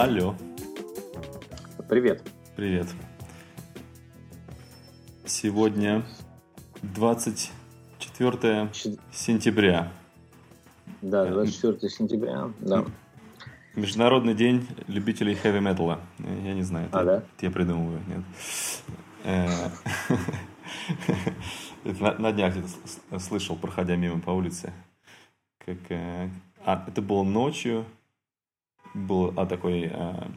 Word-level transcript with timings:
Алло. 0.00 0.34
Привет. 1.86 2.22
Привет. 2.56 2.86
Сегодня 5.26 6.06
24 6.80 8.70
сентября. 9.12 9.92
Да, 11.02 11.26
24 11.26 11.90
сентября, 11.90 12.50
да. 12.60 12.86
Международный 13.76 14.32
день 14.32 14.66
любителей 14.86 15.34
хэви-металла. 15.34 16.00
Я 16.18 16.54
не 16.54 16.62
знаю, 16.62 16.88
а, 16.92 17.04
да? 17.04 17.22
я 17.42 17.50
придумываю, 17.50 18.00
нет. 18.06 18.22
Э, 19.24 19.68
на, 22.18 22.32
днях 22.32 22.54
слышал, 23.18 23.54
проходя 23.54 23.96
мимо 23.96 24.18
по 24.18 24.30
улице, 24.30 24.72
как... 25.58 25.76
Э, 25.90 26.30
а, 26.64 26.86
это 26.88 27.02
было 27.02 27.22
ночью, 27.22 27.84
был 28.94 29.32
а, 29.36 29.46
такой... 29.46 29.90
А, 29.92 30.30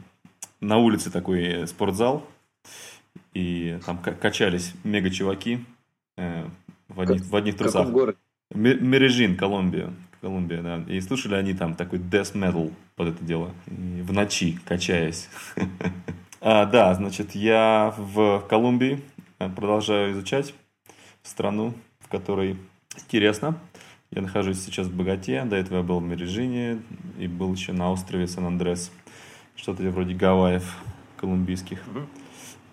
на 0.60 0.78
улице 0.78 1.10
такой 1.10 1.66
спортзал, 1.66 2.26
и 3.34 3.78
там 3.84 3.98
качались 3.98 4.72
мега-чуваки 4.84 5.64
э, 6.16 6.46
в 6.88 7.00
одних, 7.00 7.22
как, 7.22 7.30
в 7.30 7.36
одних 7.36 7.56
трусах. 7.56 7.88
В? 7.88 8.14
Мережин, 8.54 9.36
Колумбия. 9.36 9.92
Колумбия, 10.20 10.62
да. 10.62 10.82
И 10.88 11.00
слушали 11.00 11.34
они 11.34 11.52
там 11.52 11.74
такой 11.74 11.98
death 11.98 12.34
metal 12.34 12.72
под 12.96 13.08
это 13.08 13.24
дело. 13.24 13.50
И 13.66 14.02
в 14.02 14.12
ночи, 14.12 14.58
качаясь. 14.64 15.28
а, 16.40 16.64
да, 16.64 16.94
значит, 16.94 17.34
я 17.34 17.92
в 17.96 18.40
Колумбии 18.48 19.02
э, 19.38 19.48
продолжаю 19.50 20.12
изучать 20.12 20.54
страну, 21.22 21.74
в 22.00 22.08
которой 22.08 22.56
интересно. 22.96 23.58
Я 24.14 24.22
нахожусь 24.22 24.60
сейчас 24.60 24.86
в 24.86 24.96
Богате, 24.96 25.44
до 25.44 25.56
этого 25.56 25.78
я 25.78 25.82
был 25.82 25.98
в 25.98 26.04
Мережине 26.04 26.80
и 27.18 27.26
был 27.26 27.52
еще 27.52 27.72
на 27.72 27.90
острове 27.90 28.28
Сан-Андрес. 28.28 28.92
Что-то 29.56 29.82
вроде 29.90 30.14
Гавайев 30.14 30.84
колумбийских. 31.16 31.80
Mm-hmm. 31.80 32.06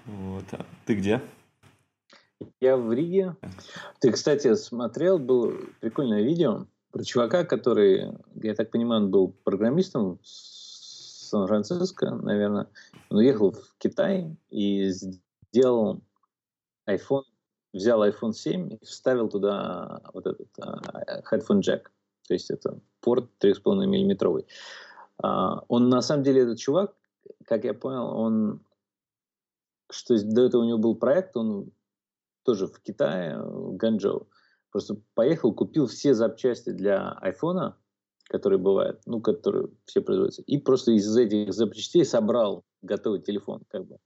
Вот. 0.06 0.44
А 0.52 0.66
ты 0.86 0.94
где? 0.94 1.20
Я 2.60 2.78
в 2.78 2.94
Риге. 2.94 3.36
Ты, 4.00 4.12
кстати, 4.12 4.54
смотрел, 4.54 5.18
было 5.18 5.52
прикольное 5.80 6.22
видео 6.22 6.68
про 6.92 7.04
чувака, 7.04 7.44
который, 7.44 8.12
я 8.36 8.54
так 8.54 8.70
понимаю, 8.70 9.06
он 9.06 9.10
был 9.10 9.30
программистом 9.44 10.20
в 10.20 10.28
Сан-Франциско, 10.28 12.12
наверное. 12.12 12.68
Он 13.10 13.18
уехал 13.18 13.54
в 13.54 13.78
Китай 13.80 14.38
и 14.52 14.90
сделал 14.90 16.02
iPhone, 16.88 17.24
взял 17.74 18.04
iPhone 18.04 18.34
7 18.34 18.74
и 18.74 18.86
вставил 18.86 19.30
туда 19.30 20.02
вот 20.14 20.28
этот 20.28 20.50
uh, 20.60 21.24
headphone 21.32 21.60
jack. 21.60 21.84
То 22.28 22.34
есть 22.34 22.50
это 22.52 22.80
порт 23.00 23.30
3,5 23.42 23.86
миллиметровый. 23.86 24.46
Uh, 25.24 25.64
он 25.68 25.90
на 25.90 26.02
самом 26.02 26.24
деле, 26.24 26.42
этот 26.42 26.58
чувак, 26.58 26.94
как 27.46 27.64
я 27.64 27.74
понял, 27.74 28.18
он 28.18 28.62
что 29.92 30.18
до 30.24 30.44
этого 30.44 30.62
у 30.62 30.66
него 30.66 30.78
был 30.78 30.96
проект, 30.96 31.36
он 31.38 31.72
тоже 32.44 32.68
в 32.68 32.80
Китае, 32.80 33.38
в 33.42 33.76
Ганчжоу, 33.76 34.28
просто 34.72 34.98
поехал, 35.14 35.54
купил 35.54 35.88
все 35.88 36.14
запчасти 36.14 36.72
для 36.72 37.12
айфона, 37.22 37.78
которые 38.26 38.60
бывают, 38.60 39.02
ну, 39.06 39.22
которые 39.22 39.70
все 39.86 40.02
производятся, 40.02 40.42
и 40.44 40.58
просто 40.58 40.92
из 40.92 41.16
этих 41.16 41.54
запчастей 41.54 42.06
собрал 42.06 42.64
готовый 42.82 43.22
телефон, 43.22 43.64
как 43.70 43.86
бы. 43.86 43.98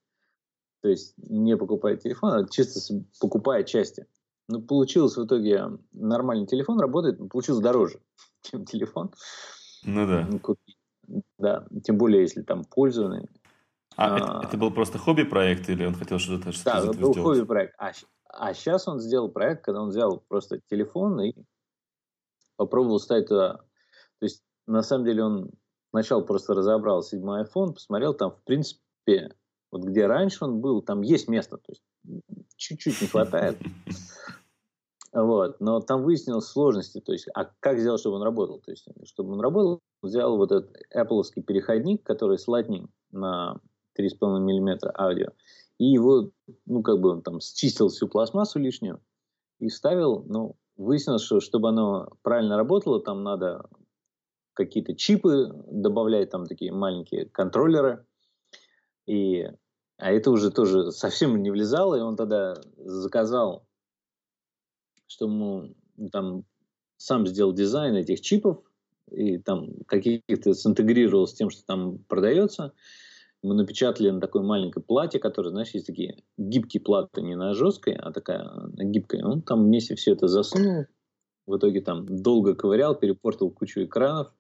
То 0.86 0.90
есть 0.90 1.16
не 1.18 1.58
покупая 1.58 1.98
телефон, 1.98 2.34
а 2.34 2.48
чисто 2.48 3.04
покупая 3.20 3.64
части. 3.64 4.06
Ну, 4.48 4.62
получилось 4.62 5.18
в 5.18 5.26
итоге 5.26 5.80
нормальный 5.94 6.46
телефон, 6.46 6.80
работает, 6.80 7.18
но 7.18 7.28
получилось 7.28 7.64
дороже, 7.64 8.02
чем 8.44 8.66
телефон. 8.66 9.12
Ну 9.84 10.06
да. 10.06 10.30
Купить. 10.44 10.78
Да, 11.40 11.66
тем 11.84 11.98
более, 11.98 12.22
если 12.22 12.44
там 12.44 12.66
пользованный. 12.66 13.28
А, 13.96 14.14
а 14.14 14.18
это, 14.18 14.48
это 14.48 14.58
был 14.58 14.70
просто 14.70 15.00
хобби-проект 15.00 15.68
или 15.70 15.86
он 15.86 15.96
хотел 15.96 16.20
что-то 16.20 16.52
что 16.52 16.66
Да, 16.66 16.78
это 16.84 16.94
был 16.94 17.16
хобби-проект. 17.16 17.74
А, 17.80 17.92
а 18.30 18.54
сейчас 18.54 18.88
он 18.88 19.00
сделал 19.00 19.30
проект, 19.30 19.66
когда 19.66 19.82
он 19.82 19.90
взял 19.90 20.20
просто 20.28 20.62
телефон 20.70 21.20
и 21.20 21.34
попробовал 22.58 23.00
ставить 23.00 23.28
туда. 23.28 23.56
То 24.20 24.26
есть, 24.26 24.44
на 24.68 24.84
самом 24.84 25.06
деле, 25.06 25.24
он 25.24 25.50
сначала 25.90 26.22
просто 26.22 26.54
разобрал 26.54 27.02
седьмой 27.02 27.42
iPhone, 27.42 27.74
посмотрел 27.74 28.14
там, 28.14 28.34
в 28.34 28.44
принципе, 28.44 29.32
вот 29.72 29.84
где 29.84 30.06
раньше 30.08 30.46
он 30.46 30.62
был, 30.62 30.82
там 30.82 31.02
есть 31.02 31.28
место, 31.28 31.58
то 31.58 31.72
есть 31.72 31.84
чуть-чуть 32.58 33.02
не 33.02 33.08
хватает. 33.08 33.58
Вот. 35.16 35.62
Но 35.62 35.80
там 35.80 36.04
выяснилось 36.04 36.46
сложности. 36.46 37.00
То 37.00 37.14
есть, 37.14 37.28
а 37.34 37.46
как 37.62 37.80
сделать, 37.80 38.02
чтобы 38.02 38.18
он 38.18 38.24
работал? 38.24 38.60
То 38.60 38.72
есть, 38.72 38.86
чтобы 39.06 39.32
он 39.32 39.40
работал, 39.40 39.80
взял 40.02 40.36
вот 40.36 40.52
этот 40.52 40.76
Apple 40.94 41.24
переходник, 41.42 42.04
который 42.04 42.38
с 42.38 42.50
Lightning 42.50 42.90
на 43.12 43.62
3,5 43.98 44.40
мм 44.40 44.92
аудио. 44.98 45.30
И 45.78 45.86
его, 45.86 46.32
ну, 46.66 46.84
как 46.84 47.00
бы 47.00 47.10
он 47.12 47.22
там 47.22 47.40
счистил 47.40 47.88
всю 47.88 48.10
пластмассу 48.10 48.60
лишнюю 48.60 49.00
и 49.60 49.70
ставил, 49.70 50.24
ну, 50.28 50.56
выяснилось, 50.76 51.24
что 51.24 51.40
чтобы 51.40 51.70
оно 51.70 52.10
правильно 52.22 52.58
работало, 52.58 53.02
там 53.02 53.24
надо 53.24 53.66
какие-то 54.54 54.96
чипы 54.96 55.52
добавлять, 55.72 56.30
там 56.30 56.46
такие 56.46 56.74
маленькие 56.74 57.26
контроллеры. 57.26 58.06
И, 59.06 59.46
а 59.98 60.12
это 60.12 60.32
уже 60.32 60.52
тоже 60.52 60.92
совсем 60.92 61.42
не 61.42 61.52
влезало, 61.52 61.96
и 61.96 62.02
он 62.02 62.16
тогда 62.16 62.56
заказал, 62.78 63.68
что 65.08 65.26
ему 65.26 65.76
там 66.12 66.44
сам 66.98 67.28
сделал 67.28 67.54
дизайн 67.54 67.96
этих 67.96 68.22
чипов, 68.22 68.64
и 69.12 69.38
там 69.38 69.84
каких-то 69.86 70.54
синтегрировал 70.54 71.28
с 71.28 71.34
тем, 71.34 71.50
что 71.50 71.66
там 71.66 72.00
продается 72.00 72.74
мы 73.46 73.54
напечатали 73.54 74.10
на 74.10 74.20
такой 74.20 74.42
маленькой 74.42 74.82
плате, 74.82 75.20
которая, 75.20 75.52
знаешь, 75.52 75.70
есть 75.70 75.86
такие 75.86 76.18
гибкие 76.38 76.82
платы, 76.82 77.22
не 77.22 77.36
на 77.36 77.54
жесткой, 77.54 77.94
а 77.96 78.12
такая 78.12 78.44
на 78.44 78.84
гибкой. 78.84 79.24
Он 79.24 79.42
там 79.42 79.66
вместе 79.66 79.96
все 79.96 80.14
это 80.14 80.28
засунул. 80.28 80.86
В 81.46 81.58
итоге 81.58 81.82
там 81.82 82.06
долго 82.08 82.56
ковырял, 82.56 82.96
перепортил 82.96 83.52
кучу 83.52 83.84
экранов. 83.84 84.34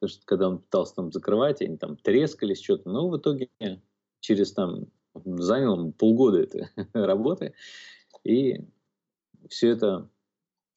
Потому 0.00 0.16
что 0.16 0.26
когда 0.26 0.48
он 0.48 0.58
пытался 0.58 0.96
там 0.96 1.12
закрывать, 1.12 1.62
они 1.62 1.76
там 1.76 1.96
трескались, 1.96 2.60
что-то. 2.60 2.90
Но 2.90 3.08
в 3.08 3.16
итоге 3.16 3.48
через 4.20 4.52
там 4.52 4.86
занял 5.24 5.92
полгода 5.92 6.40
этой 6.40 6.68
работы. 6.92 7.54
И 8.24 8.60
все 9.48 9.70
это 9.70 10.08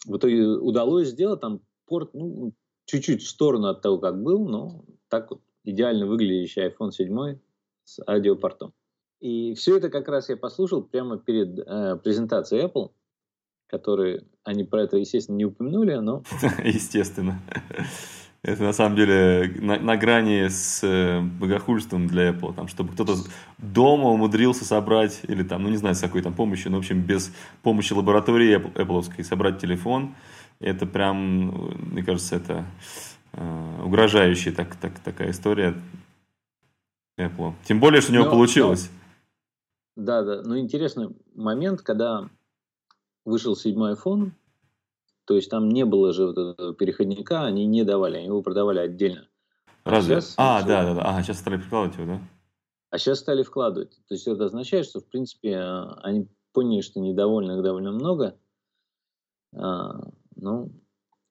в 0.05 0.17
итоге 0.17 0.47
удалось 0.47 1.09
сделать. 1.09 1.41
Там 1.41 1.61
порт, 1.85 2.13
ну, 2.13 2.53
чуть-чуть 2.85 3.21
в 3.21 3.29
сторону 3.29 3.67
от 3.67 3.81
того, 3.81 3.99
как 3.99 4.21
был, 4.21 4.47
но 4.47 4.85
так 5.09 5.29
вот 5.31 5.41
идеально 5.63 6.07
выглядящий 6.07 6.67
iPhone 6.67 6.91
7 6.91 7.37
с 7.83 8.01
аудиопортом. 8.07 8.73
И 9.19 9.53
все 9.53 9.77
это 9.77 9.89
как 9.89 10.07
раз 10.07 10.29
я 10.29 10.35
послушал 10.35 10.83
прямо 10.83 11.17
перед 11.17 11.57
э, 11.59 11.95
презентацией 12.03 12.65
Apple, 12.65 12.91
которые 13.67 14.25
они 14.43 14.65
про 14.65 14.83
это, 14.83 14.97
естественно, 14.97 15.37
не 15.37 15.45
упомянули, 15.45 15.95
но... 15.95 16.23
Естественно. 16.63 17.41
Это 18.43 18.61
на 18.63 18.73
самом 18.73 18.97
деле 18.97 19.55
на, 19.61 19.79
на 19.79 19.95
грани 19.95 20.49
с 20.49 20.83
э, 20.83 21.21
богохульством 21.21 22.07
для 22.07 22.31
Apple, 22.31 22.53
там, 22.53 22.67
чтобы 22.67 22.91
кто-то 22.91 23.15
дома 23.57 24.09
умудрился 24.09 24.65
собрать, 24.65 25.21
или 25.29 25.43
там, 25.43 25.63
ну 25.63 25.69
не 25.69 25.77
знаю, 25.77 25.95
с 25.95 26.01
какой 26.01 26.21
там 26.21 26.33
помощью, 26.33 26.69
но 26.71 26.77
в 26.77 26.79
общем 26.81 27.01
без 27.01 27.33
помощи 27.61 27.93
лаборатории 27.93 28.57
Apple, 28.57 28.73
Apple 28.73 29.23
собрать 29.23 29.59
телефон, 29.59 30.15
это 30.59 30.85
прям, 30.85 31.71
мне 31.91 32.03
кажется, 32.03 32.35
это 32.35 32.65
э, 33.31 33.81
угрожающая 33.85 34.51
так, 34.51 34.75
так, 34.75 34.99
такая 34.99 35.31
история. 35.31 35.75
Apple. 37.17 37.53
Тем 37.63 37.79
более, 37.79 38.01
что 38.01 38.11
у 38.11 38.15
него 38.15 38.25
но, 38.25 38.31
получилось. 38.31 38.89
Но, 39.95 40.03
да, 40.03 40.23
да. 40.23 40.41
Но 40.41 40.57
интересный 40.57 41.15
момент, 41.35 41.81
когда 41.81 42.29
вышел 43.23 43.55
седьмой 43.55 43.93
iPhone, 43.93 44.31
то 45.25 45.35
есть 45.35 45.49
там 45.49 45.69
не 45.69 45.85
было 45.85 46.13
же 46.13 46.27
вот 46.27 46.37
этого 46.37 46.73
переходника, 46.73 47.43
они 47.43 47.65
не 47.65 47.83
давали, 47.83 48.17
они 48.17 48.27
его 48.27 48.41
продавали 48.41 48.79
отдельно. 48.79 49.27
А 49.83 49.91
Разве? 49.91 50.21
Сейчас, 50.21 50.35
а, 50.37 50.59
все... 50.59 50.67
да, 50.67 50.83
да, 50.83 50.93
да. 50.95 51.01
Ага, 51.01 51.23
сейчас 51.23 51.39
стали 51.39 51.57
вкладывать 51.57 51.97
его, 51.97 52.07
да? 52.13 52.21
А 52.89 52.97
сейчас 52.97 53.19
стали 53.19 53.43
вкладывать. 53.43 53.91
То 54.07 54.13
есть 54.13 54.27
это 54.27 54.45
означает, 54.45 54.85
что, 54.85 54.99
в 54.99 55.05
принципе, 55.07 55.57
они 55.57 56.27
поняли, 56.51 56.81
что 56.81 56.99
недовольных 56.99 57.63
довольно 57.63 57.91
много. 57.91 58.37
А, 59.55 59.99
ну, 60.35 60.71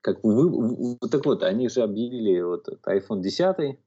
как 0.00 0.22
вы, 0.24 0.98
так 1.10 1.24
вот, 1.24 1.42
они 1.42 1.68
же 1.68 1.82
объявили 1.82 2.40
вот 2.40 2.68
iPhone 2.86 3.20
10, 3.20 3.78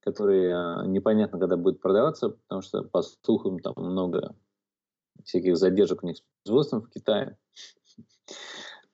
который 0.00 0.52
а, 0.52 0.84
непонятно, 0.86 1.38
когда 1.38 1.56
будет 1.56 1.80
продаваться, 1.80 2.30
потому 2.30 2.62
что, 2.62 2.82
по 2.82 3.02
слухам, 3.02 3.58
там 3.60 3.74
много 3.76 4.34
всяких 5.24 5.56
задержек 5.56 6.02
у 6.02 6.06
них 6.06 6.18
с 6.18 6.22
производством 6.42 6.82
в 6.82 6.90
Китае. 6.90 7.38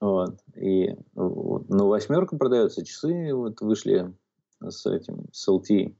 Вот. 0.01 0.39
И 0.55 0.95
ну, 1.15 1.89
восьмерка 1.89 2.37
продается, 2.37 2.85
часы 2.85 3.35
вот 3.35 3.61
вышли 3.61 4.13
с 4.61 4.87
этим, 4.87 5.27
с 5.33 5.49
LTE. 5.49 5.95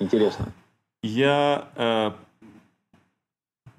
Интересно. 0.00 0.52
Я 1.02 1.68
э, 1.76 2.10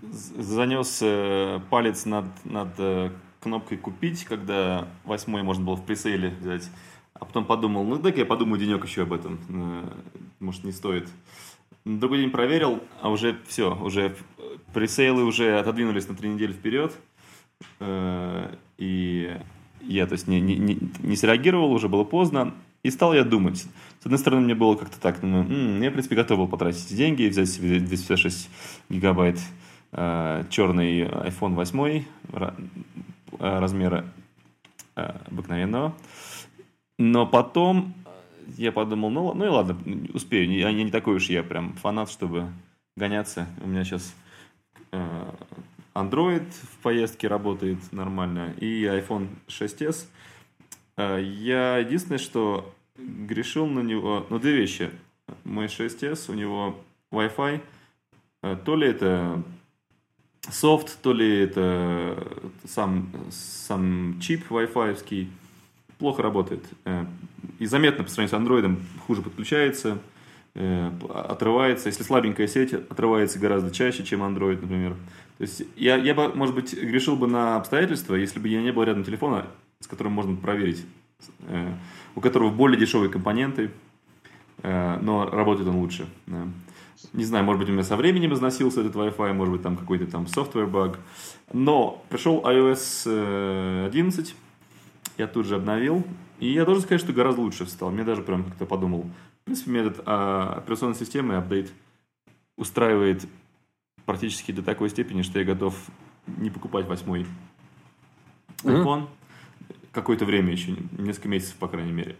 занес 0.01 0.99
э, 1.01 1.59
палец 1.69 2.05
над, 2.05 2.25
над 2.45 2.69
э, 2.77 3.11
кнопкой 3.39 3.77
«Купить», 3.77 4.23
когда 4.25 4.87
восьмой 5.03 5.43
можно 5.43 5.65
было 5.65 5.75
в 5.75 5.85
пресейле 5.85 6.29
взять. 6.29 6.69
А 7.13 7.25
потом 7.25 7.45
подумал, 7.45 7.83
ну 7.83 7.97
дай-ка 7.97 8.19
я 8.19 8.25
подумаю 8.25 8.59
денек 8.59 8.83
еще 8.83 9.03
об 9.03 9.13
этом. 9.13 9.39
Э, 9.49 9.89
может, 10.39 10.63
не 10.63 10.71
стоит. 10.71 11.07
На 11.83 11.99
другой 11.99 12.19
день 12.19 12.31
проверил, 12.31 12.79
а 13.01 13.09
уже 13.09 13.39
все, 13.47 13.75
уже 13.75 14.15
пресейлы 14.73 15.23
уже 15.23 15.59
отодвинулись 15.59 16.07
на 16.07 16.15
три 16.15 16.29
недели 16.29 16.53
вперед. 16.53 16.93
Э, 17.79 18.55
и 18.81 19.37
я, 19.81 20.07
то 20.07 20.13
есть, 20.13 20.27
не, 20.27 20.41
не, 20.41 20.57
не, 20.57 20.79
не 21.03 21.15
среагировал, 21.15 21.71
уже 21.71 21.87
было 21.87 22.03
поздно. 22.03 22.55
И 22.81 22.89
стал 22.89 23.13
я 23.13 23.23
думать. 23.23 23.67
С 23.99 24.05
одной 24.05 24.17
стороны, 24.17 24.41
мне 24.41 24.55
было 24.55 24.75
как-то 24.75 24.99
так, 24.99 25.21
ну, 25.21 25.43
я, 25.79 25.89
в 25.89 25.93
принципе, 25.93 26.15
готов 26.15 26.39
был 26.39 26.47
потратить 26.47 26.95
деньги 26.95 27.21
и 27.21 27.29
взять 27.29 27.47
себе 27.47 27.79
256 27.79 28.49
гигабайт 28.89 29.37
э, 29.91 30.45
черный 30.49 31.01
iPhone 31.01 31.53
8 31.53 32.03
э, 32.33 32.51
размера 33.37 34.05
э, 34.95 35.13
обыкновенного. 35.27 35.93
Но 36.97 37.27
потом 37.27 37.93
я 38.57 38.71
подумал, 38.71 39.11
ну, 39.11 39.33
ну 39.35 39.45
и 39.45 39.49
ладно, 39.49 39.77
успею. 40.11 40.51
Я, 40.51 40.69
я 40.69 40.83
не 40.83 40.89
такой 40.89 41.17
уж 41.17 41.29
я 41.29 41.43
прям 41.43 41.73
фанат, 41.73 42.09
чтобы 42.09 42.51
гоняться. 42.95 43.47
У 43.63 43.67
меня 43.67 43.83
сейчас 43.83 44.15
э, 44.91 45.31
Android 45.93 46.49
в 46.51 46.77
поездке 46.81 47.27
работает 47.27 47.77
нормально 47.91 48.53
и 48.57 48.83
iPhone 48.83 49.27
6s. 49.47 50.07
Э, 50.97 51.21
я 51.21 51.77
единственное, 51.77 52.17
что 52.17 52.73
грешил 52.97 53.65
на 53.65 53.81
него, 53.81 54.25
ну, 54.29 54.39
две 54.39 54.53
вещи. 54.53 54.91
Мой 55.43 55.65
6s, 55.65 56.31
у 56.31 56.33
него 56.33 56.79
Wi-Fi, 57.11 57.61
э, 58.43 58.57
то 58.63 58.75
ли 58.75 58.87
это 58.87 59.43
софт, 60.49 61.01
то 61.01 61.13
ли 61.13 61.39
это 61.39 62.25
сам, 62.65 63.11
сам 63.29 64.19
чип 64.21 64.49
Wi-Fi, 64.49 65.27
плохо 65.97 66.21
работает. 66.21 66.63
Э, 66.85 67.05
и 67.59 67.65
заметно 67.65 68.03
по 68.03 68.09
сравнению 68.09 68.37
с 68.37 68.41
Android 68.41 68.81
хуже 69.05 69.21
подключается, 69.21 69.99
отрывается. 70.53 71.87
Если 71.87 72.03
слабенькая 72.03 72.47
сеть, 72.47 72.73
отрывается 72.73 73.39
гораздо 73.39 73.71
чаще, 73.71 74.03
чем 74.03 74.21
Android, 74.21 74.59
например. 74.61 74.95
То 75.41 75.45
есть 75.47 75.63
я, 75.75 75.95
я 75.95 76.13
бы, 76.13 76.31
может 76.35 76.53
быть, 76.53 76.71
грешил 76.71 77.15
бы 77.15 77.25
на 77.25 77.55
обстоятельства, 77.55 78.13
если 78.13 78.39
бы 78.39 78.47
я 78.47 78.61
не 78.61 78.71
был 78.71 78.83
рядом 78.83 79.03
телефона, 79.03 79.47
с 79.79 79.87
которым 79.87 80.13
можно 80.13 80.35
проверить, 80.35 80.85
э, 81.47 81.73
у 82.13 82.21
которого 82.21 82.51
более 82.51 82.79
дешевые 82.79 83.09
компоненты, 83.09 83.71
э, 84.61 84.99
но 85.01 85.27
работает 85.27 85.67
он 85.67 85.77
лучше. 85.77 86.07
Да. 86.27 86.47
Не 87.13 87.25
знаю, 87.25 87.43
может 87.43 87.59
быть, 87.59 87.69
у 87.69 87.71
меня 87.71 87.81
со 87.81 87.97
временем 87.97 88.35
износился 88.35 88.81
этот 88.81 88.93
Wi-Fi, 88.93 89.33
может 89.33 89.51
быть, 89.51 89.63
там 89.63 89.77
какой-то 89.77 90.05
там 90.05 90.25
software 90.25 90.67
баг. 90.67 90.99
Но 91.51 92.05
пришел 92.09 92.43
iOS 92.45 93.87
11, 93.87 94.29
э, 94.29 94.33
я 95.17 95.25
тут 95.25 95.47
же 95.47 95.55
обновил, 95.55 96.05
и 96.39 96.53
я 96.53 96.65
должен 96.65 96.83
сказать, 96.83 97.01
что 97.01 97.13
гораздо 97.13 97.41
лучше 97.41 97.65
стал. 97.65 97.89
Мне 97.89 98.03
даже 98.03 98.21
прям 98.21 98.43
как-то 98.43 98.67
подумал. 98.67 99.09
В 99.41 99.45
принципе, 99.45 99.71
мне 99.71 99.79
этот 99.79 100.03
а, 100.05 100.57
операционной 100.59 100.95
системы 100.95 101.35
апдейт 101.35 101.71
устраивает 102.57 103.25
практически 104.11 104.51
до 104.51 104.61
такой 104.61 104.89
степени, 104.89 105.21
что 105.21 105.39
я 105.39 105.45
готов 105.45 105.73
не 106.27 106.49
покупать 106.49 106.85
восьмой 106.85 107.25
iPhone. 108.63 109.03
Mm-hmm. 109.03 109.07
Какое-то 109.93 110.25
время 110.25 110.51
еще, 110.51 110.75
несколько 110.97 111.29
месяцев, 111.29 111.55
по 111.55 111.69
крайней 111.69 111.93
мере. 111.93 112.17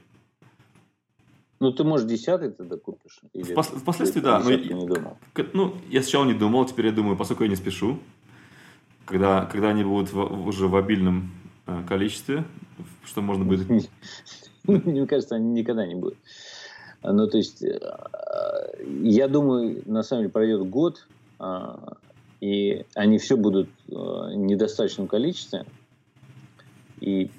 Ну, 1.60 1.74
ты, 1.74 1.84
может, 1.84 2.08
десятый 2.08 2.52
тогда 2.52 2.78
купишь? 2.78 3.20
Или 3.34 3.54
Впос- 3.54 3.78
впоследствии, 3.78 4.22
да. 4.22 4.40
Но 4.40 4.52
я, 4.52 4.58
не 4.58 4.88
думал. 4.88 5.18
Ну, 5.52 5.76
я 5.90 6.02
сначала 6.02 6.24
не 6.24 6.34
думал, 6.34 6.66
теперь 6.66 6.86
я 6.86 6.92
думаю, 6.94 7.18
поскольку 7.18 7.44
я 7.44 7.50
не 7.50 7.58
спешу, 7.58 8.00
когда, 9.04 9.46
когда 9.46 9.70
они 9.70 9.84
будут 9.84 10.14
в, 10.14 10.48
уже 10.48 10.70
в 10.70 10.78
обильном 10.78 11.30
э, 11.68 11.84
количестве, 11.90 12.46
что 13.04 13.22
можно 13.22 13.44
будет... 13.44 13.68
Мне 14.64 15.06
кажется, 15.08 15.36
они 15.36 15.52
никогда 15.52 15.86
не 15.86 15.96
будут. 15.96 16.18
Ну, 17.04 17.28
то 17.28 17.38
есть, 17.38 17.62
э, 17.62 17.80
я 19.02 19.28
думаю, 19.28 19.82
на 19.86 20.04
самом 20.04 20.24
деле 20.24 20.32
пройдет 20.32 20.70
год, 20.70 21.06
а, 21.10 21.11
и 22.40 22.86
они 22.96 23.18
все 23.20 23.38
будут 23.38 23.70
э, 23.88 23.94
в 23.94 24.36
недостаточном 24.36 25.08
количестве, 25.08 25.66
и 27.00 27.30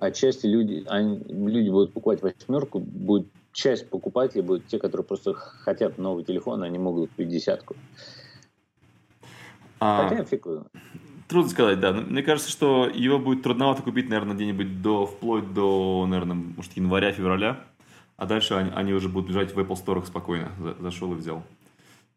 отчасти 0.00 0.46
люди, 0.46 0.84
они, 0.88 1.18
люди 1.28 1.68
будут 1.70 1.92
покупать 1.92 2.22
восьмерку, 2.22 2.78
будет 2.80 3.26
часть 3.52 3.88
покупателей 3.88 4.42
будут 4.42 4.66
те, 4.66 4.78
которые 4.78 5.04
просто 5.04 5.34
хотят 5.34 5.98
новый 5.98 6.24
телефон, 6.24 6.62
они 6.62 6.78
могут 6.78 7.10
купить 7.10 7.28
десятку. 7.28 7.76
А, 9.80 10.08
Хотя 10.08 10.24
фиг 10.24 10.46
Трудно 11.28 11.50
сказать, 11.50 11.80
да. 11.80 11.92
Мне 11.92 12.22
кажется, 12.22 12.50
что 12.50 12.86
его 12.86 13.18
будет 13.18 13.42
трудновато 13.42 13.82
купить, 13.82 14.08
наверное, 14.08 14.34
где-нибудь 14.34 14.82
до, 14.82 15.06
вплоть 15.06 15.52
до, 15.54 16.06
наверное, 16.06 16.36
может, 16.36 16.72
января-февраля. 16.76 17.64
А 18.16 18.26
дальше 18.26 18.54
они, 18.54 18.70
они 18.74 18.92
уже 18.92 19.08
будут 19.08 19.30
лежать 19.30 19.54
в 19.54 19.58
Apple 19.58 19.76
Store 19.82 20.04
спокойно. 20.04 20.52
Зашел 20.80 21.12
и 21.12 21.16
взял. 21.16 21.42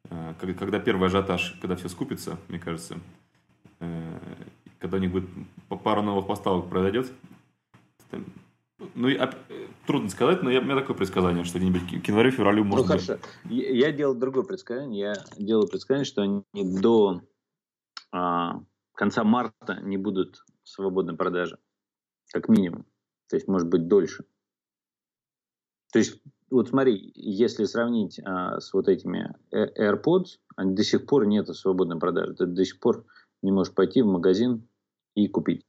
Э, 0.09 0.33
когда 0.39 0.79
первый 0.79 1.07
ажиотаж, 1.07 1.57
когда 1.61 1.75
все 1.75 1.89
скупится, 1.89 2.37
мне 2.47 2.59
кажется, 2.59 2.99
э, 3.79 4.19
когда 4.79 4.97
у 4.97 4.99
них 4.99 5.11
будет 5.11 5.29
пара 5.83 6.01
новых 6.01 6.27
поставок 6.27 6.69
произойдет, 6.69 7.11
ну, 8.93 9.07
и, 9.07 9.19
трудно 9.87 10.09
сказать, 10.09 10.43
но 10.43 10.51
я, 10.51 10.59
у 10.59 10.63
меня 10.63 10.75
такое 10.75 10.95
предсказание, 10.95 11.43
что 11.43 11.57
где-нибудь 11.57 12.03
к 12.03 12.07
январю-февралю 12.07 12.63
может 12.63 12.85
ну, 12.85 12.91
хорошо. 12.91 13.17
быть. 13.43 13.51
Я, 13.51 13.87
я 13.87 13.91
делал 13.91 14.13
другое 14.13 14.43
предсказание. 14.43 14.99
Я 14.99 15.13
делал 15.37 15.67
предсказание, 15.67 16.05
что 16.05 16.21
они 16.21 16.43
до 16.53 17.21
а, 18.11 18.61
конца 18.93 19.23
марта 19.23 19.79
не 19.81 19.97
будут 19.97 20.43
в 20.63 20.69
свободной 20.69 21.15
продаже. 21.15 21.57
Как 22.31 22.49
минимум. 22.49 22.85
То 23.29 23.35
есть, 23.35 23.47
может 23.47 23.67
быть, 23.67 23.87
дольше. 23.87 24.25
То 25.91 25.99
есть, 25.99 26.21
вот 26.49 26.69
смотри, 26.69 27.11
если 27.15 27.65
сравнить 27.65 28.19
а, 28.23 28.59
с 28.59 28.73
вот 28.73 28.87
этими 28.87 29.33
AirPods, 29.51 30.39
они 30.55 30.75
до 30.75 30.83
сих 30.83 31.05
пор 31.05 31.25
нет 31.25 31.47
свободной 31.49 31.99
продажи. 31.99 32.33
Ты 32.33 32.45
до 32.45 32.65
сих 32.65 32.79
пор 32.79 33.05
не 33.41 33.51
можешь 33.51 33.73
пойти 33.73 34.01
в 34.01 34.07
магазин 34.07 34.67
и 35.15 35.27
купить. 35.27 35.65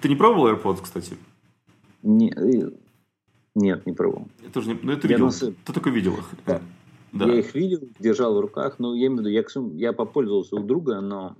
Ты 0.00 0.08
не 0.08 0.16
пробовал 0.16 0.54
AirPods, 0.54 0.82
кстати? 0.82 1.16
Не, 2.02 2.30
э, 2.30 2.70
нет, 3.54 3.86
не 3.86 3.92
пробовал. 3.92 4.28
Я 4.42 4.50
тоже 4.50 4.68
не... 4.70 4.78
Ну, 4.82 4.92
это 4.92 5.06
видел. 5.06 5.26
Нас... 5.26 5.38
Ты 5.38 5.72
только 5.72 5.90
видел 5.90 6.14
их. 6.14 6.30
Да. 6.46 6.62
да. 7.12 7.26
Я 7.26 7.40
их 7.40 7.54
видел, 7.54 7.80
держал 7.98 8.34
в 8.34 8.40
руках, 8.40 8.78
но 8.78 8.94
я 8.94 9.06
имею 9.06 9.18
в 9.18 9.26
виду, 9.26 9.28
я, 9.28 9.44
я 9.88 9.92
попользовался 9.92 10.56
у 10.56 10.60
друга, 10.60 11.00
но 11.00 11.36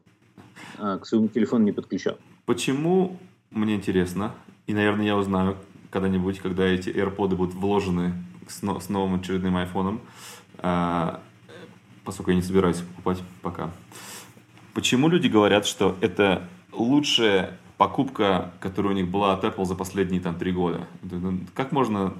а, 0.79 0.99
к 0.99 1.07
своему 1.07 1.29
телефону 1.29 1.65
не 1.65 1.73
подключал. 1.73 2.19
Почему, 2.45 3.17
мне 3.51 3.75
интересно, 3.77 4.35
и, 4.67 4.75
наверное, 4.75 5.07
я 5.07 5.17
узнаю, 5.17 5.57
когда-нибудь, 5.91 6.39
когда 6.39 6.65
эти 6.65 6.89
AirPods 6.89 7.37
будут 7.37 7.55
вложены 7.55 8.15
с, 8.49 8.61
с 8.61 8.89
новым 8.89 9.21
очередным 9.21 9.57
айфоном, 9.57 10.01
а, 10.59 11.21
поскольку 12.05 12.31
я 12.31 12.37
не 12.37 12.43
собираюсь 12.43 12.79
покупать 12.79 13.23
пока. 13.43 13.71
Почему 14.75 15.09
люди 15.09 15.29
говорят, 15.29 15.67
что 15.67 15.97
это 16.01 16.49
лучшая 16.73 17.59
покупка, 17.77 18.53
которая 18.61 18.93
у 18.93 18.97
них 18.97 19.09
была 19.09 19.33
от 19.33 19.45
Apple 19.45 19.65
за 19.65 19.75
последние 19.75 20.21
там 20.21 20.39
три 20.39 20.53
года? 20.53 20.87
Ну, 21.03 21.41
как 21.55 21.73
можно 21.73 22.15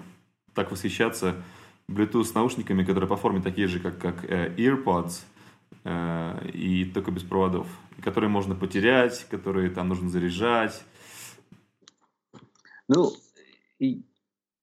так 0.55 0.71
восхищаться 0.71 1.37
Bluetooth 1.89 2.33
наушниками, 2.35 2.85
которые 2.85 3.09
по 3.09 3.17
форме 3.17 3.41
такие 3.41 3.67
же, 3.67 3.79
как, 3.79 3.99
как 3.99 4.25
э, 4.25 4.55
AirPods, 4.57 5.21
э, 5.85 6.51
и 6.53 6.85
только 6.87 7.11
без 7.11 7.23
проводов, 7.23 7.67
которые 8.03 8.31
можно 8.31 8.55
потерять, 8.55 9.27
которые 9.31 9.71
там 9.71 9.89
нужно 9.89 10.09
заряжать? 10.09 10.83
Ну, 12.89 13.13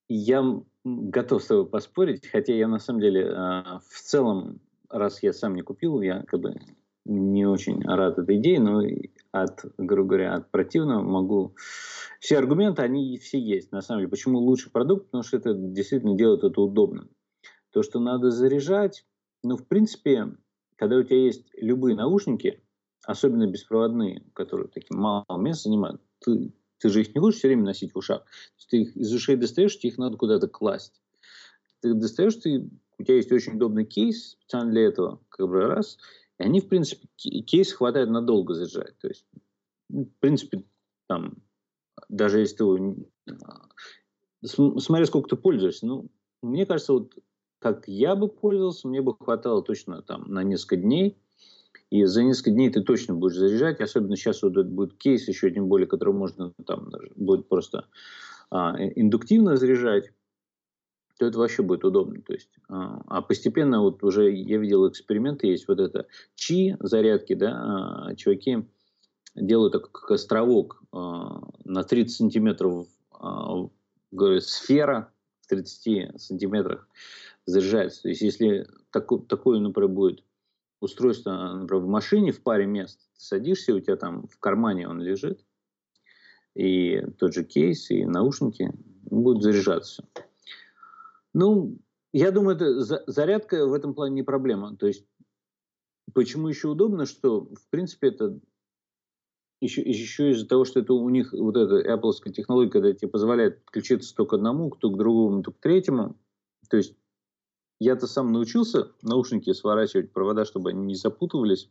я 0.07 0.61
готов 0.83 1.43
с 1.43 1.47
тобой 1.47 1.67
поспорить, 1.67 2.27
хотя 2.27 2.53
я 2.53 2.67
на 2.67 2.79
самом 2.79 3.01
деле 3.01 3.29
а, 3.29 3.79
в 3.89 4.01
целом, 4.01 4.61
раз 4.89 5.21
я 5.23 5.33
сам 5.33 5.55
не 5.55 5.61
купил, 5.61 6.01
я 6.01 6.23
как 6.23 6.39
бы 6.39 6.55
не 7.05 7.45
очень 7.45 7.81
рад 7.83 8.17
этой 8.17 8.37
идее, 8.37 8.59
но 8.59 8.81
от, 9.31 9.65
грубо 9.77 10.09
говоря, 10.09 10.35
от 10.35 10.51
противного 10.51 11.01
могу... 11.01 11.55
Все 12.19 12.37
аргументы, 12.37 12.81
они 12.81 13.17
все 13.19 13.39
есть, 13.39 13.71
на 13.71 13.81
самом 13.81 13.99
деле. 13.99 14.09
Почему 14.09 14.39
лучший 14.39 14.71
продукт? 14.71 15.05
Потому 15.05 15.23
что 15.23 15.37
это 15.37 15.53
действительно 15.53 16.15
делает 16.15 16.43
это 16.43 16.59
удобным. 16.59 17.09
То, 17.71 17.83
что 17.83 17.99
надо 17.99 18.31
заряжать, 18.31 19.05
ну, 19.43 19.55
в 19.55 19.67
принципе, 19.67 20.35
когда 20.77 20.97
у 20.97 21.03
тебя 21.03 21.17
есть 21.17 21.47
любые 21.53 21.95
наушники, 21.95 22.61
особенно 23.05 23.47
беспроводные, 23.47 24.23
которые 24.33 24.67
таким 24.67 24.99
мало 24.99 25.25
места 25.37 25.69
занимают, 25.69 26.01
ты 26.19 26.51
ты 26.79 26.89
же 26.89 27.01
их 27.01 27.13
не 27.15 27.19
будешь 27.19 27.35
все 27.37 27.47
время 27.47 27.63
носить 27.63 27.93
в 27.93 27.97
ушах. 27.97 28.25
Ты 28.69 28.83
их 28.83 28.95
из 28.95 29.13
ушей 29.13 29.35
достаешь, 29.35 29.77
тебе 29.77 29.91
их 29.91 29.97
надо 29.97 30.17
куда-то 30.17 30.47
класть. 30.47 31.01
Ты 31.81 31.93
достаешь, 31.93 32.35
ты, 32.35 32.69
у 32.97 33.03
тебя 33.03 33.15
есть 33.15 33.31
очень 33.31 33.55
удобный 33.55 33.85
кейс 33.85 34.31
специально 34.31 34.71
для 34.71 34.83
этого, 34.83 35.21
как 35.29 35.47
бы 35.47 35.61
раз. 35.61 35.97
И 36.39 36.43
они, 36.43 36.61
в 36.61 36.67
принципе, 36.67 37.07
кейс 37.17 37.73
хватает 37.73 38.09
надолго 38.09 38.53
заряжать. 38.53 38.97
То 38.99 39.07
есть, 39.07 39.25
ну, 39.89 40.05
в 40.05 40.19
принципе, 40.19 40.63
там, 41.07 41.37
даже 42.09 42.39
если 42.39 42.57
ты 42.57 42.63
смотря 44.43 45.05
сколько 45.05 45.29
ты 45.29 45.35
пользуешься, 45.35 45.85
ну, 45.87 46.09
мне 46.41 46.65
кажется, 46.65 46.93
вот 46.93 47.13
как 47.59 47.87
я 47.87 48.15
бы 48.15 48.27
пользовался, 48.27 48.87
мне 48.87 49.01
бы 49.01 49.15
хватало 49.15 49.63
точно 49.63 50.01
там 50.01 50.25
на 50.27 50.43
несколько 50.43 50.77
дней. 50.77 51.17
И 51.89 52.03
за 52.03 52.23
несколько 52.23 52.51
дней 52.51 52.69
ты 52.69 52.81
точно 52.81 53.13
будешь 53.13 53.37
заряжать, 53.37 53.79
особенно 53.79 54.15
сейчас 54.17 54.43
вот 54.43 54.57
этот 54.57 54.71
будет 54.71 54.97
кейс 54.97 55.27
еще, 55.27 55.49
тем 55.51 55.67
более, 55.67 55.87
который 55.87 56.13
можно 56.13 56.53
там 56.65 56.91
будет 57.15 57.47
просто 57.47 57.85
а, 58.49 58.75
индуктивно 58.77 59.55
заряжать. 59.55 60.11
то 61.17 61.25
это 61.25 61.39
вообще 61.39 61.63
будет 61.63 61.85
удобно. 61.85 62.21
То 62.21 62.33
есть, 62.33 62.49
а, 62.67 63.01
а 63.07 63.21
постепенно 63.21 63.81
вот 63.81 64.03
уже 64.03 64.31
я 64.31 64.57
видел 64.57 64.87
эксперименты, 64.87 65.47
есть 65.47 65.67
вот 65.67 65.79
это 65.79 66.07
чи 66.35 66.75
зарядки, 66.81 67.35
да, 67.35 68.07
а, 68.09 68.15
чуваки 68.15 68.65
делают 69.35 69.73
так, 69.73 69.89
как 69.91 70.11
островок 70.11 70.83
а, 70.91 71.41
на 71.63 71.83
30 71.83 72.15
сантиметров, 72.15 72.87
говорю, 74.11 74.41
сфера 74.41 75.11
в 75.41 75.47
30 75.47 76.21
сантиметрах 76.21 76.87
заряжается. 77.45 78.03
То 78.03 78.09
есть, 78.09 78.21
если 78.21 78.67
таку, 78.91 79.19
такое, 79.19 79.59
например, 79.59 79.89
будет 79.89 80.23
устройство, 80.79 81.31
например, 81.53 81.83
в 81.83 81.87
машине 81.87 82.31
в 82.31 82.41
паре 82.41 82.65
мест, 82.65 82.99
ты 83.13 83.21
садишься, 83.21 83.73
у 83.73 83.79
тебя 83.79 83.95
там 83.95 84.27
в 84.27 84.37
кармане 84.39 84.87
он 84.87 85.01
лежит, 85.01 85.45
и 86.55 87.01
тот 87.17 87.33
же 87.33 87.43
кейс, 87.43 87.89
и 87.91 88.05
наушники 88.05 88.71
будут 89.09 89.43
заряжаться. 89.43 90.07
Ну, 91.33 91.77
я 92.13 92.31
думаю, 92.31 92.55
это 92.55 92.81
зарядка 93.11 93.67
в 93.67 93.73
этом 93.73 93.93
плане 93.93 94.15
не 94.15 94.23
проблема. 94.23 94.75
То 94.75 94.87
есть, 94.87 95.05
почему 96.13 96.47
еще 96.47 96.69
удобно, 96.69 97.05
что, 97.05 97.41
в 97.41 97.69
принципе, 97.69 98.07
это 98.07 98.39
еще, 99.61 99.81
еще 99.81 100.31
из-за 100.31 100.47
того, 100.47 100.65
что 100.65 100.79
это 100.79 100.93
у 100.93 101.09
них 101.09 101.33
вот 101.33 101.57
эта 101.57 101.81
Apple 101.93 102.13
технология, 102.31 102.71
когда 102.71 102.93
тебе 102.93 103.09
позволяет 103.09 103.63
подключиться 103.65 104.15
то 104.15 104.25
к 104.25 104.33
одному, 104.33 104.69
то 104.71 104.89
к 104.89 104.97
другому, 104.97 105.43
то 105.43 105.51
к 105.51 105.59
третьему. 105.59 106.17
То 106.69 106.77
есть, 106.77 106.95
я-то 107.79 108.07
сам 108.07 108.31
научился 108.31 108.91
наушники 109.01 109.53
сворачивать 109.53 110.11
провода, 110.11 110.45
чтобы 110.45 110.71
они 110.71 110.85
не 110.85 110.95
запутывались. 110.95 111.69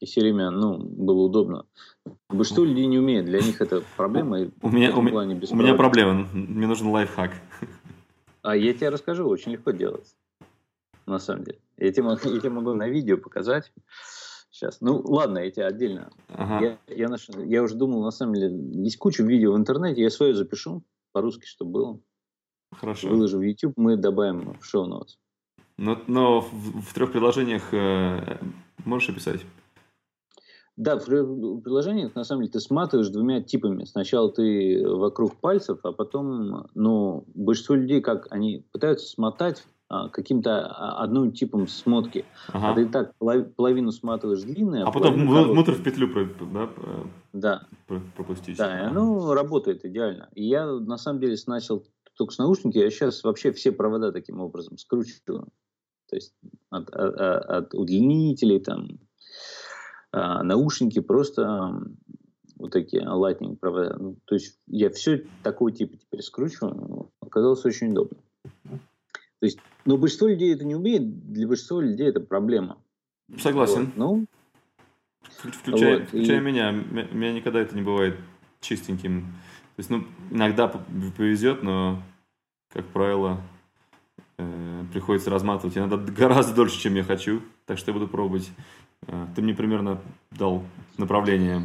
И 0.00 0.06
все 0.06 0.20
время, 0.20 0.50
ну, 0.50 0.78
было 0.78 1.22
удобно. 1.22 1.66
Большинство 2.28 2.64
людей 2.64 2.86
не 2.86 2.98
умеет, 2.98 3.24
для 3.24 3.40
них 3.40 3.60
это 3.60 3.82
проблема. 3.96 4.50
У 4.62 4.68
меня, 4.68 4.96
у, 4.96 5.02
меня, 5.02 5.18
у 5.50 5.56
меня 5.56 5.74
проблема, 5.74 6.28
мне 6.32 6.66
нужен 6.66 6.88
лайфхак. 6.88 7.32
А 8.42 8.56
я 8.56 8.72
тебе 8.72 8.90
расскажу, 8.90 9.28
очень 9.28 9.52
легко 9.52 9.72
делать. 9.72 10.14
На 11.06 11.18
самом 11.18 11.44
деле. 11.44 11.58
Я 11.78 11.92
тебе, 11.92 12.04
могу, 12.04 12.28
я 12.28 12.38
тебе 12.38 12.50
могу 12.50 12.74
на 12.74 12.88
видео 12.88 13.16
показать. 13.16 13.72
Сейчас. 14.50 14.80
Ну, 14.80 15.00
ладно, 15.04 15.38
я 15.38 15.50
тебе 15.50 15.66
отдельно. 15.66 16.10
Ага. 16.28 16.78
Я, 16.88 16.94
я, 16.94 17.08
наш, 17.08 17.28
я 17.28 17.62
уже 17.62 17.74
думал, 17.74 18.02
на 18.02 18.10
самом 18.10 18.34
деле, 18.34 18.56
есть 18.82 18.98
куча 18.98 19.22
видео 19.22 19.52
в 19.52 19.56
интернете, 19.56 20.02
я 20.02 20.10
свое 20.10 20.34
запишу 20.34 20.84
по-русски, 21.12 21.46
чтобы 21.46 21.70
было. 21.70 22.00
Хорошо. 22.72 23.08
Выложу 23.08 23.38
в 23.38 23.42
YouTube, 23.42 23.74
мы 23.76 23.96
добавим 23.96 24.56
в 24.60 24.64
шоу-ноутс. 24.64 25.16
Но, 25.76 25.98
но 26.06 26.40
в, 26.40 26.82
в 26.82 26.94
трех 26.94 27.12
приложениях 27.12 27.72
э, 27.72 28.38
можешь 28.84 29.10
описать? 29.10 29.40
Да, 30.76 30.96
в 30.96 31.04
приложениях, 31.04 32.14
на 32.14 32.22
самом 32.22 32.42
деле, 32.42 32.52
ты 32.52 32.60
сматываешь 32.60 33.08
двумя 33.08 33.42
типами. 33.42 33.84
Сначала 33.84 34.30
ты 34.30 34.84
вокруг 34.86 35.36
пальцев, 35.36 35.80
а 35.82 35.92
потом, 35.92 36.68
ну, 36.74 37.24
большинство 37.34 37.74
людей, 37.74 38.00
как 38.00 38.28
они 38.30 38.64
пытаются 38.70 39.08
смотать 39.08 39.64
а, 39.90 40.08
каким-то 40.10 40.66
а, 40.66 41.02
одним 41.02 41.32
типом 41.32 41.66
смотки. 41.66 42.26
Ага. 42.52 42.70
А 42.70 42.74
ты 42.74 42.86
так 42.86 43.14
половину 43.56 43.90
сматываешь 43.90 44.42
длинную, 44.42 44.84
а, 44.84 44.90
а 44.90 44.92
потом 44.92 45.26
внутрь 45.26 45.72
в 45.72 45.82
петлю 45.82 46.10
да, 46.52 46.68
да. 47.32 47.62
пропустить. 48.14 48.58
Да, 48.58 48.66
ага. 48.66 48.90
ну, 48.92 49.32
работает 49.32 49.86
идеально. 49.86 50.28
И 50.34 50.44
я, 50.44 50.66
на 50.66 50.98
самом 50.98 51.20
деле, 51.20 51.36
начал 51.46 51.82
только 52.18 52.34
с 52.34 52.38
наушники, 52.38 52.78
я 52.78 52.90
сейчас 52.90 53.22
вообще 53.22 53.52
все 53.52 53.72
провода 53.72 54.12
таким 54.12 54.40
образом 54.40 54.76
скручиваю. 54.76 55.48
То 56.08 56.16
есть 56.16 56.34
от, 56.70 56.90
от, 56.90 57.14
от 57.16 57.74
удлинителей, 57.74 58.60
там, 58.60 58.98
а, 60.12 60.42
наушники 60.42 61.00
просто 61.00 61.80
вот 62.56 62.72
такие 62.72 63.02
lightning 63.02 63.56
провода. 63.56 63.96
Ну, 63.98 64.16
то 64.24 64.34
есть 64.34 64.58
я 64.66 64.90
все 64.90 65.24
такого 65.42 65.70
типа 65.70 65.96
теперь 65.96 66.22
скручиваю. 66.22 67.12
Оказалось 67.20 67.64
очень 67.64 67.92
удобно. 67.92 68.18
То 68.64 69.46
есть, 69.46 69.58
но 69.84 69.96
большинство 69.96 70.26
людей 70.26 70.52
это 70.52 70.64
не 70.64 70.74
умеет, 70.74 71.30
для 71.30 71.46
большинства 71.46 71.80
людей 71.80 72.08
это 72.08 72.20
проблема. 72.20 72.82
Согласен. 73.38 73.86
Вот, 73.86 73.96
ну, 73.96 74.26
включая, 75.22 76.00
вот, 76.00 76.08
включая 76.08 76.40
и... 76.40 76.44
меня, 76.44 76.72
меня 76.72 77.32
никогда 77.32 77.60
это 77.60 77.76
не 77.76 77.82
бывает 77.82 78.16
чистеньким. 78.60 79.34
То 79.78 79.80
есть, 79.80 79.90
ну, 79.90 80.04
иногда 80.30 80.66
повезет, 81.16 81.62
но, 81.62 82.02
как 82.72 82.84
правило, 82.86 83.40
э, 84.36 84.84
приходится 84.92 85.30
разматывать 85.30 85.78
иногда 85.78 85.96
гораздо 85.96 86.54
дольше, 86.54 86.80
чем 86.80 86.96
я 86.96 87.04
хочу. 87.04 87.42
Так 87.64 87.78
что 87.78 87.92
я 87.92 87.94
буду 87.94 88.08
пробовать 88.08 88.50
Э, 89.06 89.26
ты 89.34 89.42
мне 89.42 89.54
примерно 89.54 90.00
дал 90.30 90.64
направление. 90.96 91.62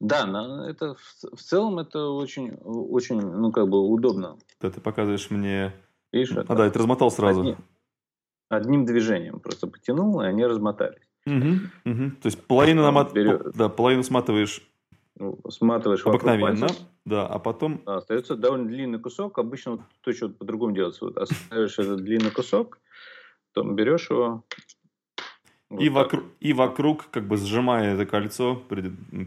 Да, 0.00 0.24
это 0.66 0.96
в 1.32 1.40
целом 1.42 1.78
это 1.78 2.08
очень, 2.08 2.54
очень, 2.64 3.20
ну 3.20 3.52
как 3.52 3.68
бы 3.68 3.80
удобно. 3.86 4.38
Да, 4.60 4.70
ты 4.70 4.80
показываешь 4.80 5.30
мне. 5.30 5.74
Видишь? 6.12 6.32
А 6.32 6.54
да, 6.54 6.70
ты 6.70 6.78
размотал 6.78 7.10
сразу. 7.10 7.40
Одним, 7.40 7.56
одним 8.48 8.84
движением 8.86 9.40
просто 9.40 9.66
потянул, 9.66 10.22
и 10.22 10.26
они 10.26 10.44
размотались. 10.44 11.02
Угу, 11.26 11.92
угу. 11.92 12.10
То 12.22 12.26
есть 12.26 12.42
половину 12.46 12.82
намат... 12.82 13.12
Да, 13.54 13.68
половину 13.68 14.02
сматываешь. 14.02 14.66
Ну, 15.20 15.38
сматываешь 15.50 16.04
обыкновенно, 16.06 16.66
да, 17.04 17.26
а 17.26 17.38
потом. 17.38 17.82
Да, 17.84 17.98
остается 17.98 18.36
довольно 18.36 18.66
длинный 18.66 18.98
кусок. 18.98 19.38
Обычно 19.38 19.72
вот, 19.72 19.80
то, 20.00 20.12
что 20.14 20.30
по-другому 20.30 20.74
делается, 20.74 21.04
вот 21.04 21.18
оставишь 21.18 21.78
этот 21.78 22.02
длинный 22.02 22.30
кусок, 22.30 22.78
потом 23.52 23.76
берешь 23.76 24.08
его, 24.08 24.44
вот 25.68 25.82
и, 25.82 25.88
вокруг, 25.88 26.24
и 26.40 26.52
вокруг, 26.52 27.10
как 27.10 27.28
бы 27.28 27.36
сжимая 27.36 27.94
это 27.94 28.04
кольцо 28.04 28.62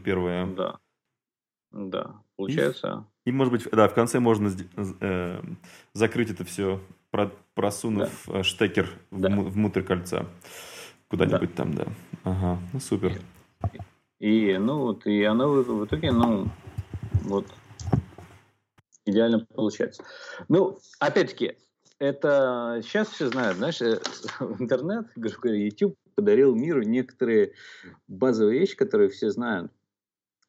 первое. 0.04 0.48
Да. 0.48 0.80
Да. 1.72 2.22
Получается. 2.36 3.06
И, 3.24 3.30
и 3.30 3.32
может 3.32 3.54
быть, 3.54 3.68
да, 3.72 3.88
в 3.88 3.94
конце 3.94 4.20
можно 4.20 4.52
э, 5.00 5.42
закрыть 5.94 6.32
это 6.32 6.44
все, 6.44 6.82
просунув 7.54 8.10
да. 8.28 8.40
Э, 8.40 8.44
штекер 8.44 8.90
да. 9.12 9.30
в, 9.30 9.52
внутрь 9.52 9.84
кольца. 9.84 10.26
Куда-нибудь 11.08 11.56
да. 11.56 11.56
там, 11.56 11.74
да. 11.76 11.86
Ага, 12.24 12.60
ну 12.74 12.80
супер. 12.80 13.22
И, 14.24 14.58
ну 14.58 14.80
вот, 14.80 15.06
и 15.06 15.22
оно 15.26 15.50
в, 15.50 15.86
итоге, 15.86 16.14
ну, 16.14 16.48
вот, 17.24 17.46
идеально 19.04 19.46
получается. 19.54 20.02
Ну, 20.48 20.80
опять-таки, 21.00 21.58
это 22.00 22.80
сейчас 22.84 23.10
все 23.10 23.28
знают, 23.28 23.58
знаешь, 23.58 23.82
э, 23.82 24.00
интернет, 24.60 25.08
YouTube 25.18 25.98
подарил 26.16 26.56
миру 26.56 26.84
некоторые 26.84 27.52
базовые 28.08 28.62
вещи, 28.62 28.78
которые 28.78 29.10
все 29.10 29.30
знают. 29.30 29.74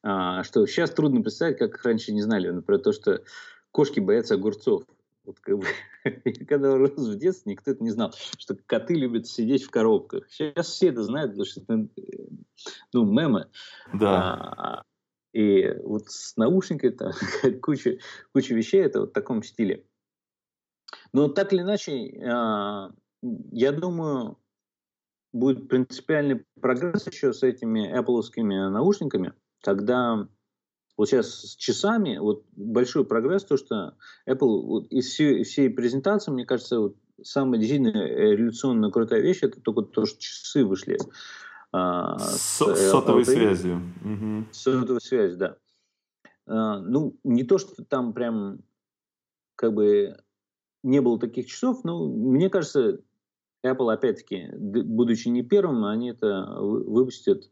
А, 0.03 0.45
что 0.45 0.65
сейчас 0.67 0.91
трудно 0.91 1.21
представить, 1.21 1.57
как 1.57 1.83
раньше 1.83 2.13
не 2.13 2.21
знали. 2.21 2.47
Например, 2.47 2.81
то, 2.81 2.93
что 2.93 3.23
кошки 3.71 3.99
боятся 3.99 4.35
огурцов. 4.35 4.83
Вот 5.25 5.39
как 5.39 5.59
бы, 5.59 5.65
когда 6.47 6.77
рос 6.77 6.91
в 6.95 7.17
детстве, 7.17 7.53
никто 7.53 7.71
это 7.71 7.83
не 7.83 7.91
знал, 7.91 8.13
что 8.37 8.55
коты 8.65 8.95
любят 8.95 9.27
сидеть 9.27 9.63
в 9.63 9.71
коробках. 9.71 10.29
Сейчас 10.29 10.67
все 10.67 10.89
это 10.89 11.03
знают, 11.03 11.31
потому 11.31 11.45
что 11.45 11.61
это 11.61 11.87
ну, 12.93 13.05
мемы. 13.05 13.49
Да. 13.93 14.53
А, 14.57 14.83
и 15.33 15.73
вот 15.83 16.09
с 16.09 16.37
наушниками 16.37 16.91
там 16.91 17.11
куча, 17.61 17.99
куча 18.33 18.53
вещей 18.53 18.81
это 18.81 19.01
вот 19.01 19.09
в 19.09 19.13
таком 19.13 19.43
стиле. 19.43 19.85
Но 21.11 21.27
так 21.27 21.51
или 21.53 21.61
иначе, 21.61 22.21
а, 22.23 22.91
я 23.51 23.71
думаю, 23.71 24.37
будет 25.33 25.67
принципиальный 25.67 26.45
прогресс 26.61 27.07
еще 27.07 27.33
с 27.33 27.43
этими 27.43 27.93
Apple 27.93 28.69
наушниками, 28.69 29.33
когда 29.61 30.27
вот 30.97 31.09
сейчас 31.09 31.27
с 31.27 31.55
часами, 31.55 32.17
вот 32.17 32.45
большой 32.55 33.05
прогресс, 33.05 33.43
то, 33.43 33.57
что 33.57 33.95
Apple 34.27 34.61
вот 34.61 34.87
из 34.87 35.07
всей, 35.07 35.43
всей 35.43 35.69
презентации, 35.69 36.31
мне 36.31 36.45
кажется, 36.45 36.79
вот 36.79 36.95
самая 37.21 37.59
действительно 37.59 38.05
революционная 38.05 38.91
крутая 38.91 39.21
вещь, 39.21 39.39
это 39.41 39.59
только 39.61 39.81
то, 39.83 40.05
что 40.05 40.19
часы 40.19 40.63
вышли. 40.63 40.97
А, 41.71 42.17
с, 42.19 42.61
с 42.61 42.89
сотовой 42.89 43.23
LTE. 43.23 43.25
связью. 43.25 43.81
Угу. 44.03 44.45
С 44.51 44.57
сотовой 44.59 45.01
связью, 45.01 45.37
да. 45.37 45.57
А, 46.47 46.79
ну, 46.79 47.17
не 47.23 47.43
то, 47.43 47.57
что 47.57 47.83
там 47.83 48.13
прям 48.13 48.59
как 49.55 49.73
бы 49.73 50.17
не 50.83 51.01
было 51.01 51.19
таких 51.19 51.47
часов, 51.47 51.83
но 51.83 52.05
мне 52.07 52.49
кажется, 52.49 52.99
Apple, 53.65 53.91
опять-таки, 53.91 54.51
будучи 54.55 55.27
не 55.27 55.41
первым, 55.41 55.85
они 55.85 56.11
это 56.11 56.57
выпустят. 56.59 57.51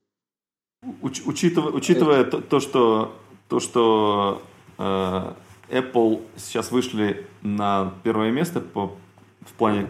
Уч, 1.02 1.24
учитывая, 1.26 1.72
учитывая 1.72 2.22
это... 2.22 2.32
то, 2.32 2.42
то, 2.42 2.60
что, 2.60 3.16
то, 3.54 3.60
что 3.60 4.42
э, 4.80 5.34
Apple 5.70 6.24
сейчас 6.38 6.72
вышли 6.72 7.28
на 7.44 7.94
первое 8.02 8.32
место 8.32 8.62
по, 8.62 8.96
в 9.42 9.54
плане 9.54 9.90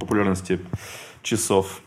популярности 0.00 0.58
часов, 1.22 1.80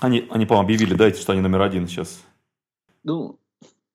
они, 0.00 0.26
они 0.30 0.46
по-моему, 0.46 0.64
объявили, 0.64 0.94
да, 0.94 1.12
что 1.12 1.32
они 1.32 1.42
номер 1.42 1.60
один 1.60 1.86
сейчас. 1.86 2.24
Ну, 3.02 3.38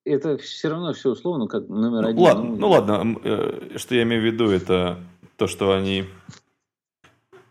это 0.06 0.38
все 0.38 0.70
равно 0.70 0.94
все 0.94 1.10
условно, 1.10 1.48
как 1.48 1.68
номер 1.68 2.04
ну, 2.04 2.08
один. 2.10 2.22
Ладно, 2.22 2.44
ну, 2.44 2.56
ну 2.58 2.70
ладно, 2.70 3.20
э, 3.24 3.78
что 3.78 3.96
я 3.96 4.04
имею 4.04 4.22
в 4.22 4.26
виду, 4.26 4.52
это 4.52 5.00
то, 5.36 5.48
что 5.48 5.74
они 5.74 6.06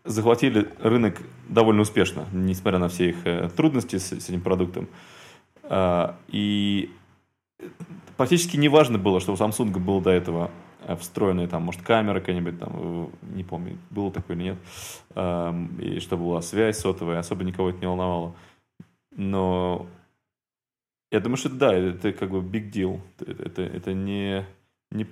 захватили 0.05 0.69
рынок 0.79 1.17
довольно 1.49 1.81
успешно, 1.81 2.27
несмотря 2.31 2.79
на 2.79 2.87
все 2.87 3.09
их 3.09 3.25
э, 3.25 3.49
трудности 3.49 3.97
с, 3.97 4.13
с 4.13 4.29
этим 4.29 4.39
продуктом. 4.39 4.87
А, 5.63 6.15
и 6.29 6.89
практически 8.17 8.57
не 8.57 8.69
важно 8.69 8.97
было, 8.97 9.19
что 9.19 9.33
у 9.33 9.35
Samsung 9.35 9.77
был 9.79 10.01
до 10.01 10.11
этого 10.11 10.51
встроенные 10.99 11.47
там, 11.47 11.63
может, 11.63 11.81
камера 11.81 12.19
какая-нибудь 12.19 12.59
там, 12.59 13.11
не 13.33 13.43
помню, 13.43 13.77
было 13.89 14.11
такое 14.11 14.37
или 14.37 14.43
нет, 14.43 14.57
и 15.81 15.99
чтобы 15.99 16.23
была 16.23 16.41
связь 16.41 16.79
сотовая, 16.79 17.19
особо 17.19 17.43
никого 17.43 17.69
это 17.69 17.79
не 17.79 17.87
волновало. 17.87 18.33
Но 19.11 19.87
я 21.11 21.19
думаю, 21.19 21.37
что 21.37 21.49
да, 21.49 21.73
это 21.73 22.13
как 22.13 22.29
бы 22.29 22.39
big 22.39 22.71
deal. 22.71 23.01
Это, 23.19 23.43
это, 23.43 23.61
это 23.63 23.93
не, 23.93 24.45
не, 24.91 25.07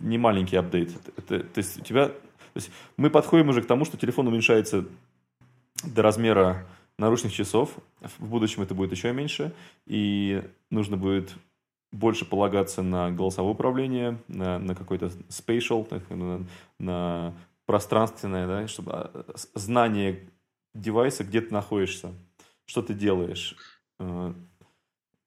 не 0.00 0.18
маленький 0.18 0.56
апдейт. 0.56 0.90
Это, 1.16 1.40
то 1.40 1.58
есть 1.58 1.78
у 1.80 1.82
тебя... 1.82 2.08
То 2.08 2.60
есть 2.60 2.70
мы 2.96 3.10
подходим 3.10 3.48
уже 3.48 3.62
к 3.62 3.66
тому, 3.66 3.84
что 3.84 3.96
телефон 3.96 4.28
уменьшается 4.28 4.84
до 5.84 6.02
размера 6.02 6.66
наручных 6.98 7.32
часов. 7.32 7.70
В 8.18 8.26
будущем 8.26 8.62
это 8.62 8.74
будет 8.74 8.92
еще 8.92 9.12
меньше. 9.12 9.54
И 9.86 10.42
нужно 10.70 10.96
будет 10.96 11.34
больше 11.94 12.28
полагаться 12.28 12.82
на 12.82 13.10
голосовое 13.12 13.54
управление, 13.54 14.18
на, 14.26 14.58
на 14.58 14.74
какой-то 14.74 15.06
spatial, 15.28 15.86
на, 16.10 16.46
на 16.78 17.34
пространственное, 17.66 18.46
да, 18.46 18.66
чтобы 18.66 18.92
а, 18.92 19.24
знание 19.54 20.28
девайса, 20.74 21.22
где 21.22 21.40
ты 21.40 21.54
находишься, 21.54 22.10
что 22.66 22.82
ты 22.82 22.94
делаешь. 22.94 23.56
Э, 24.00 24.32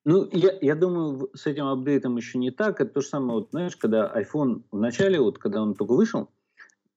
ну, 0.04 0.30
я, 0.34 0.58
я 0.62 0.76
думаю, 0.76 1.30
с 1.34 1.48
этим 1.48 1.68
апдейтом 1.68 2.18
еще 2.18 2.38
не 2.38 2.52
так. 2.52 2.82
Это 2.82 2.96
то 2.96 3.02
же 3.02 3.08
самое, 3.08 3.40
вот, 3.40 3.52
знаешь, 3.52 3.78
когда 3.78 4.12
iPhone 4.14 4.64
в 4.70 4.78
начале, 4.78 5.22
вот, 5.22 5.38
когда 5.38 5.62
он 5.62 5.74
только 5.74 5.94
вышел, 5.94 6.30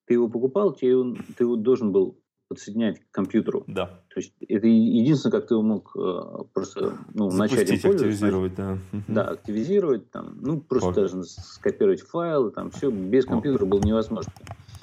ты 0.06 0.14
его 0.14 0.28
покупал, 0.28 0.72
тебе 0.72 0.96
он, 0.96 1.16
ты 1.36 1.44
его 1.44 1.54
должен 1.54 1.92
был 1.92 2.19
подсоединять 2.50 2.98
к 2.98 3.10
компьютеру. 3.12 3.62
Да. 3.68 3.86
То 4.08 4.16
есть 4.16 4.32
это 4.48 4.66
единственное, 4.66 5.38
как 5.38 5.46
ты 5.46 5.54
его 5.54 5.62
мог 5.62 5.92
э, 5.96 6.44
просто 6.52 6.98
ну, 7.14 7.30
начать 7.30 7.60
им 7.70 7.80
пользоваться. 7.80 7.88
активизировать, 7.90 8.54
да. 8.56 8.78
Да, 9.06 9.28
активизировать, 9.28 10.10
там, 10.10 10.36
ну, 10.40 10.60
просто 10.60 10.88
Фак. 10.88 10.96
даже 10.96 11.22
скопировать 11.22 12.02
файлы, 12.02 12.50
там, 12.50 12.72
все 12.72 12.90
без 12.90 13.24
компьютера 13.24 13.66
было 13.66 13.80
невозможно. 13.80 14.32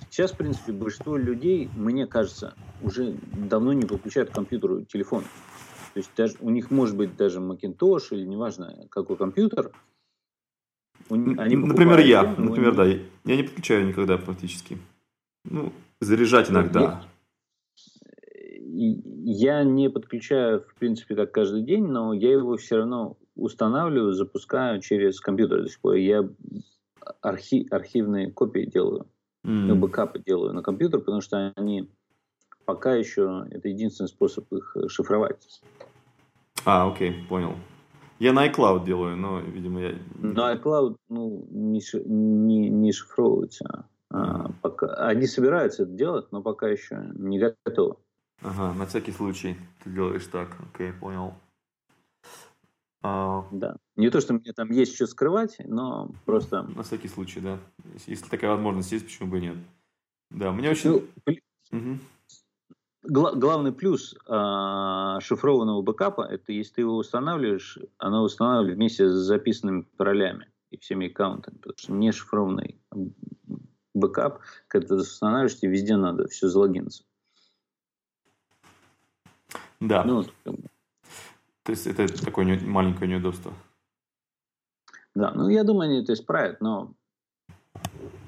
Сейчас, 0.10 0.32
в 0.32 0.38
принципе, 0.38 0.72
большинство 0.72 1.18
людей, 1.18 1.70
мне 1.76 2.08
кажется, 2.08 2.56
уже 2.82 3.18
давно 3.34 3.74
не 3.74 3.86
подключают 3.86 4.30
к 4.30 4.34
компьютеру 4.34 4.86
телефон. 4.86 5.24
То 5.94 5.98
есть 5.98 6.12
даже, 6.16 6.36
у 6.40 6.50
них 6.50 6.72
может 6.72 6.96
быть 6.96 7.18
даже 7.18 7.40
Macintosh 7.40 8.08
или 8.12 8.24
неважно 8.24 8.88
какой 8.90 9.18
компьютер. 9.18 9.72
Они 11.10 11.58
Например, 11.58 12.00
я. 12.00 12.24
Например, 12.24 12.74
да. 12.74 12.86
Я 12.86 13.02
не 13.36 13.44
подключаю 13.44 13.86
никогда 13.86 14.18
практически. 14.18 14.78
Ну, 15.44 15.74
заряжать 16.00 16.50
иногда. 16.50 17.04
Я 18.70 19.64
не 19.64 19.90
подключаю, 19.90 20.62
в 20.62 20.76
принципе, 20.76 21.16
так 21.16 21.32
каждый 21.32 21.64
день, 21.64 21.86
но 21.86 22.14
я 22.14 22.32
его 22.32 22.58
все 22.58 22.78
равно 22.78 23.18
устанавливаю, 23.36 24.14
запускаю 24.14 24.82
через 24.82 25.20
компьютер 25.22 25.64
до 25.64 25.70
сих 25.70 25.80
пор. 25.80 25.96
Я 25.96 26.28
архи, 27.22 27.68
архивные 27.72 28.32
копии 28.32 28.66
делаю, 28.66 29.08
mm. 29.46 29.76
бэкапы 29.76 30.20
делаю 30.20 30.54
на 30.54 30.62
компьютер, 30.62 31.00
потому 31.00 31.22
что 31.22 31.54
они 31.56 31.90
пока 32.66 32.96
еще 32.96 33.46
это 33.52 33.70
единственный 33.70 34.08
способ 34.08 34.52
их 34.52 34.76
шифровать. 34.88 35.62
А, 36.66 36.92
окей, 36.92 37.14
понял. 37.30 37.56
Я 38.20 38.34
на 38.34 38.48
iCloud 38.48 38.84
делаю, 38.84 39.16
но, 39.16 39.40
видимо, 39.40 39.80
я... 39.80 39.96
На 40.16 40.56
iCloud 40.56 40.98
ну, 41.08 41.48
не, 41.52 41.82
не, 42.06 42.70
не 42.70 42.92
шифровывается. 42.92 43.86
А, 44.10 44.52
пока... 44.62 44.88
Они 45.08 45.28
собираются 45.28 45.84
это 45.84 45.92
делать, 45.92 46.32
но 46.32 46.42
пока 46.42 46.68
еще 46.68 47.12
не 47.16 47.40
готовы. 47.40 47.98
Ага, 48.42 48.74
на 48.74 48.86
всякий 48.86 49.12
случай 49.12 49.58
ты 49.84 49.90
делаешь 49.90 50.28
так. 50.28 50.56
Окей, 50.74 50.94
понял. 50.94 51.34
А... 53.02 53.46
Да. 53.52 53.78
Не 53.96 54.10
то, 54.10 54.22
что 54.22 54.34
мне 54.34 54.54
там 54.54 54.72
есть 54.72 54.96
что 54.96 55.08
скрывать, 55.08 55.58
но 55.66 56.12
просто... 56.26 56.64
На 56.64 56.84
всякий 56.84 57.08
случай, 57.08 57.40
да. 57.40 57.60
Если 58.06 58.28
такая 58.28 58.52
возможность 58.52 58.92
есть, 58.92 59.06
почему 59.06 59.32
бы 59.32 59.40
и 59.40 59.42
нет. 59.42 59.58
Да, 60.32 60.52
мне 60.52 60.70
очень... 60.70 60.90
Ну, 60.92 61.38
угу 61.72 62.00
гла- 63.08 63.36
главный 63.36 63.72
плюс 63.72 64.16
э, 64.28 65.20
шифрованного 65.22 65.82
бэкапа– 65.82 66.22
это 66.30 66.52
если 66.52 66.76
ты 66.76 66.82
его 66.82 66.98
устанавливаешь, 66.98 67.80
оно 67.98 68.24
устанавливает 68.24 68.78
вместе 68.78 69.10
с 69.10 69.14
записанными 69.14 69.82
паролями 69.98 70.50
и 70.72 70.78
всеми 70.78 71.08
аккаунтами. 71.08 71.58
Потому 71.58 71.78
что 71.78 71.94
не 71.94 72.12
шифрованный 72.12 72.80
бэкап, 73.94 74.42
когда 74.68 74.90
ты 74.90 74.96
устанавливаешь, 74.96 75.58
тебе 75.58 75.72
везде 75.72 75.96
надо 75.96 76.28
все 76.28 76.48
залогиниться. 76.48 77.04
Да. 79.80 80.04
Ну, 80.04 80.24
то 80.44 81.72
есть 81.72 81.86
это 81.88 82.08
такое 82.24 82.46
не, 82.46 82.66
маленькое 82.66 83.10
неудобство. 83.10 83.54
Да, 85.14 85.32
ну 85.34 85.50
я 85.50 85.64
думаю, 85.64 85.90
они 85.90 86.02
это 86.02 86.14
исправят, 86.14 86.62
но 86.62 86.94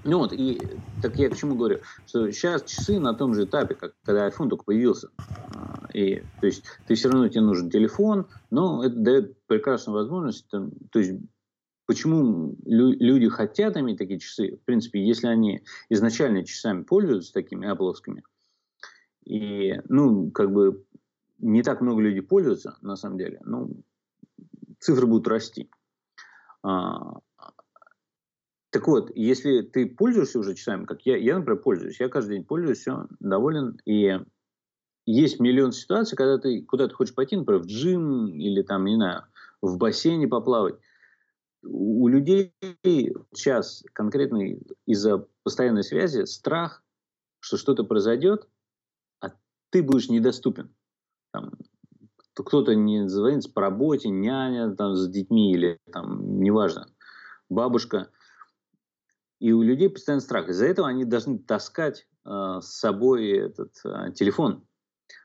ну 0.03 0.19
вот, 0.19 0.33
и 0.33 0.59
так 1.01 1.17
я 1.17 1.29
к 1.29 1.38
чему 1.38 1.55
говорю, 1.55 1.79
что 2.07 2.31
сейчас 2.31 2.63
часы 2.63 2.99
на 2.99 3.13
том 3.13 3.33
же 3.33 3.45
этапе, 3.45 3.75
как 3.75 3.93
когда 4.03 4.27
iPhone 4.27 4.49
только 4.49 4.63
появился. 4.63 5.09
А, 5.17 5.88
и, 5.93 6.23
то 6.39 6.47
есть, 6.47 6.63
ты 6.88 6.95
все 6.95 7.09
равно 7.09 7.27
тебе 7.27 7.41
нужен 7.41 7.69
телефон, 7.69 8.27
но 8.49 8.83
это 8.83 8.95
дает 8.95 9.45
прекрасную 9.45 9.97
возможность, 9.97 10.47
там, 10.49 10.71
то 10.91 10.99
есть, 10.99 11.13
почему 11.85 12.55
лю- 12.65 12.95
люди 12.97 13.27
хотят 13.27 13.75
иметь 13.77 13.97
такие 13.97 14.19
часы, 14.19 14.57
в 14.57 14.65
принципе, 14.65 15.05
если 15.05 15.27
они 15.27 15.63
изначально 15.89 16.45
часами 16.45 16.83
пользуются 16.83 17.33
такими 17.33 17.69
Apple, 17.71 17.93
и, 19.25 19.79
ну, 19.89 20.31
как 20.31 20.51
бы, 20.51 20.85
не 21.39 21.63
так 21.63 21.82
много 21.82 22.02
людей 22.02 22.21
пользуются, 22.21 22.78
на 22.82 22.95
самом 22.95 23.17
деле, 23.17 23.39
ну, 23.43 23.84
цифры 24.80 25.08
будут 25.08 25.28
расти. 25.28 25.69
А, 26.63 27.19
так 28.71 28.88
вот, 28.88 29.12
если 29.15 29.62
ты 29.62 29.88
пользуешься 29.88 30.39
уже 30.39 30.54
часами, 30.54 30.86
как 30.86 31.06
я, 31.06 31.17
я, 31.17 31.38
например, 31.38 31.62
пользуюсь, 31.62 31.99
я 31.99 32.10
каждый 32.10 32.38
день 32.38 32.45
пользуюсь, 32.45 32.80
все, 32.80 33.08
доволен, 33.19 33.80
и 33.86 34.19
есть 35.06 35.39
миллион 35.39 35.71
ситуаций, 35.71 36.15
когда 36.15 36.38
ты 36.38 36.62
куда-то 36.62 36.93
хочешь 36.93 37.15
пойти, 37.15 37.36
например, 37.36 37.63
в 37.63 37.65
джим 37.65 38.28
или 38.28 38.62
там, 38.62 38.86
не 38.86 38.95
знаю, 38.95 39.23
в 39.62 39.78
бассейне 39.78 40.28
поплавать. 40.28 40.75
У 41.63 42.08
людей 42.08 42.54
сейчас 43.34 43.84
конкретно 43.93 44.56
из-за 44.86 45.25
постоянной 45.43 45.84
связи 45.84 46.25
страх, 46.25 46.84
что 47.39 47.58
что-то 47.58 47.84
произойдет, 47.84 48.47
а 49.19 49.32
ты 49.71 49.82
будешь 49.82 50.10
недоступен. 50.10 50.73
Там, 51.31 51.51
кто-то 52.33 52.73
не 52.75 53.07
звонит 53.07 53.53
по 53.53 53.61
работе, 53.61 54.09
няня 54.09 54.75
там, 54.75 54.95
с 54.95 55.07
детьми 55.09 55.53
или 55.53 55.79
там, 55.91 56.41
неважно, 56.41 56.87
бабушка– 57.49 58.09
и 59.39 59.53
у 59.53 59.61
людей 59.61 59.89
постоянно 59.89 60.21
страх. 60.21 60.49
Из-за 60.49 60.67
этого 60.67 60.87
они 60.87 61.05
должны 61.05 61.39
таскать 61.39 62.07
э, 62.25 62.59
с 62.61 62.77
собой 62.77 63.29
этот 63.29 63.73
э, 63.85 64.11
телефон. 64.13 64.65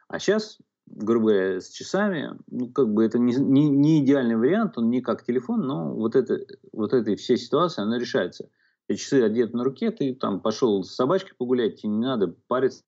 А 0.06 0.18
сейчас, 0.18 0.58
грубо 0.86 1.26
говоря, 1.26 1.60
с 1.60 1.68
часами, 1.70 2.38
ну, 2.46 2.68
как 2.70 2.92
бы 2.92 3.04
это 3.04 3.18
не, 3.18 3.34
не, 3.34 3.68
не 3.68 4.04
идеальный 4.04 4.36
вариант, 4.36 4.78
он 4.78 4.88
не 4.90 5.00
как 5.00 5.24
телефон, 5.24 5.66
но 5.66 5.92
вот, 5.92 6.14
это, 6.14 6.40
вот 6.72 6.92
этой 6.92 7.16
всей 7.16 7.36
ситуации, 7.36 7.82
она 7.82 7.98
решается. 7.98 8.48
Эти 8.86 9.00
часы 9.00 9.22
одеты 9.22 9.56
на 9.56 9.64
руке, 9.64 9.90
ты 9.90 10.14
там 10.14 10.40
пошел 10.40 10.84
с 10.84 10.94
собачкой 10.94 11.34
погулять, 11.36 11.80
тебе 11.80 11.90
не 11.92 12.04
надо 12.04 12.36
париться, 12.46 12.84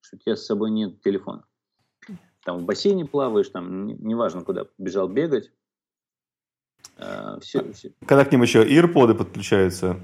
что 0.00 0.16
у 0.16 0.18
тебя 0.18 0.36
с 0.36 0.44
собой 0.44 0.70
нет 0.70 1.00
телефона. 1.00 1.44
Там 2.48 2.60
в 2.60 2.64
бассейне 2.64 3.04
плаваешь, 3.04 3.50
там 3.50 3.88
неважно 3.88 4.40
куда, 4.40 4.68
бежал 4.78 5.06
бегать. 5.06 5.52
Э, 6.96 7.36
все, 7.42 7.70
все. 7.74 7.92
Когда 8.06 8.24
к 8.24 8.32
ним 8.32 8.40
еще 8.40 8.64
AirPods 8.66 9.12
подключаются, 9.12 10.00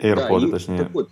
AirPods, 0.00 0.46
да, 0.46 0.50
точнее. 0.50 0.90
Вот, 0.92 1.08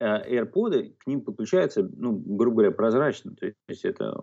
э, 0.00 0.34
AirPods, 0.34 0.96
к 0.98 1.06
ним 1.06 1.20
подключаются, 1.20 1.88
ну, 1.96 2.10
грубо 2.10 2.56
говоря, 2.56 2.72
прозрачно. 2.72 3.36
То 3.36 3.52
есть 3.68 3.84
это 3.84 4.20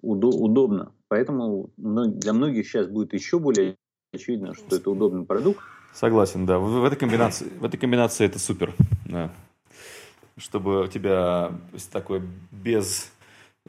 удобно. 0.00 0.92
Поэтому 1.06 1.70
для 1.76 2.32
многих 2.32 2.66
сейчас 2.66 2.88
будет 2.88 3.12
еще 3.12 3.38
более 3.38 3.76
очевидно, 4.12 4.52
что 4.52 4.74
это 4.74 4.90
удобный 4.90 5.24
продукт. 5.24 5.60
Согласен, 5.94 6.44
да. 6.44 6.58
В, 6.58 6.84
этой 6.84 6.96
комбинации, 6.96 7.44
в 7.60 7.64
этой 7.64 7.78
комбинации 7.78 8.26
это 8.26 8.40
супер. 8.40 8.74
Да. 9.06 9.32
Чтобы 10.36 10.82
у 10.82 10.88
тебя 10.88 11.52
такой 11.92 12.20
без, 12.50 13.11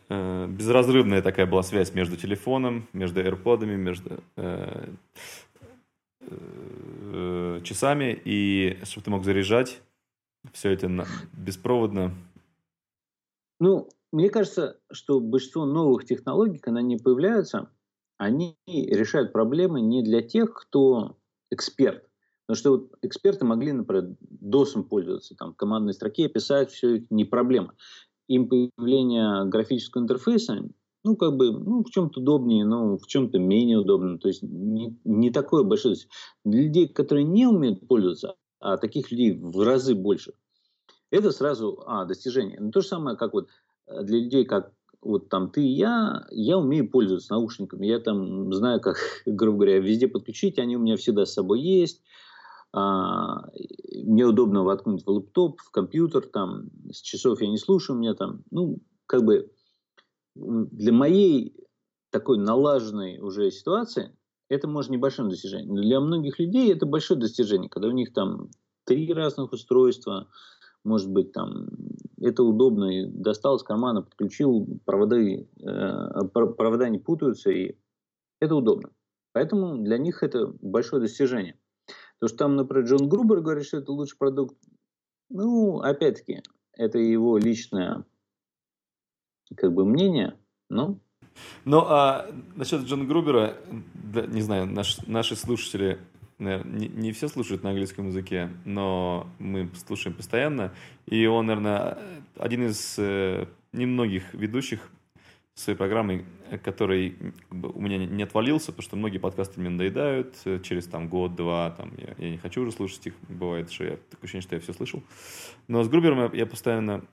э, 0.09 0.47
безразрывная 0.47 1.21
такая 1.21 1.45
была 1.45 1.63
связь 1.63 1.93
между 1.93 2.17
телефоном, 2.17 2.87
между 2.93 3.21
AirPods, 3.21 3.65
между 3.65 4.23
э, 4.35 4.87
э, 6.21 7.61
часами, 7.63 8.19
и 8.25 8.79
чтобы 8.83 9.03
ты 9.05 9.11
мог 9.11 9.23
заряжать 9.23 9.81
все 10.51 10.71
это 10.71 10.87
на, 10.87 11.05
беспроводно. 11.33 12.13
Ну, 13.59 13.89
мне 14.11 14.29
кажется, 14.29 14.77
что 14.91 15.19
большинство 15.19 15.65
новых 15.65 16.05
технологий, 16.05 16.59
когда 16.59 16.79
они 16.79 16.97
появляются, 16.97 17.69
они 18.17 18.57
решают 18.65 19.33
проблемы 19.33 19.81
не 19.81 20.03
для 20.03 20.21
тех, 20.21 20.53
кто 20.53 21.17
эксперт. 21.49 22.07
Потому 22.45 22.57
что 22.57 22.71
вот 22.71 22.91
эксперты 23.01 23.45
могли, 23.45 23.71
например, 23.71 24.15
DOS 24.41 24.83
пользоваться, 24.83 25.35
там, 25.35 25.53
в 25.53 25.55
командной 25.55 25.93
строке 25.93 26.27
писать, 26.27 26.71
все 26.71 26.97
это 26.97 27.05
не 27.09 27.23
проблема. 27.23 27.75
Им 28.27 28.47
появление 28.47 29.45
графического 29.45 30.01
интерфейса 30.01 30.69
ну, 31.03 31.17
как 31.17 31.35
бы, 31.35 31.51
ну, 31.51 31.83
в 31.83 31.89
чем-то 31.89 32.21
удобнее, 32.21 32.65
но 32.65 32.97
в 32.97 33.07
чем-то 33.07 33.37
менее 33.37 33.79
удобно. 33.79 34.17
То 34.17 34.29
есть 34.29 34.41
не, 34.41 34.97
не 35.03 35.31
такое 35.31 35.63
большое. 35.63 35.95
Для 36.45 36.63
людей, 36.63 36.87
которые 36.87 37.25
не 37.25 37.45
умеют 37.45 37.87
пользоваться, 37.87 38.35
а 38.59 38.77
таких 38.77 39.11
людей 39.11 39.33
в 39.33 39.61
разы 39.61 39.95
больше. 39.95 40.33
Это 41.11 41.31
сразу, 41.31 41.83
а, 41.85 42.05
достижение. 42.05 42.57
Но 42.59 42.67
ну, 42.67 42.71
то 42.71 42.81
же 42.81 42.87
самое, 42.87 43.17
как 43.17 43.33
вот 43.33 43.49
э, 43.87 44.03
для 44.03 44.19
людей, 44.19 44.45
как 44.45 44.71
вот 45.01 45.27
там 45.29 45.51
ты 45.51 45.61
и 45.61 45.73
я, 45.73 46.25
я 46.31 46.57
умею 46.57 46.89
пользоваться 46.89 47.33
наушниками. 47.33 47.85
Я 47.85 47.99
там 47.99 48.53
знаю, 48.53 48.79
как, 48.79 48.97
грубо 49.25 49.57
говоря, 49.57 49.79
везде 49.79 50.07
подключить, 50.07 50.57
они 50.57 50.77
у 50.77 50.79
меня 50.79 50.95
всегда 50.95 51.25
с 51.25 51.33
собой 51.33 51.61
есть. 51.61 52.01
А, 52.73 53.49
мне 54.03 54.25
удобно 54.25 54.63
воткнуть 54.63 55.05
в 55.05 55.09
лэптоп, 55.09 55.61
в 55.61 55.69
компьютер, 55.69 56.25
там, 56.25 56.69
с 56.91 57.01
часов 57.01 57.41
я 57.41 57.47
не 57.47 57.57
слушаю, 57.57 57.95
у 57.95 57.99
меня 57.99 58.15
там, 58.15 58.43
ну, 58.49 58.79
как 59.05 59.23
бы 59.23 59.51
для 60.35 60.91
моей 60.91 61.55
такой 62.09 62.39
налаженной 62.39 63.19
уже 63.19 63.51
ситуации 63.51 64.15
это 64.49 64.67
может 64.67 64.91
небольшим 64.91 65.29
достижением. 65.29 65.75
Для 65.75 65.99
многих 65.99 66.39
людей 66.39 66.73
это 66.73 66.85
большое 66.85 67.19
достижение, 67.19 67.69
когда 67.69 67.87
у 67.87 67.91
них 67.91 68.13
там 68.13 68.49
три 68.85 69.11
разных 69.13 69.51
устройства, 69.51 70.27
может 70.83 71.09
быть, 71.09 71.31
там 71.31 71.67
это 72.19 72.43
удобно, 72.43 72.85
и 72.85 73.05
достал 73.05 73.55
из 73.55 73.63
кармана, 73.63 74.01
подключил, 74.01 74.79
провода, 74.85 75.17
э, 75.17 75.43
провода 76.33 76.89
не 76.89 76.99
путаются, 76.99 77.51
и 77.51 77.75
это 78.39 78.55
удобно. 78.55 78.89
Поэтому 79.31 79.77
для 79.77 79.97
них 79.97 80.23
это 80.23 80.53
большое 80.61 81.01
достижение. 81.01 81.57
То, 82.23 82.29
что 82.29 82.37
там, 82.37 82.55
например, 82.55 82.85
Джон 82.85 83.09
Грубер 83.09 83.41
говорит, 83.41 83.65
что 83.65 83.79
это 83.79 83.91
лучший 83.91 84.17
продукт, 84.17 84.55
ну, 85.29 85.81
опять-таки, 85.81 86.41
это 86.71 86.97
его 86.97 87.37
личное 87.37 88.05
как 89.57 89.73
бы 89.73 89.83
мнение, 89.83 90.39
но... 90.69 90.99
Ну, 91.65 91.79
а 91.79 92.33
насчет 92.55 92.83
Джона 92.83 93.03
Грубера, 93.03 93.57
да, 93.93 94.25
не 94.25 94.39
знаю, 94.39 94.67
наш, 94.67 95.05
наши 95.05 95.35
слушатели 95.35 95.99
наверное, 96.39 96.79
не, 96.79 96.87
не 96.87 97.11
все 97.11 97.27
слушают 97.27 97.61
на 97.63 97.71
английском 97.71 98.07
языке, 98.07 98.49
но 98.63 99.27
мы 99.37 99.69
слушаем 99.85 100.15
постоянно. 100.15 100.73
И 101.05 101.25
он, 101.25 101.47
наверное, 101.47 101.97
один 102.37 102.67
из 102.67 102.95
э, 102.99 103.47
немногих 103.73 104.33
ведущих 104.33 104.89
своей 105.55 105.77
программы, 105.77 106.25
который 106.63 107.15
у 107.51 107.81
меня 107.81 107.97
не 107.97 108.23
отвалился, 108.23 108.67
потому 108.67 108.83
что 108.83 108.95
многие 108.95 109.19
подкасты 109.19 109.59
мне 109.59 109.69
надоедают 109.69 110.35
э, 110.45 110.59
через 110.63 110.87
там 110.87 111.07
год-два, 111.07 111.71
там 111.71 111.93
я, 111.97 112.15
я 112.17 112.31
не 112.31 112.37
хочу 112.37 112.61
уже 112.61 112.71
слушать 112.71 113.05
их, 113.05 113.13
бывает, 113.29 113.71
что 113.71 113.83
я 113.83 113.97
такое 114.09 114.23
ощущение, 114.23 114.41
что 114.41 114.55
я 114.55 114.61
все 114.61 114.73
слышал. 114.73 115.03
Но 115.67 115.83
с 115.83 115.89
Грубером 115.89 116.19
я, 116.19 116.39
я 116.39 116.45
постоянно 116.47 117.05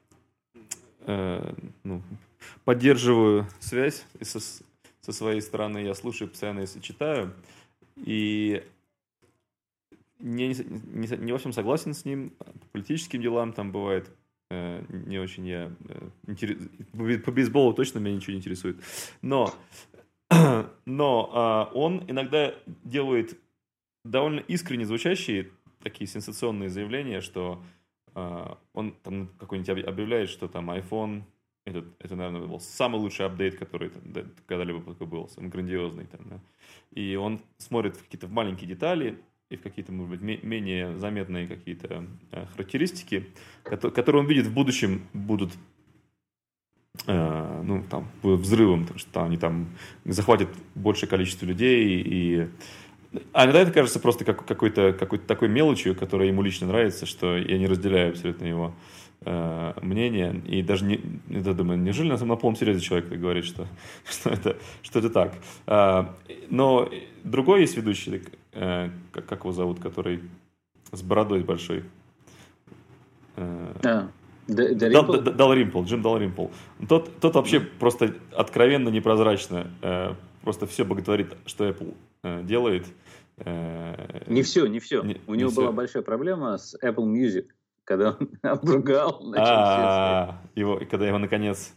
э, 1.00 1.55
ну, 1.85 2.03
поддерживаю 2.64 3.46
связь 3.59 4.07
со, 4.22 4.40
со 4.40 5.12
своей 5.12 5.42
стороны 5.42 5.79
я 5.79 5.94
слушаю 5.94 6.29
постоянно, 6.29 6.61
если 6.61 6.81
читаю. 6.81 7.35
И 7.96 8.64
не, 10.18 10.48
не, 10.48 11.16
не 11.16 11.33
во 11.33 11.38
всем 11.38 11.53
согласен 11.53 11.94
с 11.94 12.05
ним. 12.05 12.31
По 12.31 12.46
политическим 12.72 13.20
делам 13.20 13.53
там 13.53 13.72
бывает 13.72 14.11
не 14.51 15.19
очень 15.19 15.47
я... 15.47 15.73
Э. 15.89 17.19
По 17.19 17.31
бейсболу 17.31 17.73
точно 17.73 17.99
меня 17.99 18.17
ничего 18.17 18.33
не 18.33 18.39
интересует. 18.39 18.83
Но, 19.23 19.55
но 20.85 21.69
э, 21.73 21.77
он 21.77 22.05
иногда 22.09 22.55
делает 22.85 23.39
довольно 24.05 24.41
искренне 24.41 24.87
звучащие 24.87 25.51
такие 25.83 26.09
сенсационные 26.09 26.69
заявления, 26.69 27.21
что 27.21 27.63
э, 28.15 28.47
он 28.73 28.93
там 29.03 29.29
какой-нибудь 29.39 29.87
объявляет, 29.87 30.29
что 30.29 30.49
там 30.49 30.71
iPhone 30.71 31.23
это, 31.67 31.85
это, 31.99 32.17
наверное, 32.17 32.47
был 32.47 32.61
самый 32.61 33.01
лучший 33.01 33.27
апдейт, 33.27 33.59
который 33.59 33.93
да, 34.05 34.25
когда-либо 34.47 34.81
был, 34.81 35.29
самый 35.29 35.51
грандиозный. 35.51 36.07
Там, 36.07 36.21
да. 36.29 36.41
И 36.91 37.17
он 37.17 37.41
смотрит 37.59 37.97
какие-то 37.97 38.29
маленькие 38.29 38.69
детали, 38.69 39.23
и 39.51 39.57
в 39.57 39.63
какие-то, 39.63 39.93
может 39.93 40.21
быть, 40.21 40.43
менее 40.45 40.97
заметные 40.97 41.49
какие-то 41.49 42.07
э, 42.31 42.47
характеристики, 42.53 43.27
которые 43.65 44.23
он 44.23 44.29
видит 44.29 44.47
в 44.47 44.55
будущем 44.55 45.03
будут 45.13 45.53
э, 47.07 47.63
ну, 47.65 47.85
там, 47.91 48.09
взрывом, 48.23 48.83
потому 48.83 49.01
что 49.01 49.25
они 49.25 49.37
там 49.37 49.69
захватят 50.05 50.49
большее 50.77 51.09
количество 51.09 51.47
людей, 51.47 52.01
и 52.01 52.49
а 53.33 53.45
иногда 53.45 53.63
это 53.63 53.73
кажется 53.73 53.99
просто 53.99 54.25
как, 54.25 54.47
какой-то 54.47 54.93
какой 54.93 55.19
такой 55.19 55.49
мелочью, 55.49 55.97
которая 55.97 56.29
ему 56.29 56.43
лично 56.43 56.69
нравится, 56.69 57.07
что 57.07 57.37
я 57.37 57.59
не 57.59 57.67
разделяю 57.67 58.11
абсолютно 58.11 58.45
его 58.45 58.73
э, 59.23 59.73
мнение. 59.83 60.41
И 60.47 60.63
даже 60.63 60.85
не, 60.85 61.01
я 61.29 61.53
думаю, 61.53 61.79
неужели 61.79 62.09
на, 62.09 62.25
на 62.25 62.37
полном 62.37 62.57
серьезе 62.57 62.81
человек 62.81 63.09
говорит, 63.09 63.45
что, 63.45 63.67
что, 64.05 64.31
это, 64.31 64.57
что 64.83 64.99
это 64.99 65.11
так. 65.11 65.35
А, 65.67 66.15
но 66.49 66.89
другой 67.25 67.63
есть 67.63 67.77
ведущий, 67.77 68.23
э, 68.53 68.91
как, 69.13 69.27
как 69.27 69.41
его 69.41 69.53
зовут, 69.53 69.81
который 69.81 70.23
с 70.93 71.03
бородой 71.03 71.43
большой. 71.43 71.85
Э, 73.37 73.75
а. 73.85 74.09
Дал 74.49 75.55
Римпл, 75.55 75.85
Джим 75.85 76.03
Дал 76.03 76.19
Римпл. 76.19 76.47
Тот, 76.89 77.21
тот 77.21 77.35
вообще 77.37 77.61
просто 77.61 78.15
откровенно 78.33 78.89
непрозрачно 78.89 79.71
э, 79.81 80.15
просто 80.43 80.67
все 80.67 80.85
боготворит, 80.85 81.37
что 81.47 81.69
Apple 81.69 81.95
э, 82.23 82.43
делает. 82.43 82.87
Э, 83.39 84.23
не 84.27 84.43
все, 84.43 84.67
не 84.67 84.81
все. 84.81 85.03
Не, 85.03 85.21
У 85.27 85.35
него 85.35 85.51
все. 85.51 85.61
была 85.61 85.73
большая 85.73 86.03
проблема 86.03 86.59
с 86.59 86.77
Apple 86.83 87.07
Music, 87.07 87.47
когда 87.85 88.16
он 88.19 88.31
обругал. 88.43 89.23
А, 89.37 90.40
его, 90.55 90.81
когда 90.90 91.07
его 91.07 91.19
наконец 91.19 91.73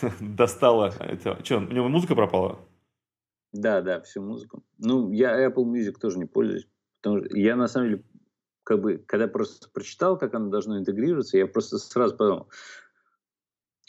достало. 0.20 0.92
Это, 1.00 1.42
что, 1.44 1.58
у 1.58 1.72
него 1.72 1.88
музыка 1.88 2.14
пропала? 2.14 2.58
Да, 3.52 3.82
да, 3.82 4.00
всю 4.00 4.22
музыку. 4.22 4.62
Ну, 4.78 5.10
я 5.12 5.46
Apple 5.46 5.64
Music 5.64 5.98
тоже 6.00 6.18
не 6.18 6.24
пользуюсь. 6.24 6.66
Потому 7.02 7.24
что 7.24 7.36
я, 7.36 7.56
на 7.56 7.68
самом 7.68 7.88
деле, 7.88 8.04
как 8.64 8.80
бы, 8.80 8.98
когда 8.98 9.28
просто 9.28 9.68
прочитал, 9.70 10.16
как 10.16 10.34
оно 10.34 10.50
должно 10.50 10.78
интегрироваться, 10.78 11.36
я 11.36 11.46
просто 11.46 11.78
сразу 11.78 12.16
подумал, 12.16 12.48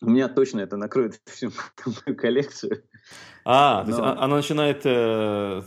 у 0.01 0.09
меня 0.09 0.27
точно 0.27 0.59
это 0.59 0.75
накроет 0.77 1.21
всю 1.25 1.51
мою 1.85 2.17
коллекцию. 2.17 2.83
А, 3.45 3.79
Но... 3.79 3.83
то 3.83 3.89
есть 3.89 3.99
а, 3.99 4.23
она 4.23 4.35
начинает 4.35 4.81
э, 4.85 5.61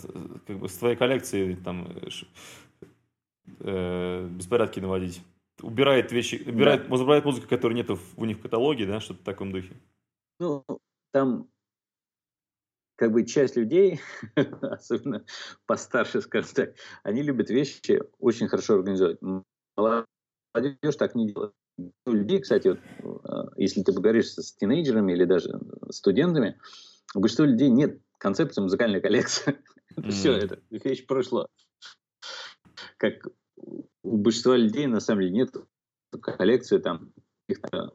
как 0.46 0.58
бы 0.58 0.68
с 0.68 0.76
твоей 0.76 0.96
коллекции 0.96 1.54
там 1.54 1.88
э, 3.60 4.28
беспорядки 4.28 4.80
наводить. 4.80 5.22
Убирает 5.62 6.12
вещи, 6.12 6.42
убирает, 6.46 6.88
да. 6.88 6.94
убирает 6.94 7.24
музыку, 7.24 7.48
которой 7.48 7.74
нет 7.74 7.90
у 7.90 8.24
них 8.24 8.38
в 8.38 8.42
каталоге, 8.42 8.86
да, 8.86 9.00
что-то 9.00 9.20
в 9.20 9.24
таком 9.24 9.52
духе. 9.52 9.74
Ну, 10.38 10.64
там 11.12 11.48
как 12.96 13.12
бы 13.12 13.24
часть 13.24 13.56
людей, 13.56 14.00
особенно 14.60 15.24
постарше, 15.66 16.20
скажем 16.20 16.50
так, 16.54 16.74
они 17.02 17.22
любят 17.22 17.50
вещи 17.50 18.02
очень 18.18 18.48
хорошо 18.48 18.74
организовать. 18.74 19.18
Молодежь 19.76 20.96
так 20.98 21.14
не 21.14 21.32
делает. 21.32 21.52
У 22.06 22.10
людей, 22.10 22.40
кстати, 22.40 22.68
вот, 22.68 22.80
э, 23.24 23.48
если 23.58 23.82
ты 23.82 23.92
поговоришь 23.92 24.30
с 24.30 24.54
тинейджерами 24.54 25.12
или 25.12 25.24
даже 25.24 25.60
студентами, 25.90 26.58
у 27.14 27.20
большинства 27.20 27.44
людей 27.44 27.68
нет 27.68 28.00
концепции 28.18 28.62
музыкальной 28.62 29.00
коллекции. 29.02 29.58
Mm. 29.96 30.10
Все, 30.10 30.32
это 30.32 30.60
вещь 30.70 31.06
прошла. 31.06 31.48
Как 32.96 33.26
у 34.06 34.16
большинства 34.16 34.56
людей, 34.56 34.86
на 34.86 35.00
самом 35.00 35.22
деле, 35.22 35.32
нет 35.32 35.56
коллекции 36.20 36.78
там 36.78 37.12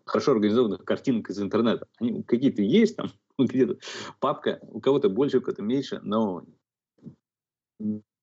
хорошо 0.05 0.33
организованных 0.33 0.83
картинок 0.83 1.29
из 1.29 1.41
интернета. 1.41 1.87
Они 1.99 2.23
какие-то 2.23 2.61
есть 2.61 2.95
там, 2.95 3.11
где-то 3.39 3.77
папка, 4.19 4.59
у 4.61 4.79
кого-то 4.79 5.09
больше, 5.09 5.39
у 5.39 5.41
кого-то 5.41 5.61
меньше, 5.61 5.99
но 6.03 6.45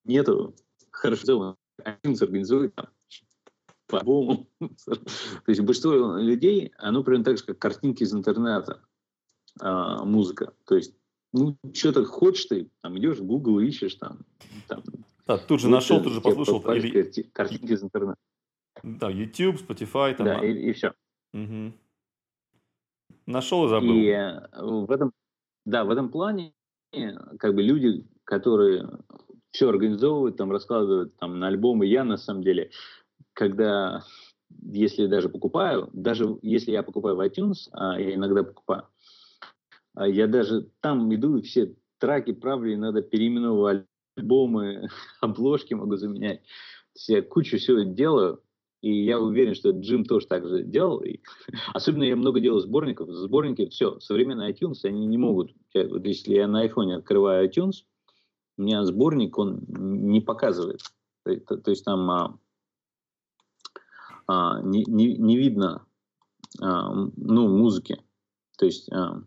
нету 0.05 0.55
хорошо 0.90 1.22
сделанных. 1.22 1.57
Один 1.85 2.16
там, 2.74 2.88
по-любому. 3.87 4.48
То 4.61 5.01
есть 5.46 5.61
большинство 5.61 6.16
людей, 6.16 6.72
оно 6.79 7.05
примерно 7.05 7.24
так 7.24 7.38
же, 7.38 7.44
как 7.44 7.59
картинки 7.59 8.03
из 8.03 8.12
интернета, 8.12 8.83
а, 9.61 10.05
музыка. 10.05 10.55
То 10.64 10.77
есть, 10.77 10.94
ну, 11.33 11.57
что-то 11.72 12.05
хочешь 12.05 12.46
ты, 12.46 12.70
там 12.83 12.98
идешь 12.98 13.18
в 13.18 13.24
Google, 13.24 13.61
ищешь 13.61 13.94
там. 13.94 14.27
там 14.66 14.83
да, 15.28 15.38
тут 15.38 15.60
же 15.60 15.68
нашел, 15.68 16.02
тут 16.02 16.14
же 16.14 16.20
послушал. 16.20 16.60
Или... 16.72 17.22
Картинки 17.32 17.72
из 17.72 17.82
интернета. 17.82 18.16
Да, 18.82 19.10
YouTube, 19.10 19.56
Spotify. 19.56 20.14
Там, 20.14 20.26
да, 20.26 20.44
и, 20.44 20.52
и 20.52 20.72
все. 20.72 20.94
Угу. 21.34 21.72
Нашел 23.26 23.66
и 23.66 23.68
забыл. 23.68 23.94
И 23.94 24.06
э, 24.06 24.48
в 24.62 24.90
этом, 24.90 25.12
да, 25.66 25.84
в 25.84 25.90
этом 25.90 26.08
плане 26.10 26.54
как 27.38 27.54
бы 27.54 27.62
люди, 27.62 28.06
которые 28.24 28.88
все 29.50 29.68
организовывают, 29.68 30.38
там 30.38 30.50
раскладывают 30.50 31.14
там 31.16 31.38
на 31.38 31.48
альбомы, 31.48 31.84
я 31.84 32.04
на 32.04 32.16
самом 32.16 32.42
деле 32.42 32.70
когда, 33.34 34.02
если 34.62 35.06
даже 35.06 35.28
покупаю, 35.28 35.90
даже 35.92 36.38
если 36.42 36.72
я 36.72 36.82
покупаю 36.82 37.16
в 37.16 37.20
iTunes, 37.20 37.68
а 37.72 38.00
я 38.00 38.14
иногда 38.14 38.42
покупаю, 38.42 38.88
а 39.94 40.08
я 40.08 40.26
даже 40.26 40.70
там 40.80 41.14
иду 41.14 41.36
и 41.36 41.42
все 41.42 41.74
траки 41.98 42.32
правлю, 42.32 42.78
надо 42.78 43.02
переименовывать 43.02 43.86
альбомы, 44.18 44.88
обложки 45.20 45.74
могу 45.74 45.96
заменять. 45.96 46.42
Я 47.07 47.22
кучу 47.22 47.59
всего 47.59 47.83
делаю, 47.83 48.42
и 48.81 49.04
я 49.04 49.20
уверен, 49.20 49.54
что 49.54 49.70
Джим 49.70 50.04
тоже 50.04 50.26
так 50.26 50.46
же 50.46 50.62
делал. 50.62 51.00
И, 51.00 51.20
особенно 51.74 52.04
я 52.04 52.16
много 52.16 52.40
делаю 52.40 52.61
сборников. 52.61 53.11
Сборники, 53.11 53.68
все, 53.68 53.98
современные 54.00 54.52
iTunes, 54.52 54.85
они 54.85 55.07
не 55.07 55.18
могут. 55.18 55.52
Вот 55.74 56.04
если 56.04 56.35
я 56.35 56.46
на 56.46 56.66
iPhone 56.66 56.92
открываю 56.92 57.48
iTunes, 57.48 57.85
у 58.57 58.62
меня 58.62 58.85
сборник, 58.85 59.38
он 59.38 59.64
не 59.68 60.20
показывает. 60.20 60.81
То, 61.24 61.37
то, 61.37 61.57
то 61.59 61.70
есть 61.70 61.85
там 61.85 62.11
а, 62.11 62.38
а, 64.26 64.61
не, 64.62 64.85
не, 64.85 65.16
не 65.16 65.37
видно 65.37 65.87
а, 66.61 66.92
ну, 66.92 67.48
музыки. 67.48 68.02
То 68.59 68.66
есть 68.66 68.90
а, 68.92 69.22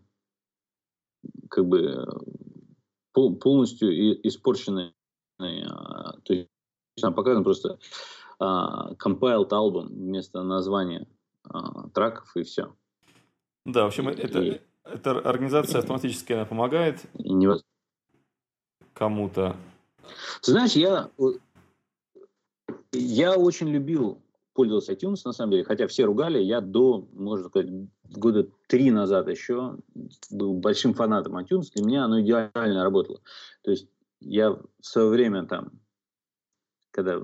как 1.48 1.66
бы 1.66 2.06
пол, 2.06 2.51
полностью 3.12 3.90
испорченный. 4.26 4.94
А, 5.38 6.12
то 6.22 6.34
есть 6.34 6.48
там 7.00 7.14
показано 7.14 7.44
просто 7.44 7.78
а, 8.38 8.92
compiled 8.94 9.50
album 9.50 9.88
вместо 9.88 10.42
названия 10.42 11.06
а, 11.44 11.88
треков 11.90 12.36
и 12.36 12.42
все. 12.42 12.74
Да, 13.64 13.84
в 13.84 13.86
общем, 13.88 14.10
и, 14.10 14.14
это, 14.14 14.40
и, 14.40 14.60
эта 14.84 15.18
организация 15.18 15.78
автоматически 15.78 16.32
она 16.32 16.44
помогает 16.44 17.00
кому-то. 18.94 19.56
Знаешь, 20.42 20.72
я, 20.72 21.10
я 22.92 23.36
очень 23.36 23.68
любил 23.68 24.18
пользовался 24.54 24.92
iTunes, 24.92 25.20
на 25.24 25.32
самом 25.32 25.52
деле, 25.52 25.64
хотя 25.64 25.86
все 25.86 26.04
ругали, 26.04 26.38
я 26.38 26.60
до, 26.60 27.08
можно 27.12 27.48
сказать, 27.48 27.70
года 28.04 28.48
три 28.68 28.90
назад 28.90 29.28
еще 29.28 29.78
был 30.30 30.54
большим 30.54 30.94
фанатом 30.94 31.36
iTunes, 31.38 31.72
для 31.74 31.84
меня 31.84 32.04
оно 32.04 32.20
идеально 32.20 32.84
работало. 32.84 33.20
То 33.62 33.70
есть 33.70 33.88
я 34.20 34.50
в 34.50 34.66
свое 34.80 35.08
время 35.08 35.46
там, 35.46 35.80
когда, 36.90 37.22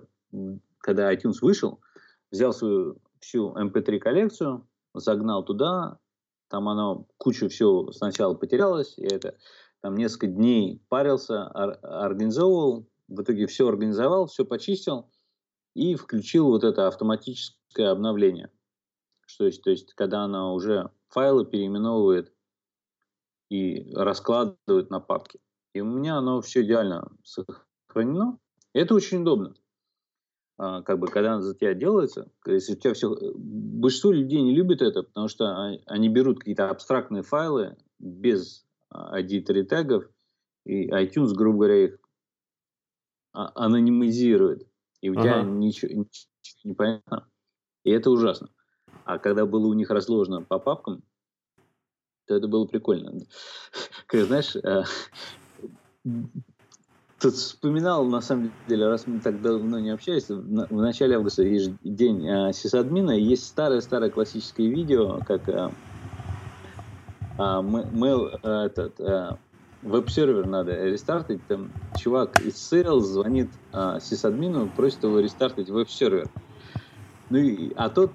когда 0.78 1.12
iTunes 1.12 1.36
вышел, 1.42 1.80
взял 2.30 2.52
свою 2.52 2.98
всю 3.20 3.52
MP3 3.54 3.94
эм 3.94 4.00
коллекцию, 4.00 4.68
загнал 4.94 5.44
туда, 5.44 5.98
там 6.48 6.68
оно 6.68 7.06
кучу 7.18 7.48
всего 7.48 7.92
сначала 7.92 8.34
потерялось, 8.34 8.94
и 8.96 9.04
это 9.04 9.36
там 9.80 9.96
несколько 9.96 10.26
дней 10.26 10.82
парился, 10.88 11.46
организовывал, 11.46 12.86
в 13.08 13.22
итоге 13.22 13.46
все 13.46 13.68
организовал, 13.68 14.26
все 14.26 14.44
почистил, 14.44 15.08
и 15.78 15.94
включил 15.94 16.48
вот 16.48 16.64
это 16.64 16.88
автоматическое 16.88 17.90
обновление. 17.90 18.50
Что 19.26 19.44
есть, 19.44 19.62
то 19.62 19.70
есть, 19.70 19.94
когда 19.94 20.24
она 20.24 20.52
уже 20.52 20.90
файлы 21.08 21.46
переименовывает 21.46 22.32
и 23.48 23.92
раскладывает 23.94 24.90
на 24.90 24.98
папки. 24.98 25.38
И 25.74 25.80
у 25.80 25.84
меня 25.84 26.16
оно 26.16 26.40
все 26.40 26.62
идеально 26.62 27.12
сохранено. 27.22 28.38
Это 28.72 28.94
очень 28.94 29.22
удобно. 29.22 29.54
А, 30.56 30.82
как 30.82 30.98
бы, 30.98 31.06
когда 31.06 31.34
она 31.34 31.42
за 31.42 31.54
тебя 31.54 31.74
делается, 31.74 32.28
если 32.46 32.72
у 32.72 32.76
тебя 32.76 32.94
все... 32.94 33.14
Большинство 33.36 34.10
людей 34.10 34.42
не 34.42 34.56
любит 34.56 34.82
это, 34.82 35.04
потому 35.04 35.28
что 35.28 35.78
они 35.86 36.08
берут 36.08 36.40
какие-то 36.40 36.70
абстрактные 36.70 37.22
файлы 37.22 37.76
без 38.00 38.66
ID3 38.92 39.62
тегов, 39.62 40.04
и 40.64 40.88
iTunes, 40.90 41.34
грубо 41.34 41.58
говоря, 41.58 41.84
их 41.84 41.98
а, 43.32 43.52
анонимизирует 43.54 44.67
и 45.00 45.10
у 45.10 45.18
ага. 45.18 45.22
тебя 45.22 45.42
ничего, 45.42 45.92
ничего 45.92 46.28
не 46.64 46.74
понятно. 46.74 47.28
И 47.84 47.90
это 47.90 48.10
ужасно. 48.10 48.48
А 49.04 49.18
когда 49.18 49.46
было 49.46 49.66
у 49.66 49.72
них 49.72 49.90
разложено 49.90 50.42
по 50.42 50.58
папкам, 50.58 51.02
то 52.26 52.34
это 52.34 52.48
было 52.48 52.66
прикольно. 52.66 53.12
Как, 54.06 54.26
знаешь, 54.26 54.54
э, 54.56 54.84
тут 57.18 57.34
вспоминал, 57.34 58.04
на 58.04 58.20
самом 58.20 58.52
деле, 58.66 58.86
раз 58.86 59.06
мы 59.06 59.20
так 59.20 59.40
давно 59.40 59.78
не 59.78 59.90
общались, 59.90 60.28
в 60.28 60.72
начале 60.72 61.16
августа 61.16 61.42
есть 61.42 61.72
день 61.82 62.26
э, 62.26 62.52
сисадмина, 62.52 63.12
есть 63.12 63.46
старое-старое 63.46 64.10
классическое 64.10 64.68
видео, 64.68 65.20
как 65.26 65.48
э, 65.48 65.70
mail, 67.38 68.38
этот, 68.42 69.00
веб-сервер 69.82 70.46
надо 70.46 70.84
рестартить, 70.84 71.46
там 71.46 71.70
чувак 71.98 72.40
из 72.40 72.54
Sales 72.54 73.00
звонит 73.00 73.50
а, 73.72 74.00
сисадмину, 74.00 74.68
просит 74.68 75.04
его 75.04 75.20
рестартить 75.20 75.70
веб-сервер. 75.70 76.28
Ну 77.30 77.38
и, 77.38 77.72
а 77.76 77.90
тот, 77.90 78.12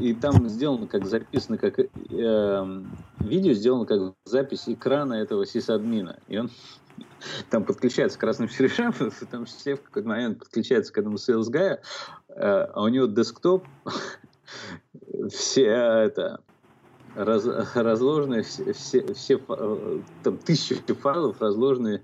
и 0.00 0.14
там 0.14 0.48
сделано 0.48 0.86
как 0.86 1.04
записано, 1.04 1.58
как 1.58 1.78
э, 1.78 1.84
видео 3.20 3.52
сделано 3.52 3.84
как 3.84 4.14
запись 4.24 4.64
экрана 4.68 5.14
этого 5.14 5.44
сисадмина. 5.44 6.18
И 6.28 6.38
он 6.38 6.50
там 7.50 7.64
подключается 7.64 8.18
к 8.18 8.22
разным 8.22 8.48
серверам, 8.48 8.94
там 9.30 9.44
все 9.44 9.76
в 9.76 9.82
какой-то 9.82 10.08
момент 10.08 10.38
подключается 10.38 10.92
к 10.92 10.98
этому 10.98 11.16
sales 11.16 11.50
guy, 11.50 11.78
э, 12.28 12.38
а 12.38 12.82
у 12.82 12.88
него 12.88 13.06
десктоп, 13.06 13.66
все 15.28 15.66
это, 15.66 16.40
раз, 17.14 17.46
разложены 17.74 18.42
все, 18.42 18.72
все, 18.72 19.14
все 19.14 19.38
там 20.22 20.38
тысячи 20.38 20.74
файлов 20.94 21.40
разложены 21.40 22.02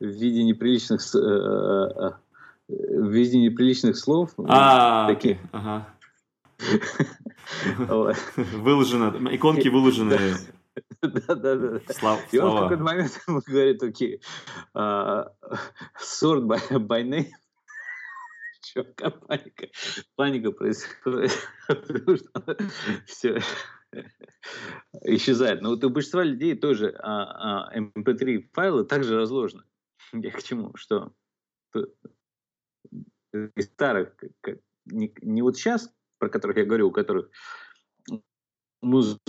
в 0.00 0.06
виде 0.06 0.42
неприличных 0.44 1.00
э, 1.14 1.18
э, 1.18 2.10
в 2.68 3.10
виде 3.10 3.38
неприличных 3.38 3.96
слов. 3.96 4.32
А, 4.46 5.08
такие. 5.08 5.38
Ага. 5.52 5.88
Выложено, 8.28 9.34
иконки 9.34 9.68
выложены. 9.68 10.18
Да, 11.00 11.34
да, 11.34 11.56
да. 11.56 11.80
Слова. 11.92 12.20
И 12.30 12.38
он 12.38 12.56
в 12.56 12.60
какой-то 12.62 12.82
момент 12.82 13.20
говорит, 13.26 13.82
окей, 13.82 14.20
uh, 14.74 15.26
sort 15.98 16.44
by, 16.46 17.02
name. 17.02 17.28
Чувака, 18.62 19.10
паника. 19.10 19.68
Паника 20.16 20.52
происходит. 20.52 21.32
Все. 23.06 23.40
Исчезает. 25.02 25.62
Но 25.62 25.70
вот 25.70 25.84
у 25.84 25.90
большинства 25.90 26.22
людей 26.22 26.56
тоже 26.56 26.94
а, 26.98 27.68
а, 27.68 27.78
MP3 27.78 28.34
эм 28.34 28.48
файлы 28.52 28.84
также 28.84 29.16
разложены. 29.16 29.64
Я 30.12 30.30
к 30.30 30.42
чему? 30.42 30.74
Что 30.76 31.12
из 33.32 33.66
старых, 33.66 34.16
не, 34.86 35.12
не 35.20 35.42
вот 35.42 35.56
сейчас, 35.56 35.92
про 36.18 36.28
которых 36.28 36.56
я 36.56 36.64
говорю, 36.64 36.88
у 36.88 36.92
которых 36.92 37.30
музыка 38.80 39.20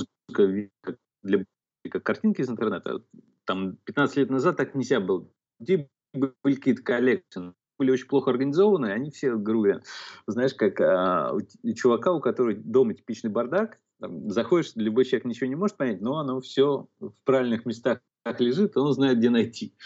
для 1.21 1.45
как 1.89 2.03
картинки 2.03 2.41
из 2.41 2.49
интернета, 2.49 3.03
там 3.45 3.77
15 3.85 4.17
лет 4.17 4.29
назад 4.29 4.57
так 4.57 4.75
нельзя 4.75 4.99
было. 4.99 5.29
Где 5.59 5.89
были 6.13 6.55
какие-то 6.55 6.83
коллекции, 6.83 7.53
были 7.77 7.91
очень 7.91 8.07
плохо 8.07 8.31
организованы, 8.31 8.87
они 8.87 9.11
все, 9.11 9.35
грубо 9.35 9.81
знаешь, 10.27 10.53
как 10.53 10.79
а, 10.81 11.33
у 11.33 11.73
чувака, 11.73 12.11
у 12.11 12.21
которого 12.21 12.53
дома 12.53 12.93
типичный 12.93 13.31
бардак, 13.31 13.79
заходишь, 13.99 14.71
любой 14.75 15.05
человек 15.05 15.25
ничего 15.25 15.47
не 15.47 15.55
может 15.55 15.77
понять, 15.77 16.01
но 16.01 16.19
оно 16.19 16.39
все 16.41 16.87
в 16.99 17.13
правильных 17.23 17.65
местах 17.65 17.99
лежит, 18.39 18.77
он 18.77 18.93
знает, 18.93 19.17
где 19.17 19.29
найти. 19.29 19.75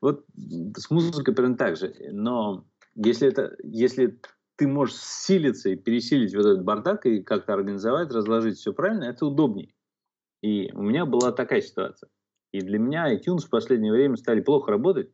Вот 0.00 0.26
с 0.76 0.90
музыкой 0.90 1.34
примерно 1.34 1.56
так 1.56 1.76
же. 1.78 1.94
Но 2.12 2.66
если, 2.94 3.26
это, 3.26 3.56
если 3.62 4.20
ты 4.56 4.68
можешь 4.68 4.96
силиться 4.96 5.70
и 5.70 5.76
пересилить 5.76 6.34
вот 6.34 6.44
этот 6.44 6.62
бардак 6.62 7.06
и 7.06 7.22
как-то 7.22 7.54
организовать, 7.54 8.12
разложить 8.12 8.58
все 8.58 8.74
правильно, 8.74 9.04
это 9.04 9.24
удобней. 9.24 9.74
И 10.42 10.70
у 10.74 10.82
меня 10.82 11.06
была 11.06 11.32
такая 11.32 11.62
ситуация. 11.62 12.10
И 12.52 12.60
для 12.60 12.78
меня 12.78 13.14
iTunes 13.14 13.46
в 13.46 13.48
последнее 13.48 13.92
время 13.92 14.16
стали 14.16 14.42
плохо 14.42 14.72
работать, 14.72 15.10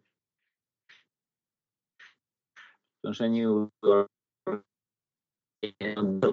потому 3.00 3.14
что 3.14 3.24
они 3.24 3.46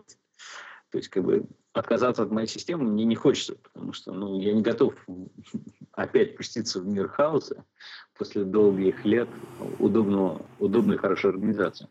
то 0.92 0.98
есть, 0.98 1.10
как 1.10 1.24
бы, 1.24 1.46
отказаться 1.78 2.24
от 2.24 2.32
моей 2.32 2.48
системы 2.48 2.86
мне 2.86 3.06
не 3.06 3.16
хочется, 3.16 3.56
потому 3.56 3.94
что 3.94 4.12
ну, 4.12 4.40
я 4.40 4.54
не 4.54 4.62
готов 4.62 4.94
опять 5.94 6.38
пуститься 6.38 6.82
в 6.82 6.88
мир 6.88 7.08
хаоса 7.08 7.64
после 8.18 8.44
долгих 8.44 9.06
лет 9.06 9.30
удобного, 9.80 10.42
удобной 10.60 10.98
хорошей 10.98 11.32
организации. 11.32 11.88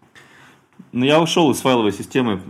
Ну, 0.93 1.05
я 1.05 1.21
ушел 1.21 1.51
из 1.51 1.61
файловой 1.61 1.93
системы 1.93 2.43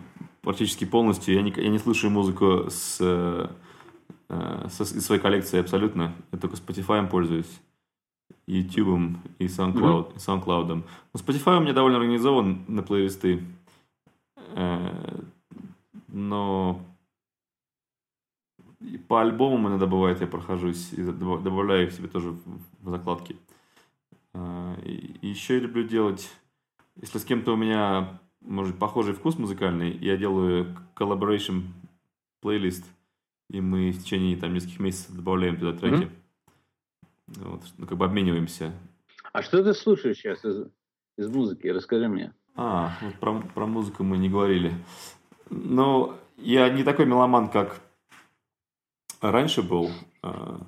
практически 0.42 0.84
полностью. 0.84 1.34
Я 1.34 1.42
не, 1.42 1.52
я 1.56 1.68
не 1.68 1.78
слушаю 1.78 2.10
музыку 2.10 2.66
с, 2.68 2.98
э, 3.00 3.48
с, 4.28 4.80
из 4.80 5.04
своей 5.04 5.20
коллекции 5.20 5.60
абсолютно. 5.60 6.14
Я 6.32 6.38
только 6.38 6.56
Spotify 6.56 7.06
пользуюсь. 7.08 7.60
YouTube 8.46 9.16
и 9.40 9.46
SoundCloud. 9.46 10.12
Mm-hmm. 10.12 10.14
И 10.14 10.18
SoundCloud. 10.18 10.66
Но 10.66 10.82
Spotify 11.14 11.58
у 11.58 11.60
меня 11.60 11.72
довольно 11.72 11.98
организован 11.98 12.64
на 12.68 12.82
плейлисты. 12.82 13.42
Э, 14.54 15.20
но 16.08 16.80
и 18.86 18.98
по 18.98 19.20
альбомам 19.20 19.68
иногда 19.68 19.86
бывает, 19.86 20.20
я 20.20 20.26
прохожусь 20.26 20.92
и 20.92 21.02
добавляю 21.02 21.88
их 21.88 21.92
себе 21.92 22.08
тоже 22.08 22.30
в 22.30 22.90
закладки. 22.90 23.36
А, 24.32 24.76
и 24.84 25.26
еще 25.26 25.54
я 25.54 25.60
люблю 25.60 25.82
делать, 25.82 26.30
если 26.94 27.18
с 27.18 27.24
кем-то 27.24 27.52
у 27.52 27.56
меня, 27.56 28.20
может, 28.40 28.78
похожий 28.78 29.14
вкус 29.14 29.38
музыкальный, 29.38 29.96
я 29.96 30.16
делаю 30.16 30.76
collaboration 30.94 31.62
плейлист, 32.40 32.84
и 33.50 33.60
мы 33.60 33.90
в 33.90 34.02
течение 34.02 34.36
там 34.36 34.54
нескольких 34.54 34.78
месяцев 34.78 35.16
добавляем 35.16 35.56
туда 35.56 35.76
треки. 35.76 36.04
Mm-hmm. 36.04 37.50
Вот, 37.50 37.62
ну, 37.78 37.86
как 37.86 37.98
бы 37.98 38.04
обмениваемся. 38.04 38.72
А 39.32 39.42
что 39.42 39.64
ты 39.64 39.74
слушаешь 39.74 40.18
сейчас 40.18 40.44
из, 40.44 40.68
из 41.18 41.28
музыки? 41.28 41.66
Расскажи 41.66 42.08
мне. 42.08 42.32
А, 42.54 42.96
вот 43.02 43.14
про, 43.16 43.40
про 43.40 43.66
музыку 43.66 44.04
мы 44.04 44.16
не 44.16 44.28
говорили. 44.28 44.72
Ну, 45.50 46.14
я 46.36 46.68
не 46.70 46.84
такой 46.84 47.06
меломан, 47.06 47.48
как 47.48 47.80
раньше 49.30 49.62
был, 49.62 49.90
а, 50.22 50.60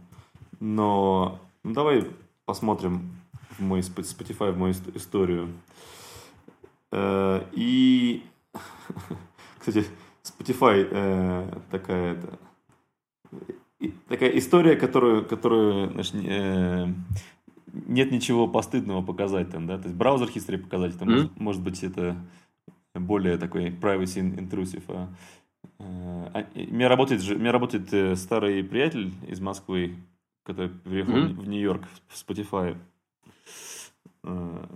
но 0.61 1.41
ну, 1.65 1.73
давай 1.73 2.07
посмотрим 2.45 3.11
в 3.59 3.61
мой 3.61 3.81
Spotify, 3.81 4.53
в 4.53 4.59
мою 4.59 4.73
историю. 4.95 5.49
Э, 6.93 7.45
и, 7.53 8.23
кстати, 9.59 9.85
Spotify 10.23 10.89
э, 10.91 11.59
такая, 11.71 12.15
это, 12.15 12.39
такая 14.09 14.31
история, 14.39 14.77
которую, 14.77 15.27
которую 15.27 15.93
значит, 15.93 16.15
э, 16.25 16.87
нет 17.73 18.11
ничего 18.11 18.49
постыдного 18.49 19.03
показать 19.03 19.51
там, 19.51 19.67
да, 19.67 19.79
то 19.79 19.85
есть 19.85 19.97
браузер 19.97 20.29
history 20.29 20.59
показать, 20.59 20.95
это 20.95 21.05
mm-hmm. 21.05 21.11
может, 21.11 21.41
может 21.41 21.63
быть 21.63 21.83
это 21.83 22.17
более 22.95 23.37
такой 23.37 23.67
privacy 23.67 24.23
intrusive. 24.37 24.85
А, 24.89 25.09
у 25.79 25.85
меня 25.85 26.89
работает, 26.89 27.23
у 27.29 27.39
меня 27.39 27.53
работает 27.53 27.93
э, 27.93 28.17
старый 28.17 28.63
приятель 28.65 29.13
из 29.27 29.41
Москвы, 29.41 29.97
который 30.45 30.71
приехал 30.71 31.15
mm-hmm. 31.15 31.41
в 31.41 31.49
Нью-Йорк 31.49 31.83
в 32.09 32.15
Spotify. 32.15 32.77
Э, 34.25 34.67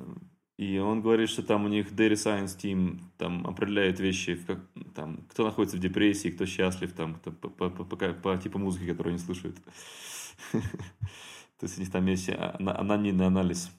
и 0.58 0.78
он 0.78 1.00
говорит, 1.02 1.28
что 1.28 1.42
там 1.42 1.64
у 1.64 1.68
них 1.68 1.92
Data 1.92 2.12
Science 2.12 2.56
Team 2.56 3.00
там 3.18 3.46
определяет 3.46 3.98
вещи, 4.00 4.36
как, 4.46 4.60
там, 4.94 5.18
кто 5.28 5.44
находится 5.44 5.76
в 5.76 5.80
депрессии, 5.80 6.28
кто 6.28 6.46
счастлив, 6.46 6.92
там, 6.92 7.14
кто, 7.14 7.32
по, 7.32 7.48
по, 7.48 7.70
по, 7.70 7.84
по, 7.84 8.12
по 8.12 8.36
типу 8.36 8.58
музыки, 8.58 8.86
которую 8.86 9.14
они 9.14 9.18
слушают. 9.18 9.56
То 10.52 11.66
есть 11.66 11.78
у 11.78 11.80
них 11.80 11.90
там 11.90 12.06
есть 12.06 12.28
анонимный 12.28 13.26
анализ 13.26 13.70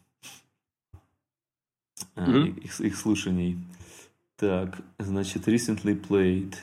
их 2.80 2.96
слушаний. 2.96 3.58
Так, 4.36 4.82
значит, 5.00 5.48
recently 5.48 6.00
played. 6.00 6.56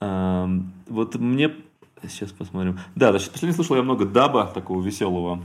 Вот 0.00 1.14
мне... 1.16 1.54
Сейчас 2.02 2.32
посмотрим. 2.32 2.78
Да, 2.94 3.10
значит, 3.10 3.30
последний 3.30 3.54
слушал 3.54 3.76
я 3.76 3.82
много 3.82 4.06
даба, 4.06 4.46
такого 4.46 4.82
веселого. 4.82 5.42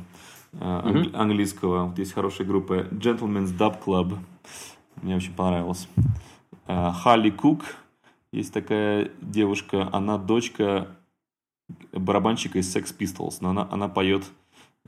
Uh, 0.53 1.13
английского. 1.13 1.87
Вот 1.87 1.99
есть 1.99 2.13
хорошая 2.13 2.47
группа 2.47 2.83
Gentleman's 2.91 3.57
Dub 3.57 3.83
Club. 3.83 4.17
Мне 5.01 5.17
очень 5.17 5.33
понравилось. 5.33 5.89
Халли 6.65 7.29
Кук. 7.29 7.63
Есть 8.31 8.53
такая 8.53 9.11
девушка, 9.21 9.89
она 9.91 10.17
дочка 10.17 10.87
барабанщика 11.91 12.59
из 12.59 12.75
Sex 12.75 12.95
Pistols, 12.97 13.37
но 13.41 13.49
она, 13.49 13.67
она 13.71 13.87
поет 13.87 14.25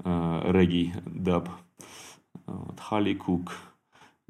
э, 0.04 0.42
регги, 0.52 0.94
даб. 1.06 1.50
Вот, 2.46 2.80
Халли 2.80 3.14
Кук. 3.14 3.54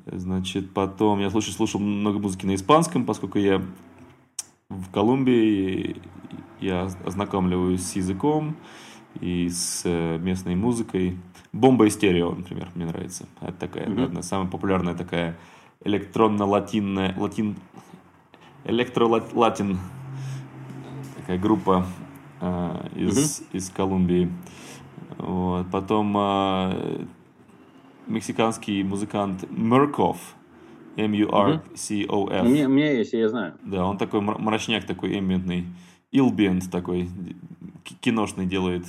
Значит, 0.06 0.74
потом 0.74 1.20
я 1.20 1.30
слушал, 1.30 1.54
слушал 1.54 1.80
много 1.80 2.20
музыки 2.20 2.46
на 2.46 2.56
испанском, 2.56 3.06
поскольку 3.06 3.40
я 3.40 3.62
в 4.70 4.92
Колумбии, 4.92 6.02
я 6.60 6.90
ознакомливаюсь 7.06 7.86
с 7.86 7.96
языком 7.96 8.56
и 9.22 9.50
с 9.50 9.84
э, 9.86 10.18
местной 10.18 10.56
музыкой. 10.56 11.18
Бомба 11.54 11.86
и 11.86 11.90
стерео, 11.90 12.34
например, 12.34 12.70
мне 12.76 12.86
нравится. 12.86 13.26
Это 13.42 13.54
такая, 13.54 13.88
mm-hmm. 13.88 14.04
одна 14.04 14.22
самая 14.22 14.50
популярная 14.50 14.96
такая 14.96 15.38
электронно-латинная, 15.84 17.16
латин, 17.18 17.56
электро-латин 18.66 19.80
такая 21.16 21.40
группа 21.40 21.86
э, 22.42 22.90
из, 22.96 23.18
mm-hmm. 23.18 23.46
из 23.54 23.70
Колумбии. 23.70 24.32
Вот. 25.18 25.72
Потом 25.72 26.16
э, 26.18 27.06
мексиканский 28.08 28.84
музыкант 28.84 29.50
Мурков, 29.50 30.18
M-U-R-C-O-F. 30.98 32.46
У 32.46 32.50
меня, 32.50 32.66
у 32.66 32.70
меня 32.70 32.92
есть, 32.92 33.14
я 33.14 33.30
знаю. 33.30 33.54
Да, 33.64 33.86
он 33.86 33.98
такой 33.98 34.20
мрачняк 34.22 34.86
такой 34.86 35.18
эмбиентный. 35.18 35.66
Илбиент 36.12 36.70
такой, 36.72 37.10
киношный 38.02 38.48
делает. 38.48 38.86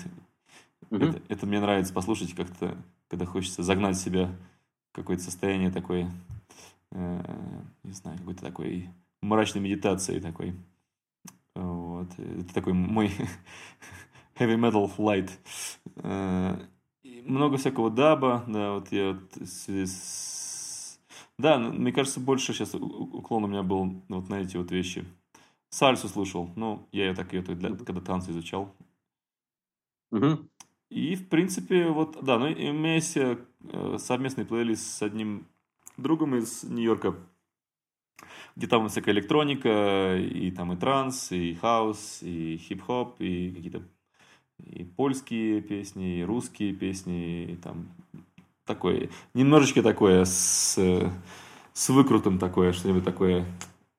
Mm-hmm. 0.90 1.08
Это, 1.08 1.22
это 1.28 1.46
мне 1.46 1.60
нравится 1.60 1.92
послушать 1.92 2.34
как-то, 2.34 2.76
когда 3.08 3.26
хочется 3.26 3.62
загнать 3.62 3.98
себя 3.98 4.30
в 4.90 4.96
какое-то 4.96 5.22
состояние 5.22 5.70
такое, 5.70 6.10
э, 6.92 7.20
не 7.84 7.92
знаю, 7.92 8.18
какой-то 8.18 8.42
такой 8.42 8.88
мрачной 9.20 9.60
медитации 9.60 10.18
такой. 10.18 10.54
Вот. 11.54 12.08
Это 12.18 12.54
такой 12.54 12.72
мой 12.72 13.08
heavy 14.38 14.56
metal 14.56 14.90
light. 14.96 15.30
Э, 15.96 16.58
много 17.24 17.58
всякого 17.58 17.90
даба, 17.90 18.44
да, 18.46 18.72
вот 18.72 18.90
я 18.92 19.12
вот 19.12 19.46
с... 19.46 19.66
Да, 21.38 21.58
мне 21.58 21.92
кажется, 21.92 22.20
больше 22.20 22.52
сейчас 22.52 22.74
уклон 22.74 23.44
у 23.44 23.46
меня 23.46 23.62
был 23.62 24.02
вот 24.08 24.28
на 24.28 24.40
эти 24.40 24.56
вот 24.56 24.70
вещи. 24.72 25.04
Сальсу 25.70 26.08
слушал, 26.08 26.50
ну, 26.56 26.88
я 26.92 27.06
ее 27.06 27.14
так 27.14 27.32
ее 27.32 27.42
для, 27.42 27.76
когда 27.76 28.00
танцы 28.00 28.30
изучал. 28.30 28.74
Угу. 30.10 30.38
И, 30.90 31.14
в 31.14 31.28
принципе, 31.28 31.88
вот, 31.88 32.18
да, 32.22 32.38
ну, 32.38 32.46
у 32.46 32.72
меня 32.72 32.94
есть 32.94 33.16
э, 33.16 33.36
совместный 33.98 34.46
плейлист 34.46 34.82
с 34.82 35.02
одним 35.02 35.46
другом 35.98 36.34
из 36.34 36.64
Нью-Йорка, 36.64 37.14
где 38.56 38.66
там 38.66 38.88
всякая 38.88 39.12
электроника, 39.12 40.16
и 40.16 40.50
там 40.50 40.72
и 40.72 40.76
транс, 40.76 41.30
и 41.30 41.54
хаус, 41.54 42.22
и 42.22 42.56
хип-хоп, 42.56 43.20
и 43.20 43.52
какие-то 43.52 43.82
и 44.58 44.84
польские 44.84 45.60
песни, 45.60 46.18
и 46.18 46.24
русские 46.24 46.74
песни, 46.74 47.52
и 47.52 47.56
там 47.56 47.88
такое, 48.68 49.08
немножечко 49.34 49.82
такое 49.82 50.24
с, 50.24 50.78
с 51.72 51.88
выкрутом 51.88 52.38
такое, 52.38 52.72
что-нибудь 52.72 53.04
такое 53.04 53.44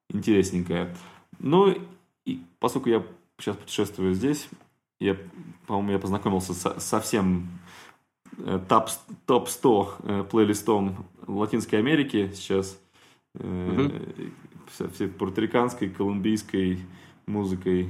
интересненькое. 0.10 0.96
Ну, 1.40 1.76
и 2.26 2.42
поскольку 2.60 2.90
я 2.90 3.04
сейчас 3.38 3.58
путешествую 3.58 4.14
здесь, 4.14 4.48
я, 5.00 5.18
по-моему, 5.68 5.92
я 5.92 6.00
познакомился 6.00 6.54
со, 6.54 6.80
со 6.80 7.00
всем 7.00 7.48
э, 8.38 8.60
топ, 8.68 8.90
топ-100 9.26 9.88
э, 10.04 10.24
плейлистом 10.30 11.06
Латинской 11.28 11.80
Америки 11.80 12.32
сейчас. 12.34 12.80
Mm-hmm. 13.38 14.32
Э, 14.78 14.90
все 14.94 15.08
пуэрториканской, 15.08 15.90
колумбийской 15.90 16.80
музыкой 17.26 17.90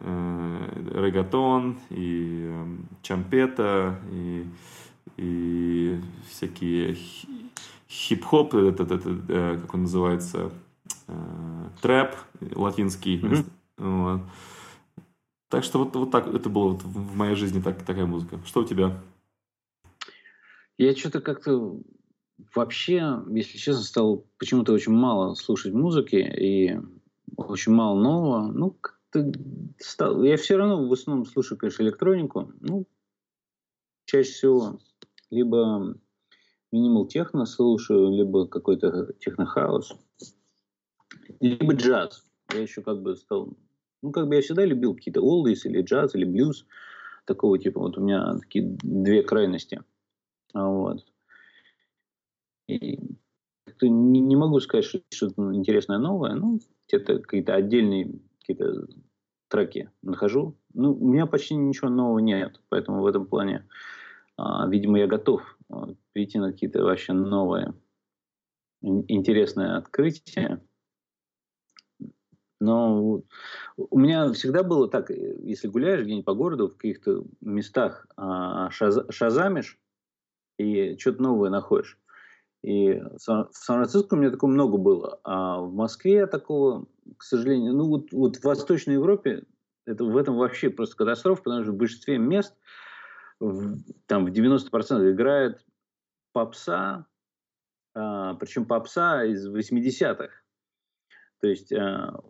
э, 0.00 0.82
регатон, 0.94 1.78
и 1.90 2.48
э, 2.48 2.66
чампета, 3.02 4.00
и, 4.10 4.44
и 5.16 5.98
всякие 6.28 6.96
хип-хоп, 7.88 8.54
это, 8.54 8.82
это, 8.82 8.94
это, 8.94 9.10
э, 9.28 9.58
как 9.60 9.74
он 9.74 9.82
называется, 9.82 10.52
э, 11.08 11.68
трэп 11.80 12.14
латинский. 12.54 13.20
Mm-hmm. 13.20 13.46
Вот. 13.78 14.20
Так 15.48 15.64
что 15.64 15.78
вот, 15.78 15.94
вот 15.94 16.10
так 16.10 16.26
это 16.26 16.48
было 16.48 16.70
вот 16.70 16.82
в 16.82 17.16
моей 17.16 17.36
жизни 17.36 17.62
так, 17.62 17.82
такая 17.84 18.06
музыка. 18.06 18.40
Что 18.44 18.60
у 18.60 18.64
тебя? 18.64 19.00
Я 20.76 20.94
что-то 20.94 21.20
как-то 21.20 21.78
вообще, 22.54 23.22
если 23.30 23.56
честно, 23.56 23.82
стал 23.82 24.26
почему-то 24.38 24.72
очень 24.72 24.92
мало 24.92 25.34
слушать 25.34 25.72
музыки 25.72 26.16
и 26.16 26.78
очень 27.36 27.72
мало 27.72 28.00
нового. 28.00 28.52
Ну, 28.52 28.76
стал, 29.78 30.22
я 30.22 30.36
все 30.36 30.56
равно 30.56 30.86
в 30.86 30.92
основном 30.92 31.26
слушаю, 31.26 31.58
конечно, 31.58 31.82
электронику. 31.82 32.52
Ну, 32.60 32.86
чаще 34.04 34.30
всего 34.30 34.78
либо 35.30 35.96
минимал 36.72 37.06
техно 37.06 37.46
слушаю, 37.46 38.10
либо 38.10 38.46
какой-то 38.46 39.12
технохаус, 39.20 39.94
либо 41.40 41.74
джаз. 41.74 42.26
Я 42.52 42.60
еще 42.60 42.82
как 42.82 43.02
бы 43.02 43.16
стал... 43.16 43.56
Ну, 44.02 44.12
как 44.12 44.28
бы 44.28 44.36
я 44.36 44.42
всегда 44.42 44.64
любил 44.64 44.94
какие-то 44.94 45.20
олдис 45.20 45.64
или 45.64 45.82
джаз, 45.82 46.14
или 46.14 46.24
блюз 46.24 46.66
такого 47.24 47.58
типа. 47.58 47.80
Вот 47.80 47.98
у 47.98 48.02
меня 48.02 48.38
такие 48.38 48.76
две 48.82 49.22
крайности. 49.22 49.82
Вот. 50.54 51.04
И 52.68 52.98
не, 53.82 54.20
не 54.20 54.36
могу 54.36 54.60
сказать, 54.60 54.84
что 54.84 55.00
что-то 55.12 55.54
интересное 55.54 55.98
новое. 55.98 56.34
Ну, 56.34 56.60
это 56.88 57.18
какие-то 57.18 57.54
отдельные 57.54 58.20
какие-то 58.40 58.86
треки 59.48 59.90
нахожу. 60.02 60.56
Ну, 60.74 60.94
у 60.94 61.08
меня 61.08 61.26
почти 61.26 61.54
ничего 61.54 61.88
нового 61.88 62.18
нет, 62.18 62.60
поэтому 62.68 63.02
в 63.02 63.06
этом 63.06 63.26
плане, 63.26 63.58
а, 63.58 63.72
видимо, 64.38 64.98
я 64.98 65.06
готов 65.06 65.42
а, 65.70 65.88
перейти 66.12 66.38
на 66.38 66.52
какие-то 66.52 66.82
вообще 66.82 67.12
новые 67.12 67.74
интересные 68.82 69.76
открытия. 69.76 70.60
Но 72.58 73.22
у 73.76 73.98
меня 73.98 74.32
всегда 74.32 74.62
было 74.62 74.88
так, 74.88 75.10
если 75.10 75.68
гуляешь 75.68 76.02
где-нибудь 76.02 76.24
по 76.24 76.34
городу, 76.34 76.68
в 76.68 76.76
каких-то 76.76 77.24
местах 77.40 78.06
а, 78.16 78.70
шаз, 78.70 78.98
шазамишь 79.10 79.78
и 80.58 80.96
что-то 80.96 81.22
новое 81.22 81.50
находишь. 81.50 81.98
И 82.62 82.94
в 82.94 83.18
Сан-Франциско 83.18 84.14
у 84.14 84.16
меня 84.16 84.30
такого 84.30 84.50
много 84.50 84.78
было. 84.78 85.20
А 85.22 85.60
в 85.60 85.72
Москве 85.72 86.26
такого, 86.26 86.86
к 87.16 87.22
сожалению, 87.22 87.74
ну 87.74 87.88
вот, 87.88 88.12
вот 88.12 88.36
в 88.36 88.44
Восточной 88.44 88.94
Европе 88.94 89.44
это, 89.84 90.04
в 90.04 90.16
этом 90.16 90.36
вообще 90.36 90.70
просто 90.70 90.96
катастрофа, 90.96 91.42
потому 91.42 91.62
что 91.62 91.72
в 91.72 91.76
большинстве 91.76 92.18
мест 92.18 92.56
в, 93.40 93.78
там 94.06 94.26
в 94.26 94.28
90% 94.28 95.12
играет 95.12 95.64
попса, 96.32 97.06
а, 97.94 98.34
причем 98.34 98.66
попса 98.66 99.24
из 99.24 99.48
80-х. 99.48 100.28
То 101.40 101.46
есть 101.46 101.72
а, 101.72 102.20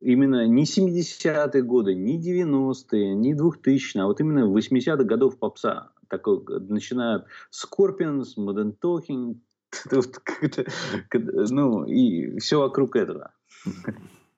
именно 0.00 0.46
не 0.46 0.64
70-е 0.64 1.62
годы, 1.62 1.94
не 1.94 2.20
90-е, 2.20 3.14
не 3.14 3.34
2000-е, 3.34 4.02
а 4.02 4.06
вот 4.06 4.20
именно 4.20 4.46
80-х 4.46 5.04
годов 5.04 5.38
попса. 5.38 5.92
Такой, 6.08 6.42
начинают 6.68 7.26
Scorpions, 7.50 8.36
Modern 8.36 8.76
Talking, 8.78 9.36
ну 11.50 11.84
и 11.84 12.38
все 12.38 12.60
вокруг 12.60 12.96
этого. 12.96 13.32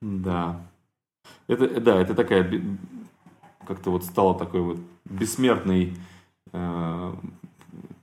Да. 0.01 0.71
Это, 1.49 1.81
да, 1.81 2.01
это 2.01 2.15
такая, 2.15 2.49
как-то 3.67 3.91
вот 3.91 4.05
стала 4.05 4.39
такой 4.39 4.61
вот 4.61 4.79
бессмертной 5.05 5.85
э, 5.87 6.16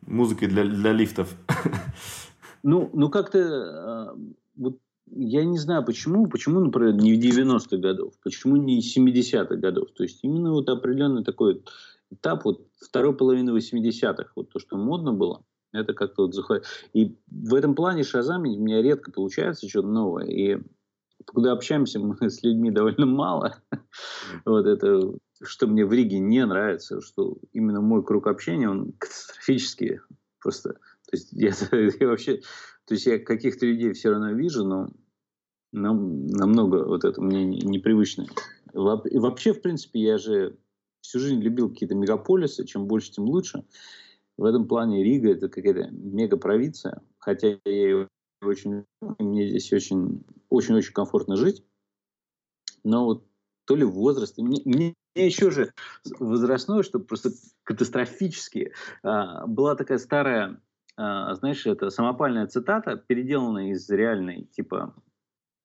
музыкой 0.06 0.48
для, 0.48 0.66
для 0.66 0.94
лифтов. 0.94 1.36
Ну, 2.66 2.90
ну 2.94 3.10
как-то, 3.10 3.40
э, 3.40 4.16
вот 4.56 4.78
я 5.12 5.44
не 5.44 5.58
знаю 5.58 5.84
почему, 5.84 6.28
почему, 6.28 6.62
например, 6.62 6.94
не 6.94 7.14
в 7.14 7.20
90-х 7.20 7.76
годов, 7.76 8.14
почему 8.24 8.56
не 8.56 8.80
70-х 8.80 9.56
годов. 9.58 9.90
То 9.94 10.04
есть 10.04 10.24
именно 10.24 10.54
вот 10.54 10.70
определенный 10.70 11.26
такой 11.26 11.62
этап 12.10 12.46
вот 12.46 12.66
второй 12.80 13.16
половины 13.16 13.50
80-х, 13.50 14.32
вот 14.38 14.50
то, 14.50 14.60
что 14.60 14.78
модно 14.78 15.12
было, 15.12 15.44
это 15.74 15.94
как-то 15.94 16.24
вот 16.24 16.34
заходит. 16.34 16.66
И 16.94 17.18
в 17.28 17.54
этом 17.54 17.76
плане 17.76 18.04
шазамить 18.04 18.58
у 18.58 18.62
меня 18.62 18.82
редко 18.82 19.12
получается 19.12 19.68
что-то 19.68 19.88
новое. 19.88 20.26
И 20.26 20.58
когда 21.26 21.52
общаемся 21.52 22.00
мы 22.00 22.18
с 22.30 22.44
людьми 22.44 22.72
довольно 22.72 23.06
мало, 23.06 23.58
вот 24.46 24.66
это, 24.66 25.14
что 25.42 25.68
мне 25.68 25.86
в 25.86 25.94
Риге 25.94 26.20
не 26.20 26.46
нравится, 26.46 27.02
что 27.02 27.38
именно 27.52 27.82
мой 27.82 28.04
круг 28.04 28.28
общения, 28.28 28.70
он 28.70 28.94
катастрофически 28.98 30.02
просто, 30.40 30.74
то 30.74 31.14
есть 31.14 31.32
я, 31.32 31.52
я 32.00 32.08
вообще, 32.08 32.42
то 32.86 32.94
есть 32.94 33.06
я 33.06 33.20
каких-то 33.20 33.66
людей 33.66 33.94
все 33.94 34.10
равно 34.10 34.32
вижу, 34.34 34.66
но 34.66 34.90
нам, 35.72 36.28
намного 36.28 36.86
вот 36.86 37.04
это 37.04 37.22
мне 37.22 37.46
непривычно. 37.46 38.28
И 38.74 39.18
вообще, 39.20 39.54
в 39.54 39.62
принципе, 39.62 40.02
я 40.02 40.18
же 40.18 40.58
всю 41.02 41.20
жизнь 41.20 41.42
любил 41.42 41.70
какие-то 41.70 41.96
мегаполисы, 41.96 42.66
чем 42.66 42.88
больше, 42.88 43.12
тем 43.12 43.26
лучше. 43.26 43.64
В 44.38 44.46
этом 44.46 44.68
плане 44.68 45.04
Рига 45.04 45.32
это 45.32 45.48
какая-то 45.48 45.92
мегапровинция, 45.92 47.02
хотя 47.20 47.50
я 47.50 47.60
ее 47.66 48.08
очень 48.42 48.86
мне 49.20 49.48
здесь 49.48 49.72
очень 49.72 50.24
очень-очень 50.50 50.94
комфортно 50.94 51.36
жить. 51.36 51.64
Но 52.84 53.06
вот 53.06 53.26
то 53.66 53.76
ли 53.76 53.84
возраст, 53.84 54.38
мне, 54.38 54.62
мне 54.66 54.94
еще 55.16 55.52
же 55.52 55.74
возрастное, 56.20 56.84
что 56.84 57.00
просто 57.00 57.30
катастрофически. 57.64 58.74
А, 59.04 59.46
была 59.48 59.76
такая 59.76 59.98
старая, 59.98 60.62
а, 60.98 61.34
знаешь, 61.36 61.66
это 61.66 61.90
самопальная 61.90 62.48
цитата, 62.48 62.96
переделанная 62.96 63.72
из 63.72 63.90
реальной, 63.90 64.46
типа, 64.46 64.96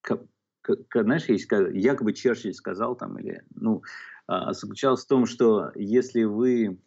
как, 0.02 0.22
как, 0.62 1.04
знаешь, 1.04 1.24
есть 1.26 1.48
якобы 1.50 2.12
Черчилль 2.12 2.52
сказал 2.52 2.94
там, 2.94 3.18
или, 3.18 3.42
ну, 3.54 3.82
а, 4.26 4.52
заключалась 4.52 5.04
в 5.04 5.08
том, 5.08 5.26
что 5.26 5.72
если 5.74 6.24
вы 6.24 6.80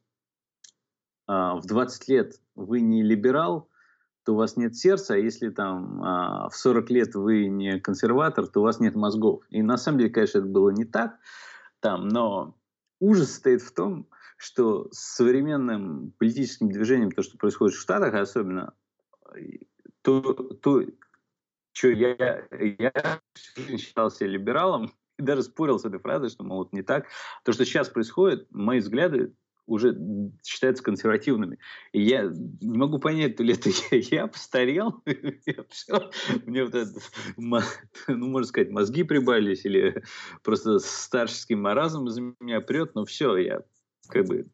в 1.27 1.61
20 1.63 2.07
лет 2.09 2.41
вы 2.55 2.81
не 2.81 3.03
либерал, 3.03 3.69
то 4.25 4.33
у 4.33 4.35
вас 4.35 4.57
нет 4.57 4.75
сердца, 4.75 5.13
а 5.13 5.17
если 5.17 5.49
там 5.49 6.49
в 6.49 6.51
40 6.51 6.89
лет 6.89 7.15
вы 7.15 7.45
не 7.45 7.79
консерватор, 7.79 8.47
то 8.47 8.59
у 8.59 8.63
вас 8.63 8.81
нет 8.81 8.95
мозгов. 8.95 9.41
И 9.49 9.61
на 9.61 9.77
самом 9.77 9.99
деле, 9.99 10.09
конечно, 10.09 10.39
это 10.39 10.47
было 10.47 10.71
не 10.71 10.83
так, 10.83 11.19
там, 11.81 12.07
но 12.07 12.55
ужас 12.99 13.35
стоит 13.35 13.61
в 13.61 13.73
том, 13.73 14.07
что 14.37 14.87
с 14.91 15.15
современным 15.15 16.13
политическим 16.17 16.71
движением, 16.71 17.11
то, 17.11 17.21
что 17.21 17.37
происходит 17.37 17.75
в 17.75 17.81
Штатах 17.81 18.13
особенно, 18.13 18.73
то, 20.01 20.21
то 20.33 20.83
что 21.73 21.87
я, 21.89 22.47
я 22.51 23.21
считал 23.77 24.11
себя 24.11 24.29
либералом, 24.29 24.91
даже 25.17 25.43
спорил 25.43 25.79
с 25.79 25.85
этой 25.85 25.99
фразой, 25.99 26.29
что, 26.29 26.43
мол, 26.43 26.59
вот 26.59 26.73
не 26.73 26.81
так. 26.81 27.07
То, 27.43 27.53
что 27.53 27.65
сейчас 27.65 27.89
происходит, 27.89 28.47
мои 28.51 28.79
взгляды 28.79 29.33
уже 29.67 29.95
считаются 30.43 30.83
консервативными. 30.83 31.57
И 31.93 32.01
я 32.01 32.23
не 32.61 32.77
могу 32.77 32.99
понять, 32.99 33.37
то 33.37 33.43
ли 33.43 33.53
это 33.53 33.69
я, 33.69 33.97
я 34.11 34.27
постарел, 34.27 35.01
мне 36.45 36.63
вот 36.63 36.75
это, 36.75 36.99
ну, 37.37 38.27
можно 38.27 38.47
сказать, 38.47 38.69
мозги 38.69 39.03
прибавились, 39.03 39.65
или 39.65 40.03
просто 40.43 40.79
старческий 40.79 41.55
маразм 41.55 42.07
из 42.07 42.17
меня 42.17 42.61
прет, 42.61 42.95
но 42.95 43.05
все, 43.05 43.37
я 43.37 43.61
как 44.07 44.25
бы... 44.25 44.47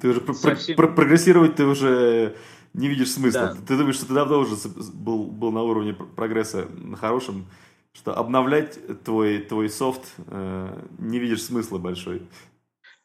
Ты 0.00 0.08
уже 0.08 0.34
совсем... 0.34 0.76
про 0.76 0.88
прогрессировать 0.88 1.56
ты 1.56 1.66
уже 1.66 2.34
не 2.72 2.88
видишь 2.88 3.12
смысла. 3.12 3.54
Да. 3.54 3.66
Ты 3.66 3.76
думаешь, 3.76 3.96
что 3.96 4.06
ты 4.06 4.14
давно 4.14 4.40
уже 4.40 4.56
был, 4.94 5.24
был 5.24 5.52
на 5.52 5.62
уровне 5.62 5.92
прогресса 5.92 6.66
на 6.66 6.96
хорошем, 6.96 7.46
что 7.92 8.16
обновлять 8.16 8.78
твой, 9.04 9.40
твой 9.40 9.68
софт 9.68 10.14
э, 10.18 10.88
не 10.98 11.18
видишь 11.18 11.42
смысла 11.42 11.78
большой. 11.78 12.22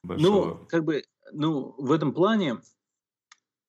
Большого. 0.03 0.45
Ну, 0.45 0.65
как 0.67 0.85
бы, 0.85 1.03
ну, 1.35 1.75
в 1.77 1.91
этом 1.91 2.13
плане, 2.13 2.57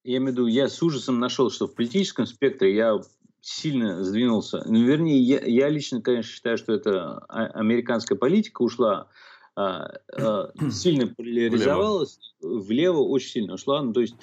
я 0.04 0.18
имею 0.18 0.30
в 0.30 0.32
виду, 0.32 0.46
я 0.46 0.68
с 0.68 0.82
ужасом 0.82 1.18
нашел, 1.18 1.50
что 1.50 1.66
в 1.66 1.74
политическом 1.74 2.26
спектре 2.26 2.74
я 2.74 3.00
сильно 3.40 4.02
сдвинулся. 4.02 4.62
Ну, 4.66 4.82
вернее, 4.84 5.20
я, 5.20 5.40
я 5.44 5.68
лично, 5.68 6.00
конечно, 6.00 6.32
считаю, 6.32 6.58
что 6.58 6.72
это 6.72 7.18
а, 7.28 7.46
американская 7.46 8.18
политика 8.18 8.62
ушла, 8.62 9.08
а, 9.54 9.88
а, 10.16 10.50
сильно 10.70 11.06
поляризовалась, 11.06 12.18
влево. 12.40 12.60
влево 12.60 13.00
очень 13.00 13.28
сильно 13.28 13.54
ушла. 13.54 13.82
Ну, 13.82 13.92
то 13.92 14.00
есть 14.00 14.16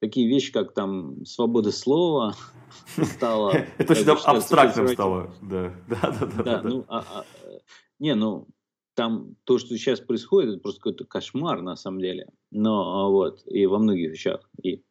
такие 0.00 0.28
вещи, 0.28 0.52
как 0.52 0.74
там 0.74 1.24
свобода 1.24 1.72
слова 1.72 2.34
стала... 3.02 3.52
Это 3.78 3.92
очень 3.92 4.08
абстрактным 4.08 4.88
стало, 4.88 5.34
да. 5.42 5.74
Да, 5.88 6.42
да. 6.44 6.62
Ну, 6.62 6.84
а, 6.88 6.98
а, 6.98 7.24
не, 7.98 8.14
ну, 8.14 8.46
там 8.96 9.36
то, 9.44 9.58
что 9.58 9.76
сейчас 9.76 10.00
происходит, 10.00 10.50
это 10.50 10.60
просто 10.60 10.80
какой-то 10.80 11.04
кошмар 11.04 11.62
на 11.62 11.76
самом 11.76 12.00
деле. 12.00 12.28
Но 12.50 13.12
вот, 13.12 13.42
и 13.46 13.66
во 13.66 13.78
многих 13.78 14.10
вещах. 14.10 14.40
И, 14.62 14.82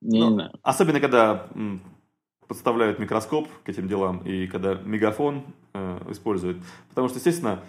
не, 0.00 0.20
ну, 0.20 0.28
не 0.28 0.34
знаю. 0.34 0.52
Особенно, 0.62 1.00
когда 1.00 1.48
подставляют 2.46 2.98
микроскоп 2.98 3.48
к 3.64 3.68
этим 3.68 3.88
делам, 3.88 4.18
и 4.24 4.46
когда 4.46 4.74
мегафон 4.74 5.44
э, 5.74 6.00
используют. 6.10 6.58
Потому 6.88 7.08
что, 7.08 7.18
естественно, 7.18 7.62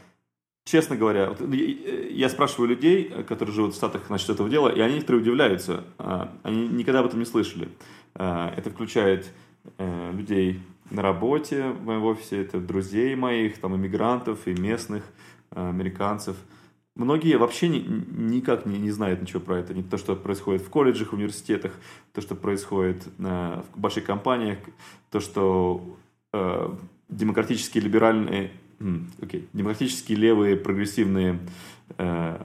честно 0.63 0.95
говоря, 0.95 1.29
вот 1.29 1.41
я 1.53 2.29
спрашиваю 2.29 2.69
людей, 2.69 3.09
которые 3.27 3.53
живут 3.53 3.73
в 3.73 3.77
Штатах 3.77 4.09
насчет 4.09 4.29
этого 4.29 4.49
дела, 4.49 4.69
и 4.69 4.79
они 4.79 4.95
некоторые 4.95 5.21
удивляются. 5.21 5.83
А, 5.97 6.31
они 6.43 6.67
никогда 6.67 6.99
об 6.99 7.07
этом 7.07 7.19
не 7.19 7.25
слышали. 7.25 7.69
А, 8.15 8.53
это 8.55 8.69
включает 8.69 9.31
э, 9.77 10.11
людей 10.13 10.59
на 10.91 11.01
работе 11.01 11.71
в 11.71 11.83
моем 11.83 12.03
офисе, 12.03 12.41
это 12.41 12.59
друзей 12.59 13.15
моих, 13.15 13.59
там, 13.59 13.75
иммигрантов 13.75 14.47
и 14.47 14.53
местных, 14.53 15.03
э, 15.51 15.69
американцев. 15.69 16.35
Многие 16.95 17.37
вообще 17.37 17.69
ни, 17.69 17.79
никак 17.79 18.65
не, 18.65 18.77
не 18.77 18.91
знают 18.91 19.21
ничего 19.21 19.39
про 19.39 19.59
это. 19.59 19.73
Не 19.73 19.81
то, 19.81 19.97
что 19.97 20.15
происходит 20.15 20.61
в 20.61 20.69
колледжах, 20.69 21.13
университетах, 21.13 21.71
то, 22.13 22.21
что 22.21 22.35
происходит 22.35 23.07
э, 23.17 23.61
в 23.73 23.79
больших 23.79 24.05
компаниях, 24.05 24.59
то, 25.09 25.19
что 25.19 25.97
э, 26.33 26.69
демократические 27.09 27.83
либеральные 27.83 28.51
okay. 28.81 29.47
демократические 29.53 30.17
левые 30.17 30.55
прогрессивные 30.55 31.39
э, 31.97 32.43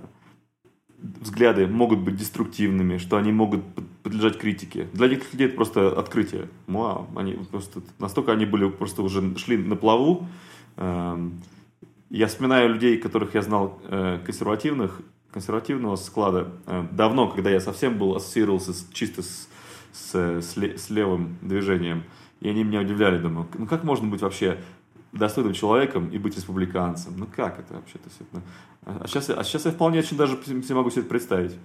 взгляды 0.98 1.66
могут 1.66 2.00
быть 2.00 2.16
деструктивными, 2.16 2.98
что 2.98 3.16
они 3.16 3.32
могут 3.32 3.62
подлежать 4.06 4.38
критике. 4.38 4.86
Для 4.92 5.08
некоторых 5.08 5.32
людей 5.32 5.46
это 5.48 5.56
просто 5.56 5.98
открытие. 5.98 6.48
Вау, 6.68 7.08
они 7.16 7.32
просто 7.32 7.82
настолько 7.98 8.30
они 8.30 8.46
были 8.46 8.68
просто 8.70 9.02
уже 9.02 9.36
шли 9.36 9.56
на 9.56 9.74
плаву. 9.74 10.28
Э, 10.76 11.18
я 12.10 12.28
вспоминаю 12.28 12.72
людей, 12.72 12.98
которых 12.98 13.34
я 13.34 13.42
знал 13.42 13.80
э, 13.82 14.20
консервативных, 14.24 15.00
консервативного 15.32 15.96
склада 15.96 16.52
э, 16.66 16.86
давно, 16.92 17.26
когда 17.26 17.50
я 17.50 17.58
совсем 17.58 17.98
был 17.98 18.14
ассоциировался 18.14 18.74
с, 18.74 18.88
чисто 18.92 19.22
с, 19.22 19.48
с, 19.92 20.14
с, 20.14 20.56
с 20.56 20.90
левым 20.90 21.36
движением. 21.42 22.04
И 22.38 22.48
они 22.48 22.62
меня 22.62 22.82
удивляли, 22.82 23.18
думаю, 23.18 23.48
ну 23.58 23.66
как 23.66 23.82
можно 23.82 24.06
быть 24.06 24.22
вообще 24.22 24.60
достойным 25.10 25.52
человеком 25.52 26.10
и 26.10 26.18
быть 26.18 26.36
республиканцем. 26.36 27.14
Ну 27.16 27.26
как 27.26 27.58
это 27.58 27.74
вообще? 27.74 27.98
То 27.98 28.04
есть, 28.04 28.20
это, 28.20 28.42
а, 28.84 29.04
сейчас, 29.08 29.30
а 29.30 29.42
сейчас 29.42 29.64
я 29.64 29.72
вполне 29.72 29.98
очень 29.98 30.16
даже 30.16 30.36
себе 30.44 30.76
могу 30.76 30.90
себе 30.90 31.00
это 31.00 31.10
представить. 31.10 31.56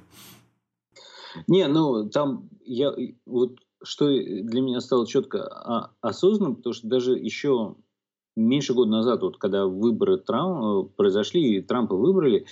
Не, 1.48 1.68
ну 1.68 2.10
там 2.10 2.50
я 2.64 2.94
вот 3.26 3.58
что 3.84 4.06
для 4.08 4.62
меня 4.62 4.80
стало 4.80 5.08
четко 5.08 5.48
а, 5.48 5.92
осознанным, 6.02 6.58
потому 6.58 6.74
что 6.74 6.88
даже 6.88 7.14
еще 7.14 7.76
меньше 8.36 8.74
года 8.74 8.92
назад, 8.92 9.22
вот 9.22 9.38
когда 9.38 9.66
выборы 9.66 10.18
Трампа 10.18 10.88
э, 10.88 10.96
произошли 10.96 11.56
и 11.56 11.62
Трампа 11.62 11.96
выбрали, 11.96 12.46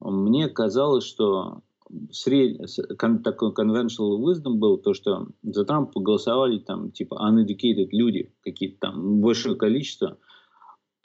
мне 0.00 0.48
казалось, 0.48 1.04
что 1.04 1.62
сред... 2.10 2.60
такой 2.98 3.52
conventional 3.52 4.20
wisdom 4.20 4.56
был, 4.56 4.76
то, 4.76 4.92
что 4.92 5.28
за 5.42 5.64
Трампа 5.64 6.00
голосовали 6.00 6.58
там 6.58 6.90
типа 6.90 7.14
uneducated 7.14 7.88
люди, 7.92 8.34
какие-то 8.42 8.78
там 8.80 9.20
большое 9.20 9.56
количество– 9.56 10.18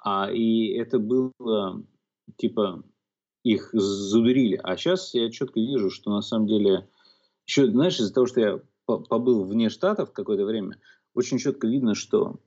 а, 0.04 0.32
и 0.32 0.70
это 0.74 1.00
было, 1.00 1.84
типа, 2.38 2.84
их 3.44 3.70
задурили. 3.74 4.60
А 4.64 4.78
сейчас 4.78 5.14
я 5.14 5.30
четко 5.32 5.60
вижу, 5.60 5.90
что 5.90 6.12
на 6.12 6.22
самом 6.22 6.48
деле, 6.48 6.88
еще, 7.50 7.72
знаешь, 7.72 8.00
из-за 8.00 8.14
того, 8.14 8.28
что 8.28 8.40
я 8.40 8.62
побыл 8.86 9.44
вне 9.44 9.70
штатов 9.70 10.12
какое-то 10.12 10.46
время, 10.46 10.78
очень 11.16 11.40
четко 11.40 11.68
видно, 11.68 11.96
что 11.96 12.40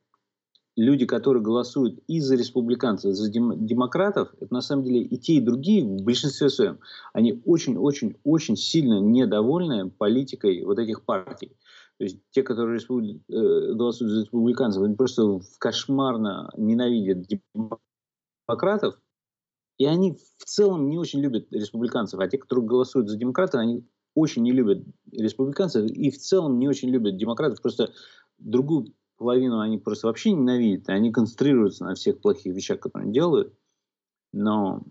люди, 0.77 1.07
которые 1.07 1.43
голосуют 1.43 1.99
и 2.07 2.21
за 2.21 2.37
республиканцев, 2.37 3.11
и 3.11 3.15
за 3.15 3.29
дем- 3.29 3.67
демократов, 3.67 4.33
это 4.41 4.55
на 4.55 4.63
самом 4.63 4.85
деле 4.85 5.03
и 5.03 5.19
те, 5.19 5.35
и 5.35 5.41
другие 5.41 5.85
в 5.85 6.03
большинстве 6.03 6.49
своем, 6.49 6.79
они 7.13 7.43
очень-очень-очень 7.45 8.57
сильно 8.57 9.01
недовольны 9.01 9.91
политикой 9.91 10.65
вот 10.65 10.79
этих 10.79 11.05
партий. 11.05 11.57
То 11.99 12.05
есть 12.05 12.19
те, 12.31 12.45
которые. 12.45 12.81
Э, 13.29 13.75
голосуют 13.75 14.13
за 14.13 14.21
республиканцев, 14.21 14.83
они 14.83 14.95
просто 14.95 15.41
кошмарно 15.59 16.51
ненавидят 16.57 17.27
демократов, 18.49 19.01
и 19.79 19.85
они 19.85 20.13
в 20.39 20.45
целом 20.45 20.89
не 20.89 20.99
очень 20.99 21.21
любят 21.21 21.49
республиканцев, 21.51 22.21
а 22.21 22.29
те, 22.29 22.39
которые 22.39 22.67
голосуют 22.67 23.09
за 23.09 23.17
демократов, 23.17 23.61
они 23.61 23.85
очень 24.15 24.43
не 24.43 24.53
любят 24.53 24.85
республиканцев 25.11 25.91
и 25.91 26.11
в 26.11 26.19
целом 26.19 26.59
не 26.59 26.69
очень 26.69 26.91
любят 26.91 27.17
демократов. 27.17 27.63
Просто 27.63 27.93
другую 28.39 28.95
половину 29.17 29.61
они 29.61 29.79
просто 29.79 30.07
вообще 30.07 30.33
ненавидят, 30.33 30.89
они 30.89 31.13
концентрируются 31.13 31.85
на 31.85 31.95
всех 31.95 32.21
плохих 32.21 32.55
вещах, 32.55 32.81
которые 32.81 33.05
они 33.07 33.15
делают. 33.15 33.55
Но, 34.33 34.83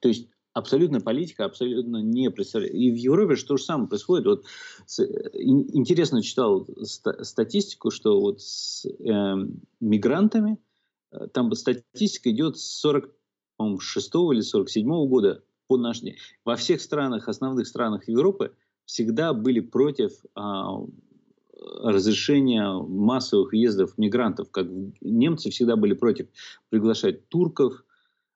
то 0.00 0.08
есть, 0.08 0.28
абсолютно 0.52 1.00
политика 1.00 1.44
абсолютно 1.44 1.98
не 1.98 2.30
представляет. 2.30 2.74
И 2.74 2.90
в 2.90 2.96
Европе 2.96 3.36
же 3.36 3.44
то 3.44 3.56
же 3.56 3.64
самое 3.64 3.88
происходит. 3.88 4.26
Вот 4.26 4.44
с, 4.86 5.02
интересно 5.34 6.22
читал 6.22 6.66
ста, 6.82 7.22
статистику, 7.24 7.90
что 7.90 8.20
вот 8.20 8.40
с 8.40 8.86
э, 8.86 9.34
мигрантами 9.80 10.58
э, 11.10 11.26
там 11.28 11.52
статистика 11.54 12.30
идет 12.30 12.58
с 12.58 12.80
46 12.80 14.14
или 14.32 14.40
47 14.40 15.08
года 15.08 15.42
по 15.72 15.78
наш 15.78 16.00
день. 16.00 16.16
Во 16.44 16.56
всех 16.56 16.82
странах, 16.82 17.28
основных 17.28 17.66
странах 17.66 18.06
Европы 18.06 18.54
всегда 18.84 19.32
были 19.32 19.60
против 19.60 20.12
а, 20.34 20.84
разрешения 21.82 22.70
массовых 22.72 23.52
въездов 23.52 23.96
мигрантов. 23.96 24.50
Как 24.50 24.66
немцы 25.00 25.48
всегда 25.50 25.76
были 25.76 25.94
против 25.94 26.28
приглашать 26.68 27.26
турков, 27.28 27.84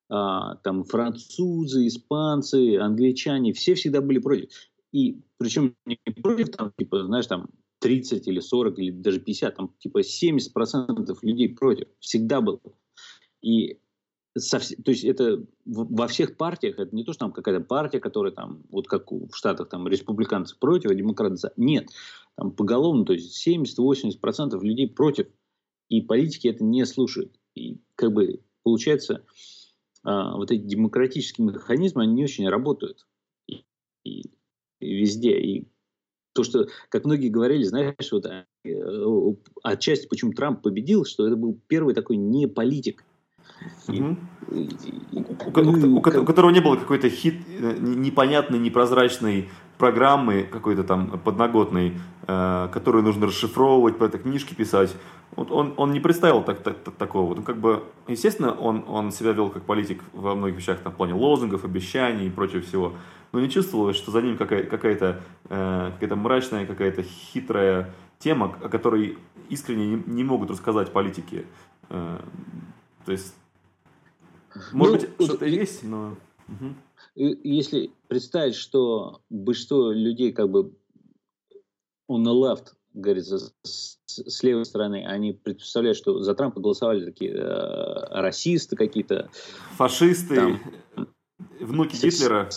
а, 0.08 0.56
там 0.56 0.84
французы, 0.84 1.86
испанцы, 1.86 2.78
англичане, 2.78 3.52
все 3.52 3.74
всегда 3.74 4.00
были 4.00 4.18
против. 4.18 4.48
И 4.92 5.20
причем 5.36 5.74
не 5.84 5.98
против, 6.22 6.50
там, 6.50 6.72
типа, 6.78 7.04
знаешь, 7.04 7.26
там 7.26 7.50
30 7.80 8.26
или 8.28 8.40
40 8.40 8.78
или 8.78 8.90
даже 8.92 9.20
50, 9.20 9.56
там 9.56 9.74
типа 9.78 10.00
70% 10.00 11.18
людей 11.20 11.50
против. 11.50 11.88
Всегда 12.00 12.40
было. 12.40 12.60
И 13.42 13.78
совсем, 14.36 14.82
то 14.82 14.90
есть 14.90 15.04
это 15.04 15.44
во 15.64 16.06
всех 16.08 16.36
партиях, 16.36 16.78
это 16.78 16.94
не 16.94 17.04
то, 17.04 17.12
что 17.12 17.20
там 17.20 17.32
какая-то 17.32 17.64
партия, 17.64 18.00
которая 18.00 18.32
там, 18.32 18.62
вот 18.70 18.88
как 18.88 19.10
в 19.10 19.32
Штатах, 19.32 19.68
там 19.68 19.88
республиканцы 19.88 20.56
против, 20.58 20.90
а 20.90 20.94
демократы 20.94 21.36
за. 21.36 21.52
Нет, 21.56 21.88
там 22.36 22.50
поголовно, 22.52 23.04
то 23.04 23.12
есть 23.12 23.46
70-80% 23.46 24.60
людей 24.62 24.88
против, 24.88 25.28
и 25.88 26.00
политики 26.00 26.48
это 26.48 26.64
не 26.64 26.84
слушают. 26.84 27.38
И 27.54 27.80
как 27.94 28.12
бы 28.12 28.42
получается, 28.62 29.24
а, 30.02 30.36
вот 30.36 30.50
эти 30.50 30.62
демократические 30.62 31.46
механизмы, 31.46 32.02
они 32.02 32.14
не 32.14 32.24
очень 32.24 32.48
работают. 32.48 33.06
И, 33.48 33.64
и, 34.04 34.22
и 34.80 34.94
везде. 34.94 35.38
И 35.40 35.68
то, 36.32 36.44
что, 36.44 36.68
как 36.90 37.04
многие 37.04 37.28
говорили, 37.28 37.62
знаешь, 37.62 38.12
вот 38.12 38.26
э, 38.26 38.44
отчасти, 39.62 40.06
почему 40.06 40.32
Трамп 40.32 40.62
победил, 40.62 41.04
что 41.04 41.26
это 41.26 41.36
был 41.36 41.58
первый 41.66 41.94
такой 41.94 42.16
не 42.16 42.46
политик, 42.46 43.04
У, 43.88 44.16
у, 45.96 46.00
которого 46.00 46.50
не 46.50 46.60
было 46.60 46.76
какой-то 46.76 47.08
хит, 47.08 47.40
э, 47.48 47.76
непонятной, 47.78 48.58
непрозрачной 48.58 49.48
программы, 49.78 50.42
какой-то 50.42 50.84
там 50.84 51.18
подноготной, 51.18 51.94
э, 52.26 52.68
которую 52.72 53.04
нужно 53.04 53.26
расшифровывать, 53.26 53.98
по 53.98 54.04
этой 54.04 54.20
книжке 54.20 54.54
писать. 54.54 54.94
Вот 55.34 55.50
он, 55.50 55.74
он 55.76 55.92
не 55.92 56.00
представил 56.00 56.42
так, 56.42 56.62
так, 56.62 56.78
так, 56.78 56.94
такого. 56.94 57.34
Ну, 57.34 57.42
как 57.42 57.58
бы, 57.58 57.84
естественно, 58.08 58.52
он, 58.52 58.84
он 58.88 59.10
себя 59.10 59.32
вел 59.32 59.50
как 59.50 59.64
политик 59.64 60.02
во 60.12 60.34
многих 60.34 60.56
вещах, 60.56 60.80
там, 60.80 60.92
в 60.92 60.96
плане 60.96 61.14
лозунгов, 61.14 61.64
обещаний 61.64 62.26
и 62.26 62.30
прочего 62.30 62.62
всего. 62.62 62.92
Но 63.32 63.40
не 63.40 63.50
чувствовалось, 63.50 63.96
что 63.96 64.10
за 64.12 64.22
ним 64.22 64.36
какая, 64.36 64.64
какая-то, 64.64 65.20
э, 65.48 65.90
какая-то 65.94 66.16
мрачная, 66.16 66.66
какая-то 66.66 67.02
хитрая 67.02 67.92
тема, 68.18 68.54
о 68.62 68.68
которой 68.68 69.18
искренне 69.48 69.86
не, 69.86 70.02
не 70.06 70.24
могут 70.24 70.50
рассказать 70.50 70.92
политики. 70.92 71.44
Э, 71.90 72.18
то 73.04 73.12
есть 73.12 73.34
может 74.72 75.02
ну, 75.02 75.08
быть, 75.16 75.26
что-то 75.26 75.46
есть, 75.46 75.82
но... 75.82 76.16
Если 77.14 77.90
представить, 78.08 78.54
что 78.54 79.22
большинство 79.30 79.90
людей 79.90 80.32
как 80.32 80.50
бы 80.50 80.72
on 82.10 82.22
the 82.22 82.32
left, 82.32 82.74
говорится, 82.92 83.38
с, 83.62 83.98
с 84.04 84.42
левой 84.42 84.64
стороны, 84.64 85.04
они 85.06 85.32
представляют, 85.32 85.96
что 85.96 86.20
за 86.20 86.34
Трампа 86.34 86.60
голосовали 86.60 87.04
такие 87.04 87.32
э, 87.32 88.20
расисты 88.20 88.76
какие-то. 88.76 89.30
Фашисты, 89.76 90.34
там, 90.34 90.60
внуки 91.60 91.96
Гитлера. 91.96 92.48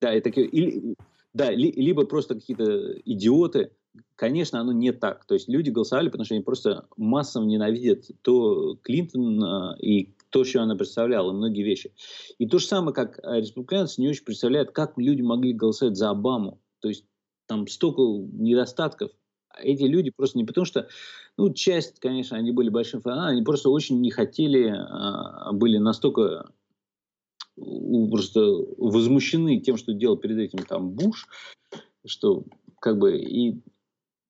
Да, 0.00 0.14
и 0.14 0.20
такие, 0.20 0.46
или, 0.46 0.94
да, 1.32 1.50
ли, 1.50 1.70
либо 1.72 2.04
просто 2.06 2.34
какие-то 2.34 2.98
идиоты. 3.04 3.72
Конечно, 4.16 4.60
оно 4.60 4.72
не 4.72 4.92
так. 4.92 5.24
То 5.24 5.34
есть 5.34 5.48
люди 5.48 5.70
голосовали, 5.70 6.08
потому 6.08 6.24
что 6.24 6.34
они 6.34 6.44
просто 6.44 6.86
массово 6.96 7.44
ненавидят 7.44 8.10
то 8.22 8.76
Клинтон 8.82 9.74
и 9.80 10.14
то, 10.30 10.44
что 10.44 10.62
она 10.62 10.76
представляла, 10.76 11.32
многие 11.32 11.62
вещи. 11.62 11.92
И 12.38 12.46
то 12.46 12.58
же 12.58 12.66
самое, 12.66 12.94
как 12.94 13.18
э, 13.18 13.40
республиканцы 13.40 14.00
не 14.00 14.08
очень 14.08 14.24
представляют, 14.24 14.70
как 14.70 14.96
люди 14.96 15.22
могли 15.22 15.52
голосовать 15.52 15.96
за 15.96 16.10
Обаму. 16.10 16.60
То 16.80 16.88
есть 16.88 17.04
там 17.46 17.66
столько 17.66 18.02
недостатков. 18.32 19.10
Эти 19.58 19.82
люди 19.82 20.12
просто 20.16 20.38
не 20.38 20.44
потому 20.44 20.64
что, 20.64 20.88
ну, 21.36 21.52
часть, 21.52 21.98
конечно, 21.98 22.36
они 22.36 22.52
были 22.52 22.68
большим 22.68 23.00
фанатом, 23.00 23.32
они 23.32 23.42
просто 23.42 23.68
очень 23.68 24.00
не 24.00 24.10
хотели, 24.10 24.68
а, 24.68 25.52
были 25.52 25.78
настолько 25.78 26.52
просто 27.56 28.40
возмущены 28.78 29.60
тем, 29.60 29.76
что 29.76 29.92
делал 29.92 30.16
перед 30.16 30.38
этим 30.38 30.64
там 30.64 30.90
Буш, 30.90 31.26
что 32.06 32.44
как 32.80 32.98
бы 32.98 33.18
и, 33.18 33.60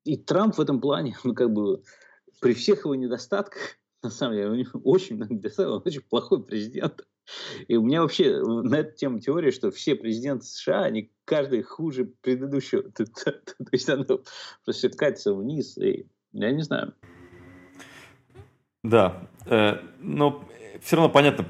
и 0.05 0.17
Трамп 0.17 0.57
в 0.57 0.61
этом 0.61 0.81
плане, 0.81 1.17
ну, 1.25 1.35
как 1.35 1.53
бы 1.53 1.83
при 2.41 2.55
всех 2.55 2.85
его 2.85 2.95
недостатках, 2.95 3.77
на 4.03 4.11
самом 4.11 4.35
деле, 4.35 4.51
у 4.51 4.55
него 4.55 4.81
очень 4.85 5.17
много 5.17 5.35
он 5.59 5.83
очень 5.85 6.03
плохой 6.03 6.43
президент. 6.43 7.07
И 7.69 7.77
у 7.77 7.83
меня 7.83 8.03
вообще 8.03 8.43
на 8.43 8.77
эту 8.77 8.97
тему 8.97 9.21
теория, 9.21 9.53
что 9.53 9.71
все 9.71 9.95
президенты 9.95 10.45
США, 10.47 10.85
они 10.85 11.13
каждый 11.25 11.63
хуже 11.63 12.07
предыдущего. 12.21 12.83
То, 12.91 13.05
есть 13.71 13.89
оно 13.89 14.21
просто 14.65 14.89
катится 14.91 15.35
вниз, 15.35 15.79
и 15.79 16.07
я 16.33 16.51
не 16.51 16.63
знаю. 16.63 16.95
Да, 18.83 19.29
э, 19.47 19.75
но 20.01 20.43
все 20.81 20.97
равно 20.97 21.13
понятно, 21.13 21.47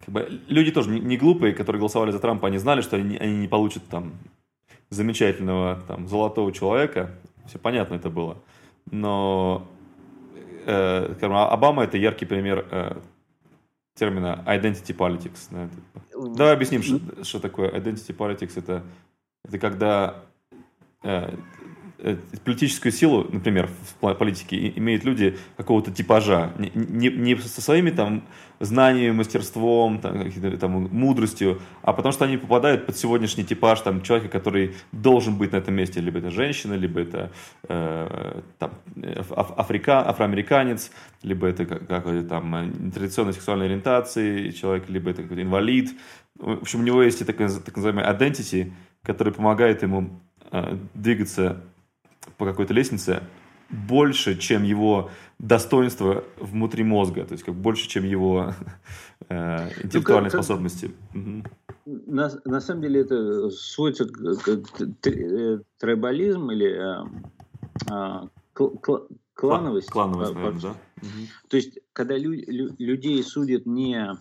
как 0.00 0.08
бы, 0.08 0.40
люди 0.48 0.72
тоже 0.72 0.90
не 0.90 1.16
глупые, 1.16 1.54
которые 1.54 1.78
голосовали 1.78 2.10
за 2.10 2.18
Трампа, 2.18 2.48
они 2.48 2.58
знали, 2.58 2.80
что 2.80 2.96
они, 2.96 3.16
они 3.16 3.36
не 3.36 3.48
получат 3.48 3.84
там 3.88 4.14
замечательного 4.90 5.80
там 5.86 6.08
золотого 6.08 6.52
человека, 6.52 7.16
все 7.46 7.60
понятно 7.60 7.94
это 7.94 8.10
было, 8.10 8.36
но 8.90 9.68
э, 10.70 11.14
скажем, 11.16 11.36
а 11.36 11.48
Обама 11.48 11.84
это 11.84 11.96
яркий 11.98 12.26
пример 12.26 12.66
э, 12.70 12.96
термина 13.94 14.44
identity 14.46 14.96
politics. 14.96 15.48
Да. 15.50 15.68
Давай 16.36 16.54
объясним, 16.54 16.82
что, 16.82 17.24
что 17.24 17.40
такое 17.40 17.70
identity 17.70 18.16
politics. 18.16 18.52
Это, 18.56 18.82
это 19.44 19.58
когда 19.58 20.24
Э, 21.02 21.34
политическую 22.44 22.92
силу, 22.92 23.26
например, 23.30 23.68
в 24.00 24.14
политике 24.14 24.72
имеют 24.76 25.04
люди 25.04 25.38
какого-то 25.56 25.90
типажа, 25.90 26.52
не, 26.58 26.70
не, 26.74 27.08
не 27.10 27.36
со 27.36 27.60
своими 27.60 27.90
там 27.90 28.24
знаниями, 28.60 29.12
мастерством, 29.12 30.00
там, 30.00 30.30
там, 30.58 30.88
мудростью, 30.92 31.60
а 31.82 31.92
потому 31.94 32.12
что 32.12 32.26
они 32.26 32.36
попадают 32.36 32.86
под 32.86 32.96
сегодняшний 32.96 33.42
типаж 33.44 33.80
там, 33.80 34.02
человека, 34.02 34.28
который 34.28 34.74
должен 34.92 35.36
быть 35.36 35.52
на 35.52 35.56
этом 35.56 35.74
месте, 35.74 36.00
либо 36.00 36.18
это 36.18 36.30
женщина, 36.30 36.74
либо 36.74 37.00
это 37.00 37.32
э, 37.68 38.40
там, 38.58 38.72
аф 39.34 39.58
африка, 39.58 40.06
афроамериканец, 40.06 40.90
либо 41.22 41.46
это 41.46 41.64
какой-то 41.64 42.28
там 42.28 42.90
традиционной 42.92 43.32
сексуальной 43.32 43.66
ориентации 43.66 44.50
человек, 44.50 44.88
либо 44.88 45.10
это 45.10 45.22
какой-то 45.22 45.42
инвалид. 45.42 45.92
В 46.38 46.62
общем, 46.62 46.80
у 46.80 46.82
него 46.82 47.02
есть 47.02 47.24
так, 47.24 47.36
так 47.36 47.76
называемый 47.76 48.04
identity, 48.04 48.72
который 49.02 49.32
помогает 49.32 49.82
ему 49.82 50.20
э, 50.52 50.76
двигаться 50.94 51.64
по 52.40 52.46
какой-то 52.46 52.72
лестнице 52.72 53.22
больше, 53.68 54.38
чем 54.38 54.62
его 54.62 55.10
достоинство 55.38 56.24
внутри 56.38 56.84
мозга, 56.84 57.26
то 57.26 57.32
есть 57.32 57.44
как 57.44 57.54
больше, 57.54 57.86
чем 57.86 58.04
его 58.04 58.54
э, 59.28 59.68
интеллектуальные 59.84 60.30
ну, 60.32 60.38
как, 60.38 60.44
способности. 60.44 60.90
На, 61.84 62.30
на 62.46 62.60
самом 62.62 62.80
деле 62.80 63.02
это 63.02 63.50
сводится 63.50 64.06
к, 64.06 64.36
к, 64.38 65.06
э, 65.06 65.58
трибализм 65.78 66.50
или 66.50 66.70
э, 66.70 67.04
э, 67.90 68.28
кл, 68.54 68.68
клановость. 69.34 69.90
Клановость, 69.90 70.34
наверное, 70.34 70.60
да. 70.62 70.74
То 71.48 71.58
есть, 71.58 71.78
когда 71.92 72.16
лю, 72.16 72.32
лю, 72.32 72.74
людей 72.78 73.22
судят 73.22 73.66
не 73.66 74.16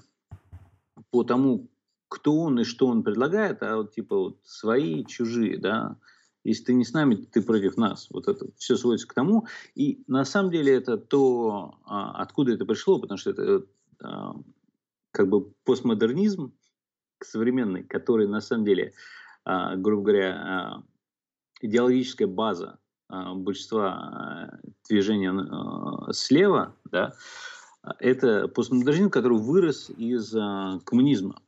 по 1.09 1.23
тому, 1.23 1.69
кто 2.09 2.35
он 2.35 2.59
и 2.59 2.63
что 2.65 2.87
он 2.87 3.01
предлагает, 3.01 3.63
а 3.63 3.77
вот 3.77 3.93
типа 3.93 4.17
вот 4.17 4.37
свои, 4.43 5.05
чужие, 5.05 5.57
да, 5.57 5.95
если 6.43 6.65
ты 6.65 6.73
не 6.73 6.85
с 6.85 6.93
нами, 6.93 7.15
ты 7.15 7.41
против 7.41 7.77
нас. 7.77 8.07
Вот 8.11 8.27
это 8.27 8.47
все 8.57 8.75
сводится 8.75 9.07
к 9.07 9.13
тому. 9.13 9.47
И 9.75 10.03
на 10.07 10.25
самом 10.25 10.51
деле 10.51 10.73
это 10.73 10.97
то, 10.97 11.79
а, 11.85 12.21
откуда 12.21 12.53
это 12.53 12.65
пришло, 12.65 12.99
потому 12.99 13.17
что 13.17 13.31
это 13.31 13.65
а, 14.01 14.35
как 15.11 15.29
бы 15.29 15.51
постмодернизм 15.65 16.53
современный, 17.21 17.83
который 17.83 18.27
на 18.27 18.41
самом 18.41 18.65
деле, 18.65 18.93
а, 19.43 19.75
грубо 19.75 20.03
говоря, 20.03 20.83
идеологическая 21.61 22.27
база 22.27 22.79
большинства 23.09 24.59
движения 24.87 25.33
слева, 26.13 26.75
да, 26.85 27.15
это 27.97 28.47
постмодернизм, 28.47 29.09
который 29.09 29.39
вырос 29.39 29.89
из 29.89 30.31
коммунизма. 30.83 31.41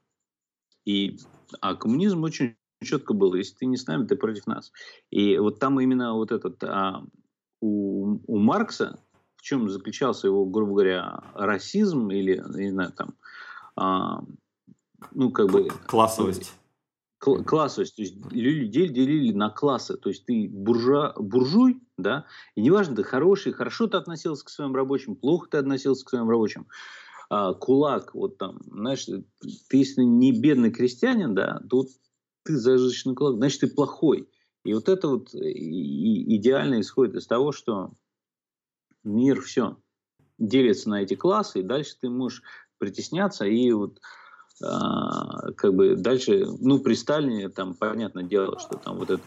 И, 0.85 1.17
а 1.61 1.75
коммунизм 1.75 2.23
очень 2.23 2.55
четко 2.83 3.13
был, 3.13 3.33
если 3.35 3.55
ты 3.55 3.65
не 3.65 3.77
с 3.77 3.87
нами, 3.87 4.05
ты 4.05 4.15
против 4.15 4.47
нас. 4.47 4.71
И 5.09 5.37
вот 5.37 5.59
там 5.59 5.79
именно 5.79 6.13
вот 6.13 6.31
этот 6.31 6.63
а, 6.63 7.03
у, 7.61 8.19
у 8.27 8.37
Маркса, 8.37 8.99
в 9.37 9.41
чем 9.43 9.69
заключался 9.69 10.27
его, 10.27 10.45
грубо 10.45 10.73
говоря, 10.73 11.23
расизм 11.33 12.09
или, 12.09 12.43
не 12.55 12.71
знаю, 12.71 12.91
там, 12.91 13.13
а, 13.75 14.23
ну, 15.11 15.31
как 15.31 15.51
бы... 15.51 15.69
Классовость. 15.87 16.53
Классовость. 17.19 17.95
То 17.95 18.01
есть 18.01 18.15
людей 18.31 18.89
делили 18.89 19.31
на 19.31 19.51
классы. 19.51 19.95
То 19.95 20.09
есть 20.09 20.25
ты 20.25 20.49
буржуа, 20.51 21.13
буржуй, 21.17 21.79
да, 21.97 22.25
и 22.55 22.61
неважно, 22.61 22.95
ты 22.95 23.03
хороший, 23.03 23.51
хорошо 23.51 23.87
ты 23.87 23.97
относился 23.97 24.43
к 24.43 24.49
своим 24.49 24.73
рабочим, 24.75 25.15
плохо 25.15 25.47
ты 25.51 25.57
относился 25.57 26.03
к 26.03 26.09
своим 26.09 26.27
рабочим. 26.29 26.65
А, 27.29 27.53
кулак, 27.53 28.15
вот 28.15 28.37
там, 28.39 28.59
знаешь, 28.65 29.05
ты 29.05 29.23
если 29.77 30.01
не 30.01 30.31
бедный 30.31 30.71
крестьянин, 30.71 31.35
да, 31.35 31.61
то 31.69 31.85
ты 32.43 32.57
зажиточный 32.57 33.15
кулак, 33.15 33.35
значит, 33.35 33.61
ты 33.61 33.67
плохой. 33.67 34.27
И 34.63 34.73
вот 34.73 34.89
это 34.89 35.07
вот 35.07 35.33
идеально 35.33 36.81
исходит 36.81 37.15
из 37.15 37.27
того, 37.27 37.51
что 37.51 37.93
мир 39.03 39.41
все 39.41 39.77
делится 40.37 40.89
на 40.89 41.01
эти 41.01 41.15
классы, 41.15 41.59
и 41.59 41.63
дальше 41.63 41.95
ты 41.99 42.09
можешь 42.09 42.43
притесняться, 42.77 43.45
и 43.45 43.71
вот 43.71 43.99
а, 44.63 45.51
как 45.53 45.73
бы 45.73 45.95
дальше, 45.95 46.45
ну, 46.59 46.79
при 46.79 46.93
Сталине, 46.93 47.49
там, 47.49 47.73
понятное 47.73 48.23
дело, 48.23 48.59
что 48.59 48.77
там 48.77 48.97
вот 48.97 49.09
это... 49.09 49.23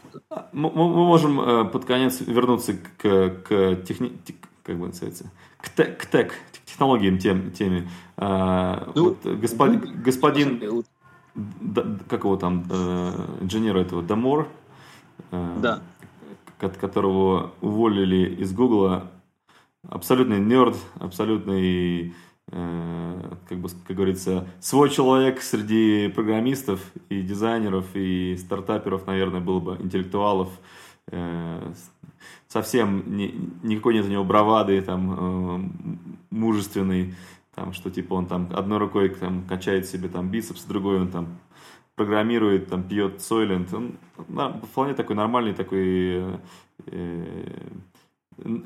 Мы, 0.53 0.71
мы 0.71 0.89
можем 0.89 1.41
э, 1.41 1.65
под 1.65 1.85
конец 1.85 2.21
вернуться 2.21 2.75
к, 2.75 3.43
к 3.45 3.77
техни... 3.87 4.17
как 4.63 4.79
бы 4.79 4.89
называется, 4.89 5.31
к, 5.61 5.75
те, 5.75 5.85
к 5.87 6.07
тек, 6.07 6.35
технологиям 6.67 7.19
тем, 7.19 7.51
теме. 7.53 7.91
А, 8.17 8.93
ну, 8.95 9.11
вот 9.11 9.25
господин, 9.25 9.83
ну, 9.85 10.03
господин 10.03 10.59
да, 10.61 10.83
как 12.09 12.25
его 12.25 12.37
там, 12.37 12.65
э, 12.71 13.27
инженера 13.41 13.81
этого, 13.81 14.03
Дамор, 14.03 14.49
э, 15.31 15.57
да. 15.61 15.83
которого 16.59 17.53
уволили 17.61 18.35
из 18.37 18.53
Гугла, 18.53 19.11
абсолютный 19.89 20.41
нерд, 20.41 20.77
абсолютный 21.01 22.15
Э, 22.53 23.37
как 23.49 23.59
бы, 23.59 23.69
как 23.87 23.97
говорится, 23.97 24.47
свой 24.61 24.91
человек 24.91 25.41
среди 25.41 26.09
программистов 26.09 26.81
и 27.09 27.23
дизайнеров 27.23 27.87
и 27.95 28.37
стартаперов, 28.37 29.07
наверное, 29.07 29.41
был 29.41 29.61
бы 29.61 29.77
интеллектуалов. 29.81 30.49
Совсем 32.49 33.17
не, 33.17 33.35
никакой 33.63 33.95
нет 33.95 34.07
у 34.07 34.09
него 34.09 34.25
бравады, 34.25 34.81
там, 34.81 35.71
мужественный, 36.31 37.15
там, 37.55 37.73
что 37.73 37.91
типа 37.91 38.15
он 38.15 38.27
там 38.27 38.51
одной 38.53 38.79
рукой 38.79 39.09
там, 39.11 39.47
качает 39.47 39.87
себе 39.87 40.09
там 40.09 40.31
бицепс, 40.31 40.65
другой 40.65 41.01
он 41.01 41.11
там 41.11 41.39
программирует, 41.95 42.69
там, 42.69 42.83
пьет 42.83 43.21
Сойлент. 43.21 43.73
Он 43.73 43.97
на, 44.29 44.61
вполне 44.61 44.95
такой 44.95 45.17
нормальный, 45.17 45.55
такой 45.55 46.25
э, 46.87 47.59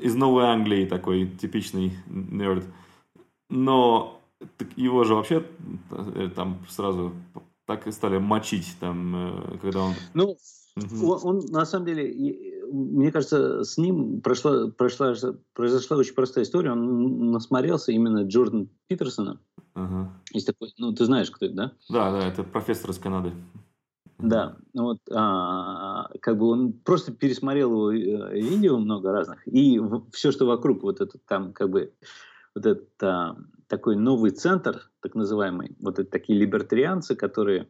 из 0.01 0.15
Новой 0.15 0.45
Англии 0.45 0.85
такой 0.85 1.27
типичный 1.27 1.93
нерд. 2.07 2.65
Но 3.49 4.19
его 4.75 5.03
же 5.03 5.15
вообще 5.15 5.45
э, 5.91 6.29
там 6.35 6.59
сразу 6.69 7.13
так 7.65 7.85
и 7.87 7.91
стали 7.91 8.17
мочить, 8.17 8.75
там, 8.79 9.15
э, 9.15 9.57
когда 9.61 9.83
он... 9.83 9.93
Ну, 10.13 10.37
он, 10.75 11.19
он, 11.23 11.45
на 11.49 11.65
самом 11.65 11.85
деле, 11.85 12.58
мне 12.71 13.11
кажется, 13.11 13.63
с 13.63 13.77
ним 13.77 14.21
прошла, 14.21 14.67
прошла, 14.69 15.13
произошла 15.53 15.97
очень 15.97 16.13
простая 16.13 16.43
история. 16.43 16.71
Он 16.71 17.31
насмотрелся 17.31 17.91
именно 17.91 18.23
Джордан 18.23 18.69
Питерсона. 18.87 19.39
Ага. 19.73 20.11
Есть 20.33 20.47
такой, 20.47 20.73
ну, 20.77 20.93
ты 20.93 21.05
знаешь, 21.05 21.31
кто 21.31 21.45
это, 21.45 21.55
да? 21.55 21.71
Да, 21.89 22.11
да, 22.11 22.27
это 22.27 22.43
профессор 22.43 22.91
из 22.91 22.97
Канады. 22.97 23.31
Да, 24.19 24.57
вот 24.73 24.99
а, 25.13 26.09
как 26.19 26.37
бы 26.37 26.47
он 26.47 26.73
просто 26.73 27.13
пересмотрел 27.13 27.89
его 27.89 27.91
э, 27.91 28.39
видео 28.41 28.77
много 28.77 29.13
разных, 29.13 29.47
и 29.47 29.79
все, 30.11 30.31
что 30.31 30.45
вокруг, 30.45 30.83
вот 30.83 30.99
это 30.99 31.17
там 31.25 31.53
как 31.53 31.69
бы 31.69 31.93
вот 32.53 32.65
этот 32.65 32.89
а, 33.01 33.37
такой 33.67 33.95
новый 33.95 34.31
центр, 34.31 34.91
так 34.99 35.15
называемый, 35.15 35.77
вот 35.79 35.99
это 35.99 36.09
такие 36.09 36.37
либертарианцы, 36.37 37.15
которые... 37.15 37.69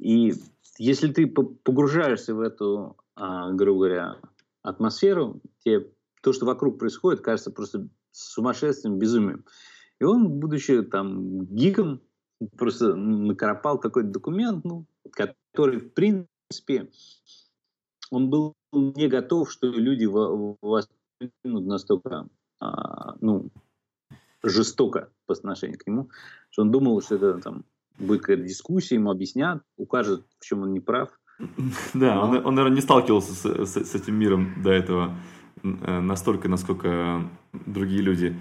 И 0.00 0.32
если 0.78 1.12
ты 1.12 1.26
погружаешься 1.26 2.34
в 2.34 2.40
эту, 2.40 2.96
а, 3.14 3.52
грубо 3.52 3.80
говоря, 3.80 4.16
атмосферу, 4.62 5.40
тебе 5.62 5.92
то, 6.22 6.32
что 6.32 6.46
вокруг 6.46 6.78
происходит, 6.78 7.20
кажется 7.20 7.50
просто 7.50 7.88
сумасшествием, 8.10 8.98
безумием. 8.98 9.44
И 10.00 10.04
он, 10.04 10.40
будучи 10.40 10.82
там 10.82 11.44
гиком, 11.44 12.00
просто 12.56 12.94
накропал 12.94 13.78
такой 13.78 14.04
документ, 14.04 14.64
ну, 14.64 14.86
который, 15.12 15.78
в 15.78 15.92
принципе, 15.92 16.90
он 18.10 18.30
был 18.30 18.54
не 18.72 19.08
готов, 19.08 19.52
что 19.52 19.66
люди 19.66 20.06
воспримут 20.06 21.66
настолько, 21.66 22.26
а, 22.58 23.16
ну, 23.20 23.50
жестоко 24.42 25.12
по 25.26 25.34
отношению 25.34 25.78
к 25.78 25.86
нему, 25.86 26.08
что 26.48 26.62
он 26.62 26.70
думал, 26.70 27.02
что 27.02 27.16
это 27.16 27.38
там 27.38 27.64
будет 28.00 28.20
какая-то 28.20 28.42
дискуссия, 28.42 28.96
ему 28.96 29.10
объяснят, 29.10 29.62
укажут, 29.76 30.26
в 30.38 30.44
чем 30.44 30.62
он 30.62 30.72
не 30.72 30.80
прав. 30.80 31.10
Да, 31.94 32.16
Но... 32.16 32.22
он, 32.22 32.46
он, 32.46 32.54
наверное, 32.54 32.76
не 32.76 32.82
сталкивался 32.82 33.32
с, 33.32 33.66
с, 33.66 33.84
с 33.84 33.94
этим 33.94 34.16
миром 34.16 34.62
до 34.62 34.70
этого 34.70 35.16
э, 35.62 36.00
настолько, 36.00 36.48
насколько 36.48 37.22
другие 37.52 38.02
люди 38.02 38.36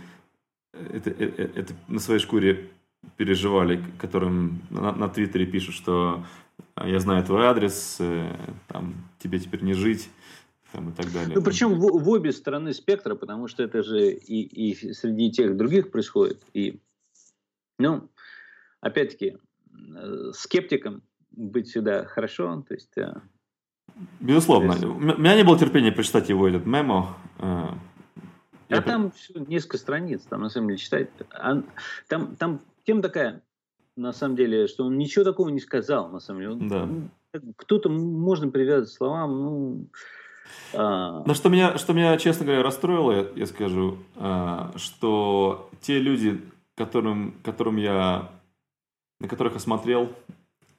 это, 0.71 1.09
это, 1.09 1.41
э, 1.41 1.51
это 1.55 1.73
на 1.87 1.99
своей 1.99 2.19
шкуре 2.19 2.69
переживали, 3.17 3.83
которым 3.97 4.61
на, 4.69 4.91
на 4.91 5.09
Твиттере 5.09 5.45
пишут, 5.45 5.75
что 5.75 6.25
я 6.77 6.99
знаю 6.99 7.23
твой 7.23 7.45
адрес, 7.45 7.97
э, 7.99 8.35
там, 8.67 8.95
тебе 9.19 9.39
теперь 9.39 9.63
не 9.63 9.73
жить, 9.73 10.09
там, 10.71 10.89
и 10.89 10.93
так 10.93 11.11
далее. 11.11 11.35
Ну, 11.35 11.43
причем 11.43 11.75
в, 11.75 12.03
в 12.03 12.09
обе 12.09 12.31
стороны 12.31 12.73
спектра, 12.73 13.15
потому 13.15 13.47
что 13.47 13.63
это 13.63 13.83
же 13.83 14.11
и, 14.11 14.71
и 14.71 14.93
среди 14.93 15.31
тех 15.31 15.57
других 15.57 15.91
происходит. 15.91 16.41
И, 16.53 16.79
ну, 17.77 18.09
опять-таки, 18.81 19.37
скептиком 20.33 21.03
быть 21.31 21.67
всегда 21.67 22.05
хорошо. 22.05 22.63
То 22.67 22.73
есть, 22.73 22.97
э, 22.97 23.13
Безусловно. 24.19 24.71
Есть... 24.71 24.83
У 24.83 24.99
меня 24.99 25.35
не 25.35 25.43
было 25.43 25.57
терпения 25.57 25.91
прочитать 25.91 26.29
его 26.29 26.47
этот 26.47 26.65
мемо. 26.65 27.17
Э, 27.39 27.43
а 28.69 28.75
Я... 28.75 28.81
там 28.81 29.11
несколько 29.47 29.77
страниц, 29.77 30.21
там 30.23 30.41
на 30.41 30.49
самом 30.49 30.67
деле 30.67 30.79
читать. 30.79 31.09
А, 31.31 31.63
там, 32.07 32.35
там 32.35 32.61
тема 32.85 33.01
такая, 33.01 33.41
на 33.95 34.13
самом 34.13 34.35
деле, 34.35 34.67
что 34.67 34.85
он 34.85 34.97
ничего 34.97 35.25
такого 35.25 35.49
не 35.49 35.59
сказал, 35.59 36.09
на 36.09 36.19
самом 36.19 36.41
деле. 36.41 36.69
Да. 36.69 36.89
Кто-то 37.57 37.89
можно 37.89 38.49
привязать 38.49 38.89
словам, 38.89 39.43
ну, 39.43 39.89
а. 40.73 41.23
Но 41.25 41.33
что 41.33 41.49
меня, 41.49 41.77
что 41.77 41.93
меня, 41.93 42.17
честно 42.17 42.45
говоря, 42.45 42.63
расстроило, 42.63 43.11
я, 43.11 43.27
я 43.35 43.45
скажу, 43.45 43.97
а, 44.15 44.71
что 44.75 45.69
те 45.81 45.99
люди, 45.99 46.41
которым, 46.75 47.35
которым 47.43 47.77
я, 47.77 48.29
на 49.19 49.27
которых 49.27 49.53
я 49.53 49.59
смотрел 49.59 50.15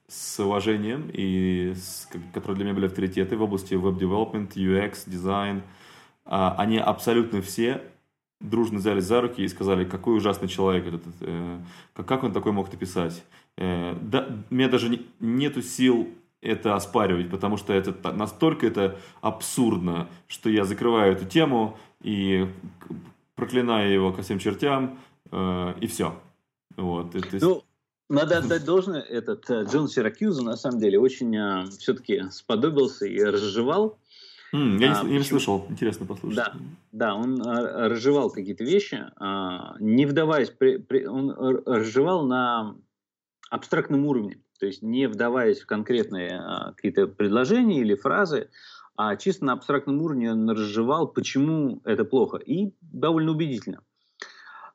с 0.08 0.40
уважением 0.40 1.10
и 1.12 1.74
с, 1.76 2.08
которые 2.32 2.56
для 2.56 2.64
меня 2.64 2.74
были 2.74 2.86
авторитеты 2.86 3.36
в 3.36 3.42
области 3.42 3.74
веб-девелопмент, 3.74 4.56
UX, 4.56 5.02
дизайн, 5.06 5.62
а, 6.24 6.54
они 6.58 6.78
абсолютно 6.78 7.42
все 7.42 7.82
дружно 8.40 8.78
взяли 8.78 9.00
за 9.00 9.20
руки 9.20 9.42
и 9.42 9.48
сказали, 9.48 9.84
какой 9.84 10.16
ужасный 10.16 10.48
человек 10.48 10.86
этот, 10.86 11.02
э, 11.20 11.58
как 11.94 12.24
он 12.24 12.32
такой 12.32 12.52
мог 12.52 12.72
написать. 12.72 13.22
Э, 13.56 13.94
да, 14.00 14.28
у 14.50 14.54
меня 14.54 14.68
даже 14.68 14.88
не, 14.88 15.06
нету 15.20 15.62
сил 15.62 16.08
это 16.40 16.74
оспаривать, 16.74 17.30
потому 17.30 17.58
что 17.58 17.74
это 17.74 17.94
настолько 18.12 18.66
это 18.66 18.98
абсурдно, 19.20 20.08
что 20.26 20.48
я 20.48 20.64
закрываю 20.64 21.12
эту 21.12 21.26
тему 21.26 21.76
и 22.00 22.48
проклинаю 23.34 23.92
его 23.92 24.12
ко 24.12 24.22
всем 24.22 24.38
чертям, 24.38 24.98
э, 25.30 25.74
и 25.80 25.86
все. 25.86 26.18
Вот, 26.76 27.14
это, 27.14 27.38
ну, 27.44 27.62
надо 28.10 28.38
отдать 28.38 28.64
должное, 28.64 29.00
этот 29.00 29.48
э, 29.48 29.64
Джон 29.64 29.88
Сиракьюза 29.88 30.42
на 30.42 30.56
самом 30.56 30.80
деле 30.80 30.98
очень 30.98 31.34
э, 31.34 31.64
все-таки 31.78 32.24
сподобился 32.30 33.06
и 33.06 33.22
разжевал. 33.22 33.98
Mm, 34.52 34.78
я, 34.78 34.88
не, 34.88 34.94
а, 34.94 35.04
я 35.04 35.18
не 35.18 35.24
слышал, 35.24 35.64
интересно 35.68 36.06
послушать. 36.06 36.36
Да, 36.36 36.54
да 36.92 37.14
он 37.14 37.40
э, 37.40 37.88
разжевал 37.88 38.30
какие-то 38.30 38.64
вещи, 38.64 38.96
э, 38.96 39.58
не 39.78 40.06
вдаваясь, 40.06 40.50
при, 40.50 40.78
при, 40.78 41.06
он 41.06 41.30
разжевал 41.64 42.26
на 42.26 42.76
абстрактном 43.48 44.04
уровне. 44.06 44.40
То 44.58 44.66
есть 44.66 44.82
не 44.82 45.06
вдаваясь 45.06 45.60
в 45.60 45.66
конкретные 45.66 46.38
а, 46.38 46.72
какие-то 46.72 47.06
предложения 47.06 47.80
или 47.80 47.94
фразы, 47.94 48.50
а 48.94 49.16
чисто 49.16 49.46
на 49.46 49.54
абстрактном 49.54 50.02
уровне 50.02 50.32
он 50.32 50.50
разжевал, 50.50 51.08
почему 51.08 51.80
это 51.84 52.04
плохо. 52.04 52.36
И 52.36 52.74
довольно 52.82 53.30
убедительно. 53.30 53.82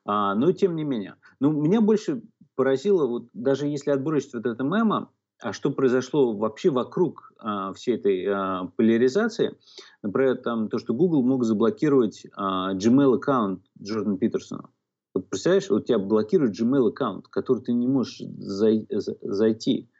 А, 0.04 0.34
но 0.34 0.50
тем 0.52 0.74
не 0.74 0.84
менее. 0.84 1.14
Ну, 1.38 1.52
меня 1.52 1.80
больше 1.80 2.22
поразило, 2.56 3.06
вот 3.06 3.28
даже 3.32 3.66
если 3.66 3.90
отбросить 3.90 4.34
вот 4.34 4.46
это 4.46 4.64
мемо, 4.64 5.10
а 5.40 5.52
что 5.52 5.70
произошло 5.70 6.32
вообще 6.32 6.70
вокруг 6.70 7.32
а, 7.38 7.72
всей 7.74 7.96
этой 7.96 8.26
а, 8.26 8.72
поляризации, 8.76 9.56
например, 10.02 10.38
там, 10.38 10.68
то, 10.68 10.78
что 10.78 10.94
Google 10.94 11.22
мог 11.22 11.44
заблокировать 11.44 12.26
а, 12.34 12.74
Gmail 12.74 13.16
аккаунт 13.16 13.62
Джордана 13.80 14.16
Питерсона. 14.16 14.70
Вот 15.14 15.28
представляешь, 15.28 15.70
у 15.70 15.80
тебя 15.80 15.98
блокирует 15.98 16.58
Gmail 16.58 16.88
аккаунт, 16.88 17.28
который 17.28 17.62
ты 17.62 17.72
не 17.72 17.86
можешь 17.86 18.20
зай, 18.38 18.86
зайти. 18.90 19.90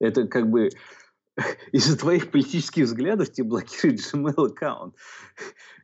Это 0.00 0.28
как 0.28 0.50
бы 0.50 0.70
из-за 1.72 1.98
твоих 1.98 2.30
политических 2.30 2.84
взглядов 2.84 3.32
тебе 3.32 3.48
блокирует 3.48 4.00
Gmail 4.00 4.48
аккаунт. 4.48 4.94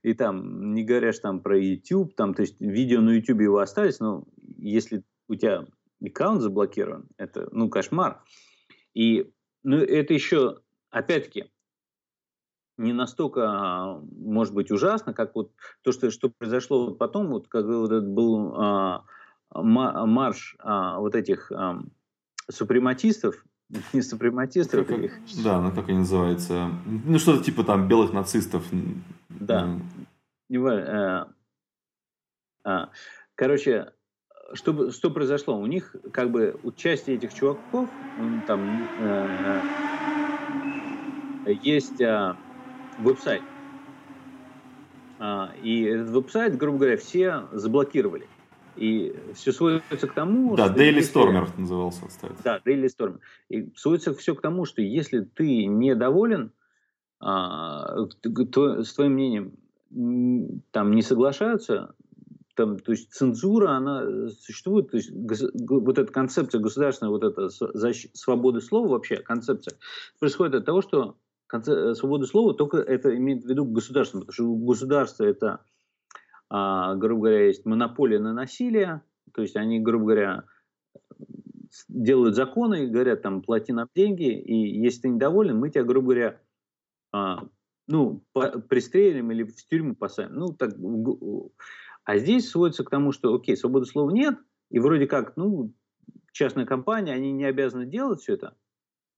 И 0.02 0.12
там, 0.12 0.74
не 0.74 0.84
говоришь 0.84 1.20
там 1.20 1.40
про 1.40 1.58
YouTube, 1.58 2.14
там, 2.14 2.34
то 2.34 2.42
есть 2.42 2.60
видео 2.60 3.00
на 3.00 3.10
YouTube 3.10 3.40
его 3.40 3.58
остались, 3.58 4.00
но 4.00 4.24
если 4.58 5.02
у 5.28 5.34
тебя 5.36 5.66
аккаунт 6.08 6.40
заблокирован, 6.40 7.06
это, 7.16 7.48
ну, 7.52 7.68
кошмар. 7.68 8.22
И, 8.94 9.30
ну, 9.62 9.76
это 9.76 10.14
еще, 10.14 10.60
опять-таки, 10.90 11.50
не 12.76 12.92
настолько, 12.92 13.42
а, 13.46 14.00
может 14.16 14.54
быть, 14.54 14.70
ужасно, 14.70 15.14
как 15.14 15.34
вот 15.34 15.52
то, 15.82 15.92
что, 15.92 16.10
что 16.10 16.28
произошло 16.28 16.94
потом, 16.94 17.28
вот 17.28 17.48
как 17.48 17.64
вот 17.66 17.92
этот 17.92 18.08
был 18.08 18.52
а, 18.56 19.04
марш 19.50 20.56
а, 20.58 20.98
вот 20.98 21.14
этих 21.14 21.52
а, 21.52 21.80
супрематистов, 22.50 23.44
не 23.92 24.02
супрематисты. 24.02 24.84
Как, 24.84 25.00
да, 25.42 25.60
ну 25.60 25.72
как 25.72 25.88
они 25.88 25.98
называются? 25.98 26.70
Ну 26.84 27.18
что-то 27.18 27.44
типа 27.44 27.64
там 27.64 27.88
белых 27.88 28.12
нацистов. 28.12 28.64
Да. 29.28 29.78
Не 30.48 30.58
э, 30.58 31.24
а, 32.64 32.90
короче, 33.34 33.92
что, 34.52 34.90
что 34.90 35.10
произошло? 35.10 35.58
У 35.58 35.66
них 35.66 35.96
как 36.12 36.30
бы 36.30 36.56
у 36.62 36.72
части 36.72 37.12
этих 37.12 37.32
чуваков 37.34 37.88
там 38.46 38.88
э, 39.00 39.60
э, 41.46 41.52
есть 41.62 42.00
э, 42.00 42.34
веб-сайт. 42.98 43.42
А, 45.18 45.52
и 45.62 45.82
этот 45.82 46.10
веб-сайт, 46.10 46.56
грубо 46.56 46.78
говоря, 46.78 46.96
все 46.96 47.46
заблокировали. 47.52 48.26
И 48.76 49.14
все 49.34 49.52
сводится 49.52 50.08
к 50.08 50.14
тому... 50.14 50.56
Да, 50.56 50.66
Daily 50.66 50.96
если... 50.96 51.14
Stormer 51.14 51.48
назывался, 51.56 52.06
кстати. 52.06 52.34
Да, 52.42 52.60
Daily 52.64 52.86
Stormer. 52.86 53.20
И 53.48 53.70
сводится 53.76 54.12
все 54.14 54.34
к 54.34 54.40
тому, 54.40 54.64
что 54.64 54.82
если 54.82 55.20
ты 55.20 55.66
недоволен, 55.66 56.50
а, 57.20 58.06
то, 58.52 58.82
с 58.82 58.92
твоим 58.92 59.12
мнением 59.12 59.52
там 60.72 60.90
не 60.90 61.02
соглашаются, 61.02 61.94
там, 62.54 62.78
то 62.78 62.92
есть 62.92 63.12
цензура, 63.12 63.70
она 63.70 64.28
существует, 64.30 64.90
то 64.90 64.96
есть 64.96 65.10
вот 65.68 65.98
эта 65.98 66.12
концепция 66.12 66.60
государственная, 66.60 67.10
вот 67.10 67.24
эта 67.24 67.48
свобода 67.48 68.60
слова 68.60 68.88
вообще, 68.88 69.16
концепция, 69.16 69.76
происходит 70.18 70.54
от 70.54 70.64
того, 70.64 70.82
что 70.82 71.16
свобода 71.94 72.26
слова 72.26 72.54
только 72.54 72.78
это 72.78 73.14
имеет 73.16 73.44
в 73.44 73.48
виду 73.48 73.64
государство, 73.64 74.20
потому 74.20 74.32
что 74.32 74.54
государство 74.54 75.24
это 75.24 75.60
а, 76.50 76.94
грубо 76.94 77.22
говоря, 77.22 77.46
есть 77.46 77.64
монополия 77.64 78.18
на 78.18 78.32
насилие, 78.32 79.02
то 79.32 79.42
есть 79.42 79.56
они, 79.56 79.80
грубо 79.80 80.04
говоря, 80.04 80.44
делают 81.88 82.36
законы 82.36 82.84
и 82.84 82.88
говорят, 82.88 83.22
там, 83.22 83.42
плати 83.42 83.72
нам 83.72 83.88
деньги, 83.94 84.30
и 84.30 84.80
если 84.80 85.02
ты 85.02 85.08
недоволен, 85.08 85.58
мы 85.58 85.70
тебя, 85.70 85.84
грубо 85.84 86.12
говоря, 86.12 86.40
а, 87.12 87.48
ну, 87.88 88.22
пристрелим 88.68 89.30
или 89.32 89.42
в 89.42 89.66
тюрьму 89.66 89.94
посадим. 89.94 90.34
Ну, 90.34 90.48
так, 90.52 90.74
а 92.04 92.18
здесь 92.18 92.48
сводится 92.48 92.84
к 92.84 92.90
тому, 92.90 93.12
что, 93.12 93.34
окей, 93.34 93.56
свободы 93.56 93.86
слова 93.86 94.10
нет, 94.10 94.38
и 94.70 94.78
вроде 94.78 95.06
как, 95.06 95.36
ну, 95.36 95.72
частная 96.32 96.66
компания, 96.66 97.12
они 97.12 97.32
не 97.32 97.44
обязаны 97.44 97.86
делать 97.86 98.20
все 98.20 98.34
это, 98.34 98.56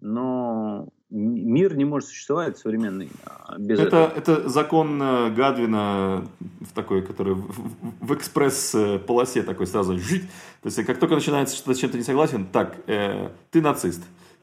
но 0.00 0.88
мир 1.08 1.76
не 1.76 1.84
может 1.84 2.08
существовать 2.08 2.58
современный 2.58 3.08
а, 3.24 3.56
без 3.58 3.78
это, 3.78 3.96
этого. 3.96 4.18
Это 4.18 4.48
закон 4.48 5.00
э, 5.00 5.30
Гадвина, 5.30 6.26
в 6.60 6.72
такой, 6.74 7.02
который 7.02 7.34
в, 7.34 7.74
в, 8.00 8.14
экспресс-полосе 8.14 9.42
такой 9.42 9.66
сразу 9.66 9.98
жить. 9.98 10.28
То 10.62 10.66
есть, 10.66 10.84
как 10.84 10.98
только 10.98 11.14
начинается 11.14 11.56
что-то 11.56 11.74
с 11.74 11.78
чем-то 11.78 11.96
не 11.96 12.02
согласен, 12.02 12.46
так, 12.46 12.76
э, 12.86 13.30
ты 13.50 13.62
нацист, 13.62 14.02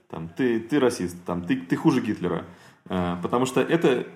там, 0.10 0.30
ты, 0.30 0.60
ты 0.60 0.80
расист, 0.80 1.18
там, 1.26 1.44
ты, 1.44 1.58
ты 1.58 1.76
хуже 1.76 2.02
Гитлера. 2.02 2.46
Э, 2.86 3.18
потому 3.22 3.46
что 3.46 3.62
это 3.62 4.08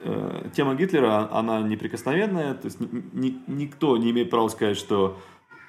э, 0.00 0.48
тема 0.54 0.74
Гитлера, 0.74 1.28
она 1.32 1.60
неприкосновенная, 1.62 2.54
то 2.54 2.66
есть 2.66 2.80
ни, 2.80 3.04
ни, 3.12 3.42
никто 3.46 3.96
не 3.96 4.10
имеет 4.10 4.30
права 4.30 4.48
сказать, 4.48 4.76
что 4.76 5.18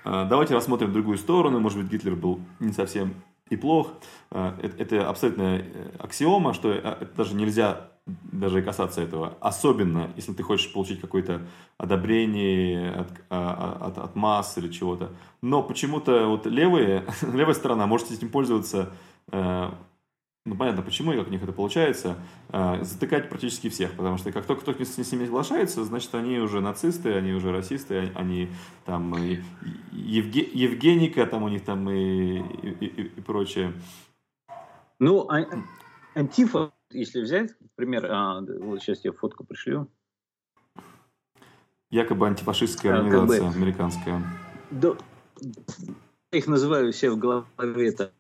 э, 0.04 0.26
давайте 0.30 0.54
рассмотрим 0.54 0.94
другую 0.94 1.18
сторону, 1.18 1.60
может 1.60 1.80
быть, 1.80 1.92
Гитлер 1.92 2.16
был 2.16 2.40
не 2.60 2.74
совсем 2.74 3.14
и 3.50 3.58
плох. 3.58 3.92
Э, 4.32 4.54
это 4.62 5.08
абсолютная 5.10 5.60
э, 5.60 5.92
аксиома, 6.00 6.54
что 6.54 6.72
э, 6.72 7.06
даже 7.16 7.36
нельзя 7.36 7.92
даже 8.06 8.62
касаться 8.62 9.02
этого. 9.02 9.36
Особенно, 9.40 10.12
если 10.16 10.34
ты 10.34 10.44
хочешь 10.44 10.72
получить 10.72 11.02
какое-то 11.02 11.42
одобрение 11.80 12.92
от, 12.92 13.08
а, 13.32 13.78
от, 13.82 13.98
от 13.98 14.16
масс 14.16 14.60
или 14.60 14.72
чего-то. 14.72 15.10
Но 15.42 15.64
почему-то 15.64 16.28
вот 16.28 16.46
левые, 16.46 17.04
левая 17.34 17.56
сторона 17.56 17.88
может 17.88 18.12
этим 18.12 18.30
пользоваться 18.30 18.92
ну, 20.46 20.56
понятно, 20.56 20.84
почему 20.84 21.12
и 21.12 21.18
как 21.18 21.28
у 21.28 21.32
них 21.32 21.42
это 21.42 21.52
получается, 21.52 22.18
э, 22.50 22.84
затыкать 22.84 23.30
практически 23.30 23.68
всех, 23.70 23.94
потому 23.94 24.18
что 24.18 24.32
как 24.32 24.46
только 24.46 24.62
кто-то 24.62 24.86
с 24.86 25.12
ними 25.12 25.26
соглашается, 25.26 25.84
значит, 25.84 26.14
они 26.14 26.38
уже 26.38 26.62
нацисты, 26.62 27.14
они 27.14 27.34
уже 27.34 27.52
расисты, 27.52 28.12
они 28.14 28.50
там 28.86 29.18
и, 29.18 29.40
Евге, 29.92 30.48
Евгеника, 30.54 31.26
там 31.26 31.42
у 31.42 31.50
них 31.50 31.66
там 31.66 31.90
и, 31.90 32.38
и, 32.38 32.86
и, 32.86 33.02
и 33.08 33.22
прочее. 33.22 33.74
Ну, 35.00 35.28
а, 35.30 35.48
антифа, 36.14 36.72
если 36.92 37.22
взять, 37.22 37.56
например, 37.60 38.06
а, 38.12 38.42
вот 38.42 38.84
сейчас 38.84 39.04
я 39.04 39.14
фотку 39.14 39.46
пришлю. 39.46 39.90
Якобы 41.90 42.28
антифашистская 42.28 42.94
организация 42.94 43.42
а, 43.42 43.46
как 43.46 43.52
бы, 43.52 43.58
американская. 43.58 44.22
Да, 44.70 44.96
я 46.32 46.38
их 46.38 46.46
называю 46.46 46.94
все 46.94 47.10
в 47.10 47.18
голове 47.18 47.90
это. 47.90 48.12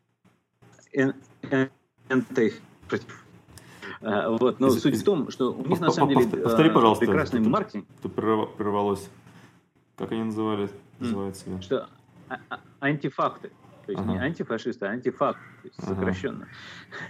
А, 1.51 1.69
вот, 4.01 4.59
но 4.59 4.69
суть 4.69 4.97
в 4.97 5.03
том, 5.03 5.31
что 5.31 5.53
у 5.53 5.65
них 5.67 5.79
на 5.79 5.89
самом 5.89 6.09
деле 6.09 6.43
Повтори, 6.43 6.69
пожалуйста, 6.69 7.05
прекрасный 7.05 7.39
маркетинг. 7.39 7.85
Тут 8.01 8.13
прервалось. 8.13 9.09
Как 9.97 10.11
они 10.11 10.23
называли? 10.23 10.69
Называется? 10.99 11.61
Что 11.61 11.89
а, 12.29 12.39
а, 12.49 12.59
антифакты. 12.79 13.51
То 13.85 13.91
есть 13.91 14.03
ага. 14.03 14.13
не 14.13 14.17
антифашисты, 14.19 14.85
а 14.87 14.89
антифакты, 14.89 15.41
то 15.61 15.67
есть 15.67 15.79
ага. 15.79 15.95
сокращенно. 15.95 16.47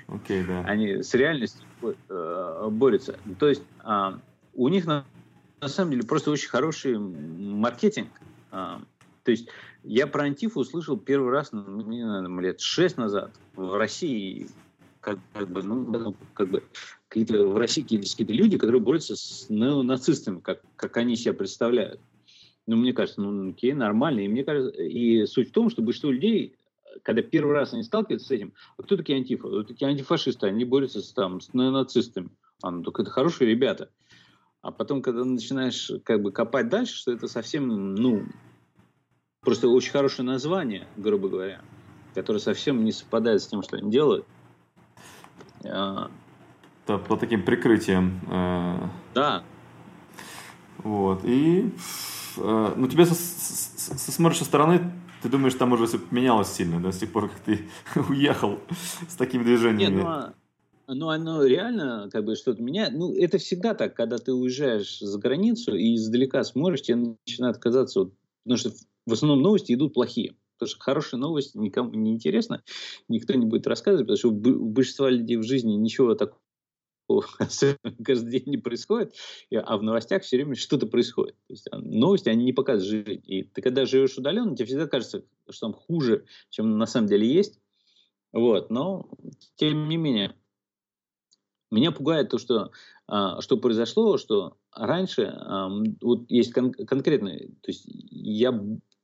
Окей, 0.07 0.43
да. 0.43 0.61
Они 0.61 1.01
с 1.03 1.13
реальностью 1.13 1.65
э, 1.81 2.67
борются. 2.69 3.17
То 3.39 3.47
есть 3.47 3.63
э, 3.83 4.11
у 4.53 4.67
них 4.67 4.85
на, 4.85 5.05
на 5.61 5.69
самом 5.69 5.91
деле 5.91 6.03
просто 6.03 6.31
очень 6.31 6.49
хороший 6.49 6.99
маркетинг. 6.99 8.09
Э, 8.51 8.79
то 9.23 9.31
есть 9.31 9.47
я 9.83 10.05
про 10.05 10.23
антифу 10.23 10.59
услышал 10.59 10.97
первый 10.97 11.31
раз, 11.31 11.53
ну, 11.53 11.81
не 11.81 12.03
знаю, 12.03 12.39
лет 12.39 12.59
шесть 12.59 12.97
назад 12.97 13.31
в 13.55 13.77
России 13.77 14.49
как, 15.05 15.19
как 15.33 15.49
бы, 15.51 15.61
ну, 15.61 16.15
как 16.33 16.49
бы 16.49 16.63
какие-то 17.07 17.45
в 17.45 17.57
России 17.57 17.83
какие-то 17.83 18.33
люди, 18.33 18.57
которые 18.57 18.81
борются 18.81 19.15
с 19.15 19.45
нацистами, 19.49 20.39
как, 20.39 20.63
как 20.75 20.97
они 20.97 21.15
себя 21.15 21.35
представляют. 21.35 22.01
Ну, 22.65 22.75
мне 22.75 22.91
кажется, 22.91 23.21
ну, 23.21 23.51
окей, 23.51 23.73
нормально. 23.73 24.21
И 24.21 24.27
мне 24.27 24.43
кажется, 24.43 24.81
и 24.81 25.27
суть 25.27 25.49
в 25.49 25.51
том, 25.51 25.69
что 25.69 25.83
большинство 25.83 26.09
людей, 26.09 26.55
когда 27.03 27.21
первый 27.21 27.53
раз 27.53 27.73
они 27.73 27.83
сталкиваются 27.83 28.29
с 28.29 28.31
этим, 28.31 28.53
а 28.77 28.81
кто 28.81 28.97
такие 28.97 29.19
антифа? 29.19 29.47
Вот 29.47 29.67
такие 29.67 29.87
антифашисты, 29.87 30.47
они 30.47 30.65
борются 30.65 31.03
с, 31.03 31.13
там, 31.13 31.39
с 31.39 31.53
нацистами. 31.53 32.29
А, 32.63 32.71
ну, 32.71 32.81
только 32.81 33.03
это 33.03 33.11
хорошие 33.11 33.47
ребята. 33.47 33.91
А 34.63 34.71
потом, 34.71 35.03
когда 35.03 35.23
начинаешь 35.23 35.91
как 36.03 36.23
бы 36.23 36.31
копать 36.31 36.69
дальше, 36.69 36.95
что 36.95 37.11
это 37.11 37.27
совсем, 37.27 37.93
ну, 37.93 38.23
просто 39.41 39.67
очень 39.67 39.91
хорошее 39.91 40.25
название, 40.25 40.87
грубо 40.97 41.29
говоря, 41.29 41.61
которое 42.15 42.39
совсем 42.39 42.83
не 42.83 42.91
совпадает 42.91 43.43
с 43.43 43.47
тем, 43.47 43.61
что 43.61 43.77
они 43.77 43.91
делают. 43.91 44.25
А, 45.67 46.09
да, 46.87 46.97
по 46.97 47.17
таким 47.17 47.43
прикрытием. 47.43 48.19
Э, 48.29 48.87
да. 49.13 49.43
Вот. 50.77 51.21
И 51.23 51.71
э, 52.37 52.73
ну, 52.75 52.87
тебе 52.87 53.05
со, 53.05 53.15
со, 53.15 53.97
со, 53.97 54.11
смотришь 54.11 54.41
стороны, 54.41 54.91
ты 55.23 55.29
думаешь, 55.29 55.55
там 55.55 55.71
уже 55.71 55.87
все 55.87 55.97
поменялось 55.97 56.51
сильно, 56.51 56.79
да, 56.79 56.91
с 56.91 56.99
тех 56.99 57.11
пор, 57.11 57.29
как 57.29 57.39
ты 57.39 57.67
уехал 58.09 58.59
с 59.07 59.15
такими 59.15 59.43
движениями. 59.43 59.95
Нет, 59.95 60.03
ну, 60.03 60.07
а, 60.07 60.33
ну, 60.87 61.09
оно 61.09 61.43
реально 61.43 62.09
как 62.11 62.25
бы 62.25 62.35
что-то 62.35 62.61
меняет. 62.61 62.93
Ну, 62.93 63.13
это 63.15 63.39
всегда 63.39 63.73
так, 63.73 63.95
когда 63.95 64.19
ты 64.19 64.33
уезжаешь 64.33 64.99
за 64.99 65.17
границу 65.17 65.75
и 65.75 65.95
издалека 65.95 66.43
смотришь, 66.43 66.83
тебе 66.83 67.15
начинает 67.25 67.57
казаться, 67.57 68.01
вот, 68.01 68.13
потому 68.43 68.57
что 68.57 68.71
в 69.07 69.13
основном 69.13 69.41
новости 69.41 69.73
идут 69.73 69.95
плохие. 69.95 70.35
Потому 70.57 70.69
что 70.69 70.79
хорошая 70.79 71.19
новость 71.19 71.55
никому 71.55 71.91
не 71.91 72.11
интересна, 72.11 72.63
никто 73.07 73.33
не 73.33 73.45
будет 73.45 73.67
рассказывать, 73.67 74.07
потому 74.07 74.17
что 74.17 74.29
у 74.29 74.69
большинства 74.69 75.09
людей 75.09 75.37
в 75.37 75.43
жизни 75.43 75.73
ничего 75.73 76.15
такого 76.15 76.39
каждый 78.03 78.31
день 78.31 78.43
не 78.47 78.57
происходит, 78.57 79.13
а 79.51 79.77
в 79.77 79.83
новостях 79.83 80.23
все 80.23 80.37
время 80.37 80.55
что-то 80.55 80.87
происходит. 80.87 81.35
То 81.47 81.53
есть 81.53 81.67
а, 81.71 81.77
новости, 81.77 82.29
они 82.29 82.45
не 82.45 82.53
показывают 82.53 83.07
жизнь. 83.07 83.21
И 83.25 83.43
ты 83.43 83.61
когда 83.61 83.85
живешь 83.85 84.17
удаленно, 84.17 84.55
тебе 84.55 84.65
всегда 84.65 84.87
кажется, 84.87 85.23
что 85.49 85.67
там 85.67 85.73
хуже, 85.73 86.25
чем 86.49 86.77
на 86.77 86.85
самом 86.85 87.07
деле 87.07 87.31
есть. 87.31 87.59
Вот. 88.33 88.69
Но, 88.69 89.09
тем 89.55 89.87
не 89.87 89.97
менее, 89.97 90.35
меня 91.71 91.91
пугает 91.91 92.29
то, 92.29 92.37
что, 92.37 92.71
а, 93.07 93.41
что 93.41 93.57
произошло, 93.57 94.17
что 94.17 94.57
раньше, 94.73 95.33
вот 96.01 96.29
есть 96.29 96.53
кон- 96.53 96.73
конкретно, 96.73 97.37
то 97.37 97.67
есть 97.67 97.83
я 97.85 98.51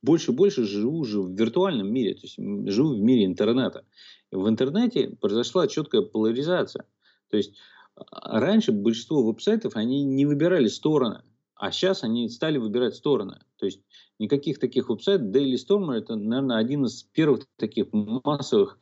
больше 0.02 0.32
и 0.32 0.34
больше 0.34 0.64
живу 0.64 0.98
уже 0.98 1.20
в 1.20 1.32
виртуальном 1.32 1.92
мире, 1.92 2.14
то 2.14 2.22
есть 2.22 2.36
живу 2.36 2.94
в 2.94 3.00
мире 3.00 3.24
интернета. 3.24 3.84
В 4.30 4.48
интернете 4.48 5.16
произошла 5.20 5.68
четкая 5.68 6.02
поляризация. 6.02 6.86
То 7.30 7.36
есть 7.36 7.54
а, 7.94 8.40
раньше 8.40 8.72
большинство 8.72 9.22
веб-сайтов, 9.22 9.76
они 9.76 10.02
не 10.02 10.26
выбирали 10.26 10.68
стороны, 10.68 11.22
а 11.54 11.70
сейчас 11.70 12.02
они 12.02 12.28
стали 12.28 12.58
выбирать 12.58 12.94
стороны. 12.94 13.38
То 13.56 13.66
есть 13.66 13.80
никаких 14.18 14.58
таких 14.58 14.88
веб-сайтов. 14.88 15.28
Daily 15.28 15.54
Stormer 15.54 15.94
это, 15.94 16.16
наверное, 16.16 16.56
один 16.56 16.84
из 16.86 17.02
первых 17.04 17.46
таких 17.56 17.86
массовых 17.92 18.78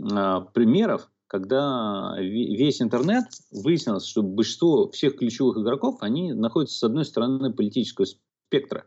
а, 0.00 0.42
примеров, 0.42 1.10
когда 1.26 2.14
весь 2.20 2.80
интернет 2.80 3.24
выяснилось, 3.50 4.06
что 4.06 4.22
большинство 4.22 4.90
всех 4.90 5.16
ключевых 5.16 5.58
игроков, 5.58 5.96
они 6.00 6.32
находятся 6.32 6.78
с 6.78 6.82
одной 6.84 7.04
стороны 7.04 7.52
политического 7.52 8.06
спектра. 8.06 8.86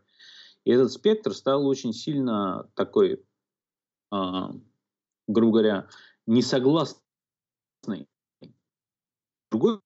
И 0.70 0.72
этот 0.72 0.92
спектр 0.92 1.34
стал 1.34 1.66
очень 1.66 1.92
сильно 1.92 2.68
такой, 2.76 3.20
а, 4.12 4.52
грубо 5.26 5.54
говоря, 5.54 5.88
несогласный. 6.28 7.02
Другой, 9.50 9.80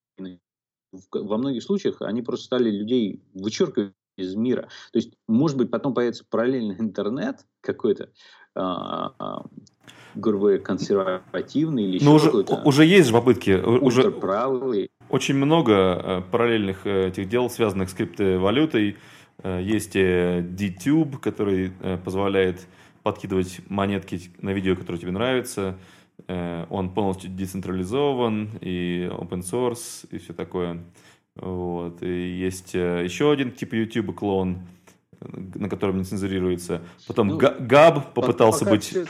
во 1.11 1.39
многих 1.39 1.63
случаях 1.63 2.03
они 2.03 2.21
просто 2.21 2.45
стали 2.45 2.71
людей 2.71 3.23
вычеркивать 3.33 3.95
из 4.19 4.35
мира. 4.35 4.69
То 4.93 4.99
есть, 4.99 5.15
может 5.27 5.57
быть, 5.57 5.71
потом 5.71 5.95
появится 5.95 6.27
параллельный 6.29 6.79
интернет 6.79 7.47
какой-то, 7.63 8.11
а, 8.55 9.47
грубо 10.15 10.49
говоря, 10.49 10.59
консервативный 10.59 11.85
или 11.85 12.05
Но 12.05 12.17
еще 12.17 12.29
уже, 12.29 12.61
уже 12.63 12.85
есть 12.85 13.09
же 13.09 13.15
попытки. 13.15 13.53
Уже 13.53 14.11
правый. 14.11 14.91
Очень 15.09 15.37
много 15.37 15.73
э, 15.73 16.23
параллельных 16.31 16.87
э, 16.87 17.09
этих 17.09 17.31
дел, 17.31 17.49
связанных 17.49 17.89
с 17.89 17.95
криптовалютой. 17.95 18.99
Э, 19.43 19.61
есть 19.63 19.97
DTube, 19.97 21.19
который 21.19 21.73
позволяет 22.05 22.67
подкидывать 23.03 23.61
монетки 23.69 24.21
на 24.39 24.51
видео, 24.51 24.77
которое 24.77 24.99
тебе 24.99 25.13
нравится. 25.13 25.79
Он 26.27 26.95
полностью 26.95 27.29
децентрализован 27.31 28.51
и 28.61 29.11
open 29.11 29.41
source 29.41 30.07
и 30.11 30.19
все 30.19 30.33
такое. 30.33 30.85
Вот. 31.35 32.03
И 32.03 32.39
есть 32.39 32.73
еще 32.73 33.33
один 33.33 33.51
тип 33.51 33.75
YouTube 33.75 34.15
клон, 34.15 34.61
на 35.21 35.69
котором 35.69 35.99
не 35.99 36.05
цензурируется. 36.05 36.83
Потом 37.07 37.29
ну, 37.29 37.39
Габ 37.39 38.15
попытался 38.15 38.65
быть 38.65 38.85
все... 38.85 39.07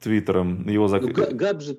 Твиттером. 0.00 0.68
Его 0.68 0.88
зак... 0.88 1.02
ну, 1.02 1.12
Габ 1.12 1.60
же... 1.60 1.76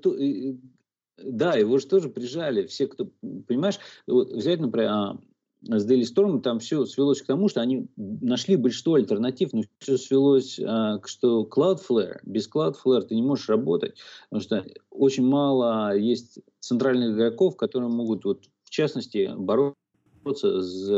Да, 1.17 1.55
его 1.55 1.77
же 1.77 1.87
тоже 1.87 2.09
прижали. 2.09 2.65
Все, 2.67 2.87
кто... 2.87 3.09
Понимаешь, 3.47 3.79
вот 4.07 4.31
взять, 4.31 4.59
например, 4.59 4.89
а, 4.89 5.17
с 5.62 5.89
Daily 5.89 6.03
Storm 6.03 6.41
там 6.41 6.60
все 6.60 6.86
свелось 6.86 7.22
к 7.22 7.26
тому, 7.26 7.49
что 7.49 7.62
они 7.62 7.88
нашли 7.97 8.55
большинство 8.55 8.95
альтернатив, 8.95 9.51
но 9.53 9.64
все 9.80 9.97
свелось 9.97 10.60
а, 10.60 10.99
к 10.99 11.07
что 11.07 11.43
Cloudflare. 11.43 12.20
Без 12.24 12.49
Cloudflare 12.49 13.01
ты 13.01 13.16
не 13.16 13.22
можешь 13.22 13.49
работать, 13.49 13.95
потому 14.30 14.41
что 14.41 14.66
очень 14.89 15.26
мало 15.26 15.95
есть 15.95 16.39
центральных 16.60 17.16
игроков, 17.16 17.57
которые 17.57 17.89
могут 17.89 18.24
вот 18.24 18.45
в 18.64 18.70
частности 18.70 19.32
бороться 19.36 20.62
с 20.62 20.89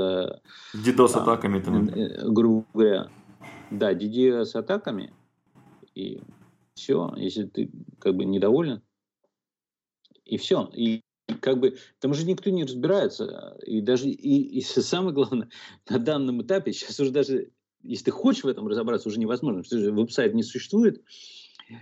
DDoS-атаками. 0.76 1.60
А, 1.60 1.64
там. 1.64 1.88
Э, 1.90 2.30
грубо 2.30 2.66
говоря, 2.74 3.10
да, 3.72 3.94
DDoS-атаками. 3.94 5.12
И 5.96 6.22
все, 6.76 7.14
если 7.18 7.44
ты 7.44 7.72
как 8.00 8.16
бы 8.16 8.26
недоволен, 8.26 8.82
и 10.26 10.38
все. 10.38 10.70
И 10.74 11.02
как 11.34 11.60
бы 11.60 11.78
там 12.00 12.12
уже 12.12 12.26
никто 12.26 12.50
не 12.50 12.64
разбирается. 12.64 13.58
И 13.66 13.82
даже, 13.82 14.10
и, 14.10 14.60
и 14.60 14.62
самое 14.62 15.14
главное, 15.14 15.50
на 15.90 16.00
данном 16.00 16.42
этапе, 16.42 16.74
сейчас 16.74 17.00
уже 17.00 17.12
даже, 17.12 17.52
если 17.84 18.06
ты 18.06 18.12
хочешь 18.12 18.44
в 18.44 18.48
этом 18.48 18.68
разобраться, 18.68 19.10
уже 19.10 19.20
невозможно, 19.20 19.64
потому 19.64 19.82
что 19.82 19.92
веб-сайт 19.92 20.34
не 20.34 20.44
существует, 20.44 21.04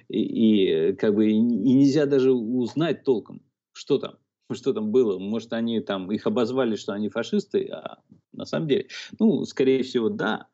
и, 0.07 0.89
и 0.89 0.93
как 0.93 1.15
бы 1.15 1.27
и, 1.27 1.33
и 1.33 1.39
нельзя 1.39 2.05
даже 2.05 2.31
узнать 2.31 3.03
толком, 3.03 3.41
что 3.73 3.97
там, 3.97 4.17
что 4.51 4.73
там 4.73 4.91
было. 4.91 5.17
Может, 5.19 5.53
они 5.53 5.79
там, 5.79 6.11
их 6.11 6.27
обозвали, 6.27 6.75
что 6.75 6.93
они 6.93 7.09
фашисты, 7.09 7.67
а 7.67 7.99
на 8.31 8.45
самом 8.45 8.67
деле, 8.67 8.87
ну, 9.19 9.43
скорее 9.45 9.83
всего, 9.83 10.09
да. 10.09 10.47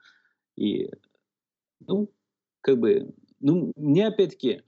И, 0.56 0.90
ну, 1.82 2.12
как 2.62 2.80
бы, 2.80 3.14
ну, 3.40 3.72
мне 3.76 4.08
опять-таки, 4.08 4.64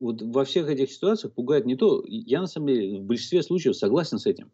вот 0.00 0.22
во 0.22 0.44
всех 0.44 0.68
этих 0.68 0.90
ситуациях 0.90 1.34
пугает 1.34 1.66
не 1.66 1.76
то, 1.76 2.02
я 2.06 2.40
на 2.40 2.46
самом 2.46 2.68
деле 2.68 2.98
в 2.98 3.04
большинстве 3.04 3.42
случаев 3.42 3.76
согласен 3.76 4.18
с 4.18 4.26
этим, 4.26 4.50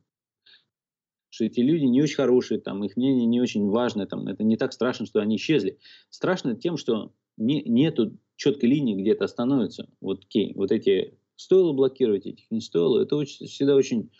что 1.30 1.44
эти 1.44 1.60
люди 1.60 1.84
не 1.84 2.02
очень 2.02 2.16
хорошие, 2.16 2.60
там, 2.60 2.82
их 2.84 2.96
мнение 2.96 3.26
не 3.26 3.40
очень 3.40 3.68
важное, 3.68 4.06
там, 4.06 4.26
это 4.26 4.42
не 4.42 4.56
так 4.56 4.72
страшно, 4.72 5.06
что 5.06 5.20
они 5.20 5.36
исчезли. 5.36 5.78
Страшно 6.10 6.56
тем, 6.56 6.76
что 6.76 7.12
не, 7.36 7.62
нету 7.62 8.18
четкой 8.36 8.70
линии, 8.70 9.00
где 9.00 9.12
это 9.12 9.26
становится. 9.26 9.88
Вот, 10.00 10.24
окей, 10.24 10.52
вот 10.54 10.72
эти 10.72 11.18
стоило 11.36 11.72
блокировать, 11.72 12.26
этих 12.26 12.50
не 12.50 12.60
стоило, 12.60 13.02
это 13.02 13.16
очень, 13.16 13.46
всегда 13.46 13.76
очень 13.76 14.10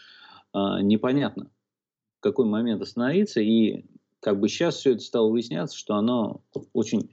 а, 0.53 0.81
непонятно, 0.81 1.51
в 2.19 2.21
какой 2.21 2.47
момент 2.47 2.83
остановиться, 2.83 3.41
и 3.41 3.85
как 4.21 4.39
бы 4.39 4.49
сейчас 4.49 4.77
все 4.77 4.93
это 4.93 5.01
стало 5.01 5.31
выясняться, 5.31 5.77
что 5.77 5.95
оно 5.95 6.45
очень 6.73 7.11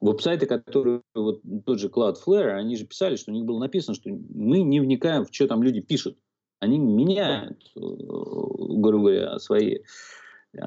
Веб-сайты, 0.00 0.46
которые, 0.46 1.02
вот 1.14 1.40
тот 1.64 1.78
же 1.78 1.88
Cloudflare, 1.88 2.52
они 2.52 2.76
же 2.76 2.86
писали, 2.86 3.16
что 3.16 3.30
у 3.30 3.34
них 3.34 3.44
было 3.44 3.58
написано, 3.58 3.94
что 3.94 4.10
мы 4.10 4.62
не 4.62 4.80
вникаем 4.80 5.24
в 5.24 5.34
что 5.34 5.46
там 5.46 5.62
люди 5.62 5.80
пишут. 5.80 6.18
Они 6.60 6.78
меняют, 6.78 7.62
э, 7.76 7.80
грубо 7.80 9.10
говоря, 9.10 9.38
свои 9.38 9.78
э, 10.52 10.60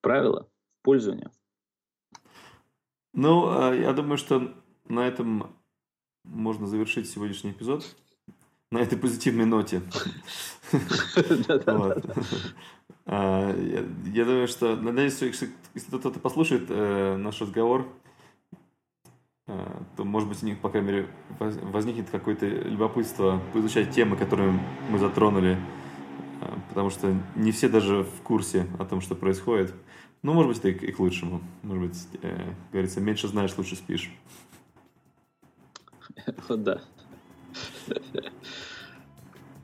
правила 0.00 0.48
пользования. 0.82 1.30
Ну, 3.12 3.48
а, 3.48 3.74
я 3.74 3.92
думаю, 3.92 4.18
что 4.18 4.54
на 4.88 5.06
этом 5.06 5.56
можно 6.24 6.66
завершить 6.66 7.08
сегодняшний 7.08 7.50
эпизод. 7.50 7.84
На 8.70 8.78
этой 8.78 8.96
позитивной 8.96 9.46
ноте. 9.46 9.82
А, 13.06 13.52
я 14.12 14.24
думаю, 14.24 14.46
что, 14.46 14.76
надеюсь, 14.76 15.20
если 15.20 15.50
кто-то 15.88 16.20
послушает 16.20 16.66
э, 16.68 17.16
наш 17.16 17.40
разговор, 17.40 17.88
то, 19.96 20.04
может 20.04 20.28
быть, 20.28 20.42
у 20.42 20.46
них, 20.46 20.58
по 20.58 20.68
крайней 20.68 20.88
мере, 20.88 21.08
возникнет 21.38 22.10
какое-то 22.10 22.46
любопытство 22.46 23.40
поизучать 23.52 23.90
темы, 23.90 24.16
которые 24.16 24.58
мы 24.90 24.98
затронули, 24.98 25.58
э, 26.40 26.46
потому 26.68 26.90
что 26.90 27.14
не 27.36 27.52
все 27.52 27.68
даже 27.68 28.04
в 28.04 28.22
курсе 28.22 28.66
о 28.78 28.84
том, 28.84 29.00
что 29.00 29.14
происходит. 29.14 29.72
Ну, 30.22 30.34
может 30.34 30.50
быть, 30.50 30.58
это 30.58 30.68
и 30.86 30.92
к 30.92 30.98
лучшему. 30.98 31.40
Может 31.62 31.88
быть, 31.88 32.08
э, 32.22 32.52
говорится, 32.72 33.00
меньше 33.00 33.28
знаешь, 33.28 33.56
лучше 33.56 33.76
спишь. 33.76 34.10
Вот 36.48 36.62
да. 36.62 36.80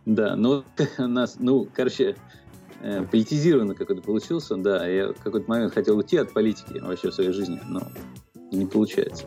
Да, 0.05 0.37
ну, 0.37 0.65
нас, 0.99 1.37
ну, 1.39 1.69
короче, 1.73 2.17
политизированно 3.11 3.75
какой-то 3.75 4.03
получился, 4.03 4.57
да. 4.57 4.87
Я 4.87 5.13
в 5.13 5.21
какой-то 5.21 5.49
момент 5.49 5.75
хотел 5.75 5.97
уйти 5.97 6.17
от 6.17 6.33
политики 6.33 6.79
вообще 6.79 7.11
в 7.11 7.15
своей 7.15 7.33
жизни, 7.33 7.61
но 7.69 7.83
не 8.53 8.67
получается 8.67 9.27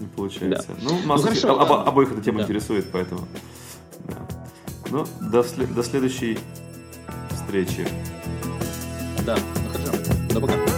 не 0.00 0.06
получается. 0.06 0.68
Да. 0.68 0.74
Ну, 0.82 0.98
ну, 1.04 1.16
хорошо, 1.18 1.60
об, 1.60 1.72
об, 1.72 1.88
обоих 1.88 2.12
эта 2.12 2.20
тема 2.22 2.38
да. 2.38 2.44
интересует, 2.44 2.90
поэтому. 2.90 3.28
Да. 4.08 4.16
Ну, 4.90 5.06
до, 5.20 5.44
до 5.74 5.82
следующей 5.82 6.38
встречи. 7.30 7.86
Да, 9.24 9.36
ну 9.36 9.70
хорошо. 9.70 10.12
До 10.30 10.40
пока. 10.40 10.69